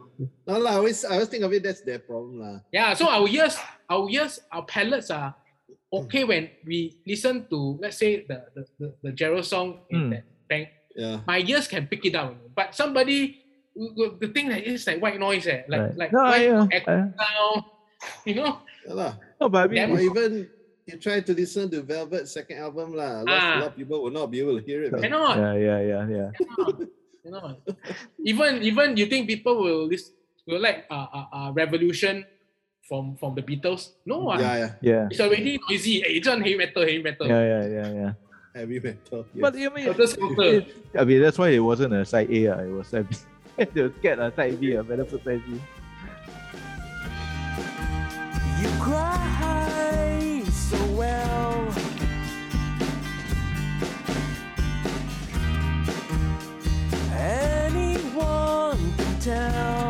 No, 0.49 0.55
lah. 0.61 0.71
I 0.73 0.77
always, 0.81 1.05
I 1.05 1.13
always 1.17 1.29
think 1.29 1.45
of 1.45 1.53
it. 1.53 1.61
That's 1.65 1.81
their 1.81 1.99
problem, 2.01 2.41
lah. 2.41 2.61
yeah. 2.73 2.93
So 2.97 3.09
our 3.09 3.25
ears, 3.29 3.57
our 3.89 4.09
ears, 4.09 4.41
our 4.53 4.65
palates 4.65 5.09
are 5.13 5.33
okay 5.93 6.25
when 6.25 6.49
we 6.65 6.93
listen 7.07 7.45
to 7.49 7.77
let's 7.81 7.97
say 7.97 8.25
the 8.29 8.45
the, 8.53 8.63
the, 8.81 8.89
the 9.01 9.13
Gerald 9.13 9.45
song 9.49 9.81
in 9.89 9.97
Hmm. 9.97 10.11
that 10.13 10.25
bank. 10.49 10.69
Yeah. 10.97 11.21
My 11.27 11.39
ears 11.45 11.69
can 11.69 11.87
pick 11.87 12.05
it 12.07 12.15
up, 12.15 12.35
but 12.55 12.75
somebody 12.75 13.43
the 13.77 14.31
thing 14.33 14.49
that 14.49 14.65
is 14.65 14.87
like 14.87 15.03
white 15.05 15.21
noise, 15.21 15.45
eh? 15.47 15.69
like 15.69 15.93
Right. 15.93 15.97
like 16.09 16.11
no, 16.13 16.23
white 16.25 16.49
I, 16.49 16.57
uh, 16.57 16.67
echo 16.73 16.93
I- 16.97 17.13
sound, 17.13 17.61
you 18.25 18.35
know. 18.41 18.53
Yeah, 18.87 18.95
lah. 18.97 19.13
No, 19.37 19.49
but 19.53 19.69
I 19.69 19.69
mean, 19.69 19.91
Or 19.93 20.01
even 20.01 20.49
you 20.89 20.97
try 20.97 21.21
to 21.21 21.33
listen 21.37 21.69
to 21.75 21.83
Velvet's 21.85 22.33
second 22.33 22.57
album, 22.63 22.95
lah. 22.97 23.21
A 23.21 23.25
lot, 23.27 23.37
Ah. 23.37 23.53
a 23.53 23.61
lot 23.67 23.71
of 23.75 23.77
people 23.77 23.99
will 24.01 24.15
not 24.15 24.31
be 24.33 24.41
able 24.41 24.57
to 24.57 24.65
hear 24.65 24.87
it. 24.89 24.95
Cannot. 24.97 25.37
yeah, 25.37 25.55
yeah, 25.59 25.81
yeah, 25.85 26.03
yeah. 26.09 26.29
Cannot. 27.27 27.59
Even 28.25 28.63
even 28.63 28.97
you 28.97 29.07
think 29.11 29.27
people 29.29 29.59
will 29.61 29.85
listen, 29.91 30.15
will 30.47 30.63
like 30.63 30.87
uh, 30.89 31.07
uh, 31.13 31.27
uh, 31.35 31.49
Revolution 31.53 32.23
from 32.87 33.19
from 33.19 33.35
the 33.35 33.43
Beatles? 33.43 33.99
No, 34.07 34.31
ah. 34.33 34.39
Yeah, 34.41 34.55
yeah. 34.57 34.71
Yeah, 34.81 35.05
it's 35.11 35.21
already 35.21 35.59
noisy. 35.69 36.01
Eh, 36.07 36.17
it's 36.23 36.29
on 36.31 36.41
heavy 36.41 36.57
metal, 36.57 36.87
heavy 36.87 37.03
metal. 37.03 37.27
yeah, 37.29 37.43
yeah, 37.45 37.65
yeah, 37.67 37.89
yeah. 37.93 38.13
Heavy 38.57 38.81
metal. 38.87 39.27
yes. 39.35 39.41
But 39.43 39.55
I 39.55 39.69
mean, 39.69 39.85
Helter 39.85 40.07
Skelter. 40.07 40.43
it- 40.43 40.75
I 40.99 41.05
mean, 41.05 41.21
that's 41.21 41.37
why 41.39 41.51
it 41.51 41.59
wasn't 41.61 41.93
a 41.93 42.05
side 42.05 42.31
A. 42.31 42.47
ah, 42.49 42.59
It 42.65 42.73
was 42.73 42.89
side 42.89 43.07
B. 43.09 43.17
they 43.75 43.83
were 43.83 43.93
scared 43.99 44.19
a 44.19 44.33
side 44.35 44.59
B. 44.61 44.77
I 44.77 44.81
better 44.83 45.05
put 45.05 45.23
side 45.25 45.43
B. 45.47 45.61
You 48.63 48.71
cry 48.81 50.43
so 50.49 50.79
well. 50.97 51.69
Anyone 57.57 58.79
can 58.97 59.21
tell. 59.21 59.86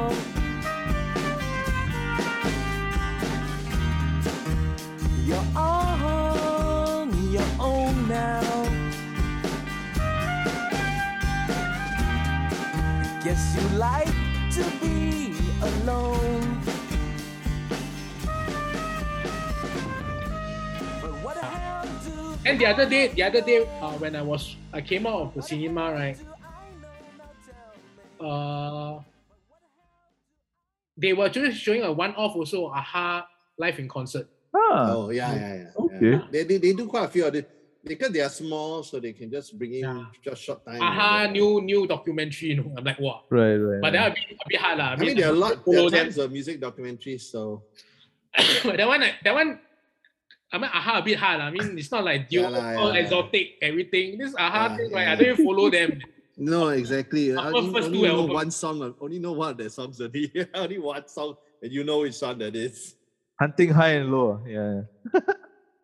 Guess 13.36 13.52
you 13.60 13.68
like 13.76 14.08
to 14.56 14.64
be 14.80 15.36
alone. 15.60 16.40
But 21.02 21.12
what 21.20 21.36
the 21.36 21.44
do 22.00 22.48
And 22.48 22.56
the 22.58 22.64
other 22.64 22.88
day, 22.88 23.08
the 23.12 23.22
other 23.24 23.42
day, 23.42 23.68
uh, 23.82 23.92
when 24.00 24.16
I 24.16 24.22
was 24.22 24.56
I 24.72 24.80
came 24.80 25.06
out 25.06 25.20
of 25.20 25.34
the 25.34 25.42
cinema, 25.42 25.92
right? 25.92 26.16
Uh, 28.16 29.04
they 30.96 31.12
were 31.12 31.28
just 31.28 31.60
showing 31.60 31.82
a 31.82 31.92
one-off 31.92 32.34
also, 32.36 32.72
aha, 32.72 33.28
live 33.58 33.78
in 33.78 33.86
concert. 33.86 34.28
Ah, 34.56 34.96
Oh 34.96 35.10
yeah, 35.10 35.34
yeah, 35.36 35.54
yeah. 35.60 35.70
Okay. 35.76 36.10
yeah. 36.16 36.22
They, 36.32 36.42
they 36.44 36.56
they 36.56 36.72
do 36.72 36.88
quite 36.88 37.04
a 37.04 37.08
few 37.12 37.26
of 37.26 37.34
it 37.34 37.55
because 37.86 38.10
they 38.10 38.20
are 38.20 38.28
small, 38.28 38.82
so 38.82 38.98
they 39.00 39.12
can 39.12 39.30
just 39.30 39.56
bring 39.58 39.74
in 39.74 39.84
Yeah. 39.86 40.04
just 40.24 40.42
short 40.42 40.64
time. 40.66 40.82
Aha, 40.82 41.26
new 41.30 41.60
new 41.62 41.86
documentary. 41.86 42.48
You 42.52 42.56
know, 42.62 42.74
I'm 42.76 42.84
like, 42.84 42.98
wow. 43.00 43.24
right, 43.30 43.54
right. 43.56 43.80
But 43.80 43.94
right. 43.94 44.12
that 44.12 44.12
a 44.12 44.14
bit, 44.14 44.24
a 44.44 44.48
bit 44.48 44.60
hard 44.60 44.78
lah. 44.78 44.88
I 44.92 44.96
mean, 44.96 45.16
there 45.16 45.28
are 45.28 45.34
a 45.34 45.38
lot. 45.38 45.64
There 45.64 45.74
follow 45.74 45.86
are 45.86 45.90
them. 45.90 46.04
tons 46.10 46.18
of 46.18 46.32
music 46.32 46.60
documentaries. 46.60 47.22
So 47.22 47.62
that 48.36 48.86
one, 48.86 49.00
that 49.24 49.34
one. 49.34 49.60
I 50.52 50.58
mean, 50.58 50.70
aha, 50.72 50.98
a 50.98 51.02
bit 51.02 51.18
hard. 51.18 51.38
lah. 51.40 51.46
I 51.46 51.50
mean, 51.50 51.76
it's 51.78 51.90
not 51.90 52.04
like 52.04 52.30
Yeah 52.30 52.46
Dio, 52.46 52.50
lah, 52.54 52.74
all 52.78 52.92
yeah. 52.94 53.00
exotic, 53.02 53.58
everything. 53.60 54.18
This 54.18 54.34
aha 54.38 54.70
Yeah, 54.70 54.76
thing, 54.76 54.90
right? 54.94 55.08
I 55.08 55.14
don't 55.16 55.28
even 55.34 55.44
follow 55.44 55.66
them. 55.70 55.98
no, 56.38 56.68
exactly. 56.70 57.34
I 57.34 57.50
After 57.50 57.56
only, 57.58 57.72
first 57.74 57.86
only 57.90 57.98
two 57.98 58.06
know 58.06 58.20
albums. 58.22 58.34
one 58.34 58.50
song. 58.54 58.76
Only 59.00 59.18
know 59.18 59.32
one 59.32 59.50
of 59.50 59.58
their 59.58 59.70
songs. 59.74 60.00
Only 60.00 60.30
only 60.54 60.78
one 60.78 61.02
song, 61.10 61.34
and 61.62 61.72
you 61.72 61.82
know 61.82 61.98
which 62.06 62.14
song 62.14 62.38
that 62.38 62.54
is. 62.54 62.94
Hunting 63.42 63.70
high 63.74 63.98
and 64.00 64.08
low. 64.14 64.38
ah, 64.40 64.46
Yeah, 64.48 64.86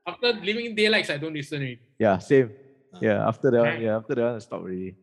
After 0.07 0.33
Living 0.35 0.75
Daylights, 0.75 1.11
I 1.11 1.19
don't 1.19 1.35
listen 1.35 1.59
already. 1.63 1.79
yeah, 1.99 2.19
same. 2.19 2.51
Ah. 2.93 2.99
Yeah, 3.01 3.29
after 3.29 3.51
that, 3.51 3.63
one, 3.63 3.81
yeah, 3.81 3.97
after 3.97 4.15
that, 4.15 4.25
one, 4.25 4.35
I 4.35 4.39
stopped 4.41 4.63
already. 4.67 4.97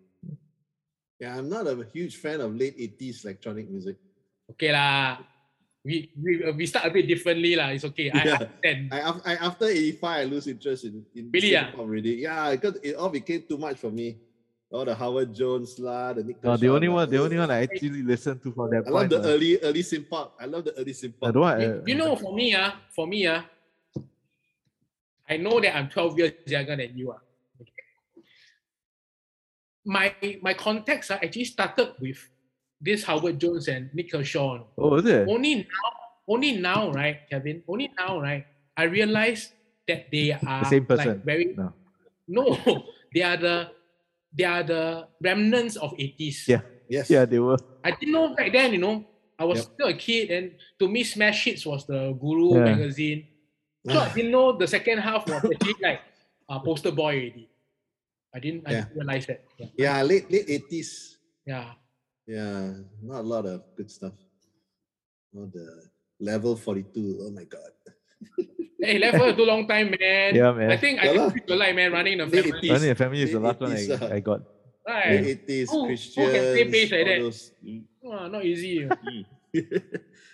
Yeah, 1.19 1.35
I'm 1.37 1.49
not 1.49 1.67
a 1.67 1.75
huge 1.91 2.17
fan 2.17 2.39
of 2.41 2.55
late 2.55 2.77
80s 2.77 3.23
electronic 3.25 3.69
music. 3.69 3.95
Okay 4.51 4.71
lah. 4.71 5.19
We, 5.83 6.11
we, 6.19 6.43
uh, 6.43 6.51
we 6.51 6.65
start 6.67 6.85
a 6.87 6.91
bit 6.91 7.07
differently 7.07 7.55
lah. 7.55 7.71
It's 7.71 7.83
okay. 7.87 8.11
I 8.11 8.23
Yeah. 8.23 8.35
understand. 8.39 8.79
I, 8.91 8.99
af- 8.99 9.23
I 9.25 9.33
after 9.39 9.65
85, 9.67 10.03
I 10.03 10.23
lose 10.27 10.47
interest 10.47 10.83
in, 10.83 11.03
in 11.15 11.31
Really, 11.31 11.55
ah? 11.55 11.71
Singapore 11.71 11.85
already. 11.87 12.13
Yeah, 12.23 12.51
because 12.51 12.75
it 12.83 12.95
all 12.95 13.09
became 13.09 13.43
too 13.47 13.57
much 13.57 13.79
for 13.79 13.91
me. 13.91 14.19
All 14.69 14.85
the 14.85 14.93
Howard 14.93 15.33
Jones 15.33 15.79
lah, 15.79 16.13
the 16.13 16.23
Nick 16.23 16.43
No, 16.43 16.55
the 16.55 16.69
only 16.69 16.87
lah. 16.87 17.01
one, 17.01 17.09
the 17.09 17.17
only 17.23 17.37
one 17.39 17.49
I 17.49 17.63
actually 17.65 18.03
listened 18.05 18.37
to 18.43 18.51
for 18.53 18.69
that 18.69 18.85
I 18.85 18.91
love 18.91 19.09
the 19.09 19.17
early 19.25 19.57
early 19.63 19.81
synth 19.81 20.05
pop. 20.07 20.37
I 20.39 20.45
love 20.45 20.61
the 20.67 20.77
early 20.77 20.93
synth 20.93 21.15
I 21.17 21.25
pop. 21.25 21.33
don't 21.33 21.41
want. 21.41 21.57
You, 21.59 21.67
uh, 21.67 21.81
you 21.89 21.95
know, 21.97 22.13
for 22.15 22.31
me, 22.37 22.53
ah, 22.53 22.77
for 22.93 23.07
me, 23.09 23.25
ah, 23.25 23.41
I 25.29 25.37
know 25.37 25.59
that 25.61 25.75
I'm 25.75 25.89
12 25.89 26.17
years 26.17 26.33
younger 26.47 26.75
than 26.75 26.97
you 26.97 27.11
are. 27.11 27.21
My 29.85 30.13
my 30.41 30.53
contacts 30.53 31.09
ah, 31.11 31.19
actually 31.21 31.45
started 31.45 31.93
with 32.01 32.17
this 32.81 33.03
Howard 33.03 33.39
Jones 33.39 33.67
and 33.67 33.89
Nik 33.93 34.11
Kershaw. 34.11 34.65
Oh, 34.77 34.95
is 34.95 35.05
it? 35.05 35.27
Only 35.27 35.55
now, 35.55 35.91
only 36.27 36.57
now, 36.57 36.91
right, 36.91 37.21
Kevin? 37.29 37.63
Only 37.67 37.91
now, 37.97 38.19
right? 38.19 38.45
I 38.75 38.83
realized 38.83 39.53
that 39.87 40.07
they 40.11 40.31
are 40.33 40.63
the 40.63 40.69
same 40.69 40.85
person. 40.85 41.07
Like 41.07 41.23
very 41.25 41.55
No. 41.55 41.73
no, 42.27 42.45
they 43.13 43.21
are 43.21 43.37
the 43.37 43.71
they 44.33 44.43
are 44.45 44.63
the 44.63 45.07
remnants 45.21 45.75
of 45.77 45.93
80s. 45.97 46.47
Yeah. 46.47 46.61
Yes. 46.89 47.09
Yeah, 47.09 47.25
they 47.25 47.39
were. 47.39 47.57
I 47.83 47.91
didn't 47.91 48.13
know 48.13 48.35
back 48.35 48.51
then, 48.51 48.73
you 48.73 48.79
know. 48.81 49.05
I 49.37 49.45
was 49.45 49.59
Yep. 49.63 49.65
still 49.73 49.87
a 49.87 49.93
kid, 49.93 50.31
and 50.31 50.45
to 50.79 50.87
me, 50.89 51.03
Smash 51.03 51.45
Hits 51.45 51.65
was 51.65 51.85
the 51.87 52.11
Guru 52.19 52.57
Yeah. 52.59 52.65
magazine. 52.75 53.27
So 53.87 53.95
I 53.99 54.11
didn't 54.13 54.31
know 54.31 54.51
the 54.57 54.67
second 54.67 54.99
half 54.99 55.23
was 55.27 55.39
actually 55.43 55.75
like 55.81 56.01
uh, 56.49 56.59
Poster 56.59 56.91
Boy 56.91 57.15
already. 57.15 57.49
I 58.35 58.39
didn't, 58.39 58.67
I 58.67 58.71
Yeah. 58.71 58.81
didn't 58.83 58.95
realize 58.97 59.25
that. 59.27 59.43
Yeah. 59.57 59.67
Yeah, 59.77 60.01
late 60.03 60.29
late 60.31 60.47
80s. 60.47 61.15
yeah. 61.47 61.73
Yeah, 62.29 62.85
not 63.01 63.21
a 63.21 63.27
lot 63.27 63.45
of 63.47 63.63
good 63.75 63.89
stuff. 63.89 64.13
Oh, 65.35 65.49
the 65.49 65.89
level 66.19 66.55
42. 66.55 67.25
Oh 67.25 67.31
my 67.31 67.45
god. 67.45 67.71
Hey, 68.79 68.95
left 68.97 69.17
for 69.17 69.33
too 69.35 69.43
long 69.43 69.67
time, 69.67 69.91
man. 69.91 70.31
Yeah, 70.35 70.53
man. 70.55 70.71
I 70.71 70.77
think 70.77 71.03
I 71.03 71.11
Yeah 71.11 71.19
lah. 71.19 71.29
think 71.35 71.47
the 71.47 71.55
light, 71.57 71.75
man, 71.75 71.91
running 71.91 72.15
the 72.17 72.27
Late 72.31 72.45
family. 72.47 72.69
80s. 72.69 72.75
Only 72.75 72.89
a 72.91 72.95
family 72.95 73.21
is 73.23 73.31
the 73.35 73.39
last 73.43 73.59
one 73.59 73.71
I, 73.73 73.75
80s, 73.75 74.01
uh, 74.01 74.07
I 74.15 74.19
got. 74.23 74.39
Right. 74.87 75.19
Late 75.19 75.47
80s, 75.47 75.67
Who- 75.67 75.81
who 75.81 75.85
Christians. 75.91 76.31
can 76.31 76.43
play 76.55 76.63
bass 76.71 76.91
like 76.95 77.05
that? 77.05 77.19
those-. 77.19 77.51
Ah, 78.07 78.27
not 78.31 78.45
easy. 78.45 78.87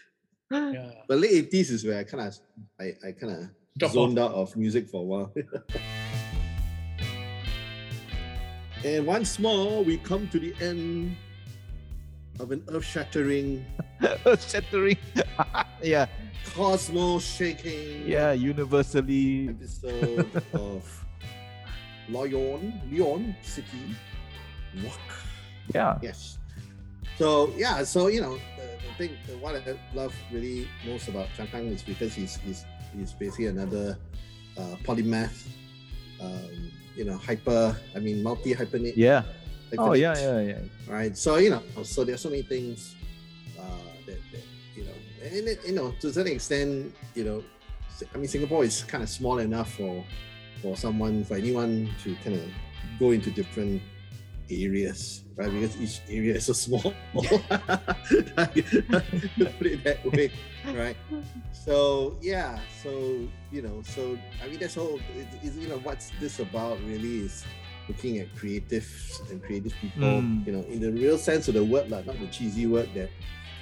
yeah. 0.51 0.91
but 1.07 1.19
late 1.19 1.51
80s 1.51 1.71
is 1.71 1.85
where 1.85 1.99
I 1.99 2.03
kind 2.03 2.27
of 2.27 2.37
I, 2.79 2.93
I 3.07 3.11
kind 3.11 3.33
of 3.33 3.49
Drop 3.77 3.91
zoned 3.91 4.17
out 4.17 4.31
of 4.31 4.55
music 4.55 4.87
for 4.87 5.01
a 5.01 5.03
while. 5.03 5.33
and 8.85 9.05
once 9.05 9.37
more, 9.37 9.83
we 9.83 9.97
come 9.97 10.29
to 10.29 10.39
the 10.39 10.55
end 10.61 11.17
of 12.39 12.51
an 12.51 12.63
earth-shattering, 12.69 13.65
earth-shattering, 14.25 14.95
yeah, 15.83 16.05
cosmos-shaking 16.53 18.07
yeah, 18.07 18.31
universally. 18.31 19.49
episode 19.49 20.41
of 20.53 21.05
Lion, 22.07 22.79
Lion 22.89 23.35
City 23.41 23.93
Rock. 24.83 24.99
Yeah. 25.73 25.97
Yes. 26.01 26.37
So 27.17 27.51
yeah, 27.57 27.83
so 27.83 28.07
you 28.07 28.21
know, 28.21 28.37
the, 28.87 28.93
think 29.07 29.41
what 29.41 29.55
I 29.55 29.77
love 29.93 30.13
really 30.31 30.67
most 30.85 31.07
about 31.07 31.27
Chang 31.35 31.47
Kang 31.47 31.67
is 31.67 31.83
because 31.83 32.13
he's 32.13 32.37
he's 32.37 32.65
he's 32.95 33.13
basically 33.13 33.47
another 33.47 33.97
uh, 34.57 34.75
polymath, 34.83 35.47
um, 36.21 36.71
you 36.95 37.05
know, 37.05 37.17
hyper. 37.17 37.75
I 37.95 37.99
mean, 37.99 38.23
multi 38.23 38.53
hyphenate. 38.53 38.93
Yeah. 38.95 39.23
Oh, 39.77 39.93
yeah, 39.93 40.15
yeah, 40.17 40.39
yeah. 40.39 40.59
Right. 40.87 41.17
So 41.17 41.37
you 41.37 41.49
know, 41.49 41.63
so 41.83 42.03
there's 42.03 42.21
so 42.21 42.29
many 42.29 42.43
things 42.43 42.95
uh, 43.59 43.63
that, 44.05 44.19
that 44.31 44.43
you 44.75 44.85
know, 44.85 44.93
and 45.23 45.47
it, 45.47 45.59
you 45.65 45.73
know, 45.73 45.91
to 45.99 46.07
a 46.07 46.13
certain 46.13 46.33
extent, 46.33 46.95
you 47.13 47.23
know, 47.23 47.43
I 48.13 48.17
mean, 48.17 48.27
Singapore 48.27 48.63
is 48.63 48.83
kind 48.83 49.03
of 49.03 49.09
small 49.09 49.39
enough 49.39 49.73
for 49.73 50.05
for 50.61 50.77
someone, 50.77 51.23
for 51.23 51.35
anyone 51.35 51.89
to 52.03 52.15
kind 52.23 52.37
of 52.37 52.45
go 52.99 53.11
into 53.11 53.29
different 53.31 53.81
areas, 54.49 55.23
right? 55.35 55.51
Because 55.51 55.79
each 55.79 56.01
area 56.09 56.35
is 56.35 56.45
so 56.45 56.53
small. 56.53 56.93
Put 57.13 57.33
it 59.67 59.83
that 59.83 60.05
way, 60.11 60.31
right? 60.73 60.97
So 61.53 62.17
yeah, 62.21 62.59
so 62.83 63.27
you 63.51 63.61
know, 63.61 63.81
so 63.83 64.17
I 64.43 64.47
mean, 64.47 64.59
that's 64.59 64.77
all. 64.77 64.99
It, 65.17 65.27
it, 65.43 65.53
you 65.53 65.67
know, 65.67 65.77
what's 65.79 66.11
this 66.19 66.39
about? 66.39 66.79
Really 66.85 67.19
is 67.25 67.43
looking 67.87 68.19
at 68.19 68.33
creatives 68.35 69.29
and 69.29 69.41
creative 69.43 69.73
people. 69.81 70.21
Mm. 70.21 70.45
You 70.45 70.53
know, 70.53 70.61
in 70.69 70.79
the 70.81 70.91
real 70.91 71.17
sense 71.17 71.47
of 71.47 71.53
the 71.53 71.63
word, 71.63 71.89
like 71.89 72.05
not 72.05 72.19
the 72.19 72.27
cheesy 72.27 72.65
word 72.65 72.89
that 72.95 73.09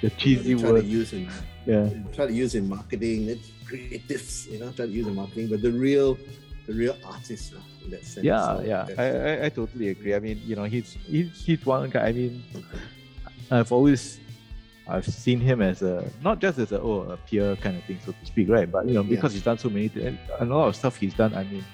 you 0.00 0.08
know, 0.08 0.14
cheesy 0.16 0.54
they 0.54 0.60
try 0.60 0.72
word. 0.72 0.82
to 0.82 0.86
use 0.88 1.12
in 1.12 1.30
Yeah. 1.66 1.88
try 2.12 2.26
to 2.26 2.32
use 2.32 2.54
in 2.54 2.68
marketing. 2.68 3.28
It's 3.28 3.50
creatives, 3.64 4.50
you 4.50 4.60
know, 4.60 4.70
try 4.72 4.86
to 4.86 4.92
use 4.92 5.06
in 5.06 5.14
marketing, 5.14 5.48
but 5.48 5.62
the 5.62 5.72
real, 5.72 6.18
the 6.66 6.72
real 6.74 6.96
artists 7.04 7.52
in 7.84 7.90
that 7.90 8.04
sense. 8.04 8.24
Yeah, 8.24 8.56
So 8.56 8.62
yeah. 8.64 8.86
I, 8.98 9.04
I, 9.04 9.44
I 9.46 9.48
totally 9.50 9.88
agree. 9.88 10.14
I 10.14 10.20
mean, 10.20 10.40
you 10.44 10.56
know, 10.56 10.64
he's 10.64 10.92
he's 11.06 11.44
he's 11.44 11.64
one 11.66 11.90
guy. 11.90 12.06
I 12.08 12.12
mean, 12.12 12.42
I've 13.50 13.70
always 13.72 14.20
I've 14.88 15.06
seen 15.06 15.40
him 15.40 15.62
as 15.62 15.82
a 15.82 16.04
not 16.22 16.40
just 16.40 16.58
as 16.58 16.72
a 16.72 16.80
oh 16.80 17.02
a 17.10 17.16
peer 17.16 17.56
kind 17.56 17.76
of 17.76 17.84
thing, 17.84 17.98
so 18.04 18.12
to 18.12 18.26
speak, 18.26 18.48
right? 18.48 18.70
But 18.70 18.86
you 18.86 18.94
know, 18.94 19.02
Yeah. 19.02 19.10
because 19.16 19.32
he's 19.32 19.42
done 19.42 19.58
so 19.58 19.68
many 19.70 19.88
th- 19.88 20.06
and 20.40 20.50
a 20.52 20.54
lot 20.56 20.68
of 20.68 20.76
stuff 20.76 20.96
he's 20.96 21.14
done. 21.14 21.34
I 21.34 21.44
mean, 21.44 21.64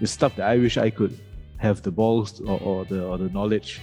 the 0.00 0.06
stuff 0.06 0.36
that 0.36 0.48
I 0.48 0.56
wish 0.58 0.76
I 0.78 0.90
could 0.90 1.18
have 1.58 1.82
the 1.82 1.90
balls 1.90 2.40
or, 2.40 2.60
or 2.60 2.84
the 2.84 3.04
or 3.04 3.18
the 3.18 3.28
knowledge 3.30 3.80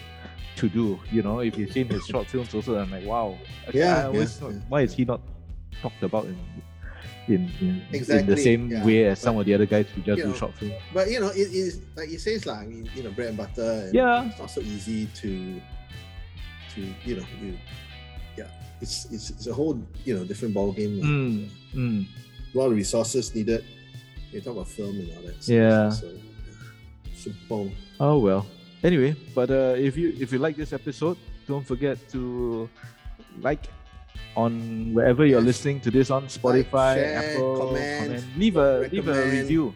to 0.57 0.69
do. 0.69 0.99
You 1.11 1.21
know, 1.21 1.39
if 1.39 1.57
you've 1.57 1.71
seen 1.71 1.87
his 1.89 2.05
short 2.11 2.27
films, 2.27 2.53
also, 2.55 2.77
I'm 2.79 2.89
like, 2.91 3.05
wow. 3.05 3.37
Yeah, 3.73 3.97
I 3.97 4.03
always 4.05 4.19
yeah, 4.35 4.39
thought, 4.39 4.53
yeah. 4.53 4.59
why 4.69 4.81
is 4.81 4.93
he 4.93 5.03
not 5.03 5.21
talked 5.81 6.01
about 6.01 6.25
in 6.25 6.37
in 7.27 7.49
in, 7.59 7.81
in 7.91 8.25
the 8.25 8.37
same 8.37 8.69
yeah. 8.69 8.85
way 8.85 9.05
as 9.05 9.19
But, 9.19 9.23
some 9.23 9.37
of 9.37 9.45
the 9.45 9.53
other 9.53 9.65
guys 9.65 9.87
who 9.93 10.01
just 10.01 10.21
do 10.21 10.27
know, 10.27 10.33
short 10.33 10.53
film. 10.55 10.73
But 10.93 11.09
you 11.09 11.19
know, 11.19 11.29
it 11.29 11.49
is 11.51 11.81
like 11.95 12.09
it 12.09 12.21
says 12.21 12.45
like 12.45 12.59
I 12.59 12.65
mean, 12.65 12.89
you 12.95 13.03
know, 13.03 13.11
bread 13.11 13.29
and 13.29 13.37
butter. 13.37 13.89
And 13.89 13.93
Yeah. 13.93 14.25
It's 14.25 14.39
not 14.39 14.51
so 14.51 14.61
easy 14.61 15.07
to 15.07 15.61
to 16.75 16.81
you 17.03 17.15
know 17.17 17.25
you 17.41 17.57
yeah. 18.37 18.47
It's 18.81 19.05
it's 19.11 19.29
it's 19.31 19.47
a 19.47 19.53
whole 19.53 19.81
you 20.03 20.17
know 20.17 20.23
different 20.23 20.53
ball 20.53 20.71
game. 20.71 21.01
Mm, 21.01 21.49
mm. 21.73 22.07
A 22.53 22.57
lot 22.57 22.67
of 22.67 22.75
resources 22.75 23.33
needed. 23.33 23.65
You 24.31 24.41
talk 24.41 24.53
about 24.53 24.67
film 24.67 24.99
and 24.99 25.09
all 25.15 25.23
that. 25.23 25.43
stuff, 25.43 25.55
Yeah. 25.55 25.89
So. 25.89 26.11
Super. 27.15 27.71
Oh 27.99 28.19
well. 28.19 28.45
Anyway, 28.83 29.15
but 29.33 29.49
uh, 29.49 29.73
if 29.77 29.97
you 29.97 30.13
if 30.19 30.31
you 30.31 30.37
like 30.37 30.55
this 30.55 30.73
episode, 30.73 31.17
don't 31.47 31.65
forget 31.65 31.97
to 32.09 32.69
like 33.41 33.65
on 34.35 34.93
wherever 34.93 35.25
you're 35.25 35.41
listening 35.41 35.79
to 35.81 35.91
this 35.91 36.09
on 36.11 36.27
Spotify, 36.27 36.95
share, 36.95 37.33
Apple, 37.35 37.57
comment, 37.57 38.23
leave 38.37 38.57
a 38.57 38.87
leave 38.91 39.07
a 39.07 39.25
review. 39.29 39.73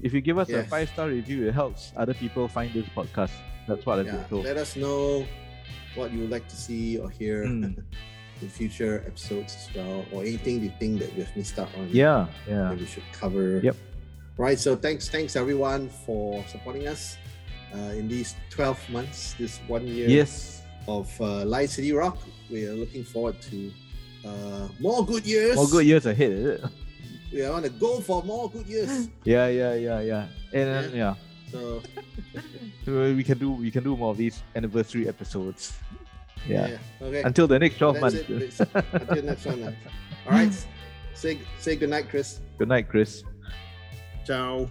If 0.00 0.14
you 0.14 0.20
give 0.20 0.38
us 0.38 0.48
a 0.50 0.64
five 0.64 0.88
star 0.88 1.08
review, 1.08 1.48
it 1.48 1.52
helps 1.52 1.92
other 1.96 2.14
people 2.14 2.48
find 2.48 2.72
this 2.72 2.86
podcast. 2.96 3.32
That's 3.68 3.84
what 3.84 3.98
I've 3.98 4.06
been 4.06 4.24
told. 4.24 4.44
Let 4.44 4.56
us 4.56 4.76
know 4.76 5.26
what 5.94 6.12
you 6.12 6.20
would 6.20 6.30
like 6.30 6.48
to 6.48 6.56
see 6.56 6.98
or 6.98 7.10
hear 7.10 7.44
Mm. 7.44 7.82
in 8.42 8.48
future 8.48 9.04
episodes 9.06 9.54
as 9.68 9.76
well, 9.76 10.04
or 10.12 10.22
anything 10.22 10.62
you 10.62 10.72
think 10.80 10.98
that 11.00 11.14
we've 11.14 11.28
missed 11.36 11.58
out 11.58 11.68
on. 11.76 11.88
Yeah, 11.92 12.26
yeah. 12.48 12.70
that 12.70 12.78
we 12.78 12.86
should 12.86 13.02
cover. 13.12 13.60
Yep. 13.62 13.76
Right. 14.38 14.58
So 14.58 14.76
thanks, 14.76 15.10
thanks 15.10 15.36
everyone 15.36 15.90
for 15.90 16.42
supporting 16.48 16.88
us 16.88 17.18
uh, 17.74 17.92
in 18.00 18.08
these 18.08 18.36
12 18.48 18.80
months, 18.88 19.34
this 19.38 19.60
one 19.68 19.86
year 19.86 20.08
Yes. 20.08 20.59
Of 20.88 21.08
uh, 21.20 21.44
Lion 21.44 21.68
City 21.68 21.92
Rock. 21.92 22.18
We 22.50 22.66
are 22.66 22.74
looking 22.74 23.04
forward 23.04 23.40
to 23.42 23.72
uh, 24.24 24.68
more 24.80 25.04
good 25.04 25.26
years. 25.26 25.56
More 25.56 25.68
good 25.68 25.86
years 25.86 26.06
ahead, 26.06 26.32
is 26.32 26.44
it? 26.46 26.64
We 27.32 27.48
want 27.48 27.64
to 27.64 27.70
go 27.70 28.00
for 28.00 28.24
more 28.24 28.50
good 28.50 28.66
years. 28.66 29.08
Yeah, 29.24 29.46
yeah, 29.46 29.74
yeah, 29.74 30.00
yeah. 30.00 30.26
And 30.52 30.66
then, 30.68 30.96
yeah. 30.96 31.14
So 31.52 31.80
So 32.84 33.14
we 33.14 33.22
can 33.22 33.38
do 33.38 33.52
we 33.52 33.70
can 33.70 33.84
do 33.84 33.96
more 33.96 34.10
of 34.10 34.16
these 34.16 34.42
anniversary 34.56 35.08
episodes. 35.08 35.78
Yeah. 36.48 36.78
Okay. 37.00 37.22
Until 37.22 37.46
the 37.46 37.58
next 37.58 37.78
12 37.78 38.00
That's 38.00 38.28
months. 38.28 38.60
it. 38.60 38.68
Until 38.92 39.24
next 39.24 39.46
one. 39.46 39.76
All 40.26 40.32
right. 40.32 40.52
Say 41.14 41.38
say 41.58 41.76
good 41.76 41.90
night, 41.90 42.08
Chris. 42.08 42.40
Good 42.58 42.68
night, 42.68 42.88
Chris. 42.88 43.22
Ciao. 44.24 44.70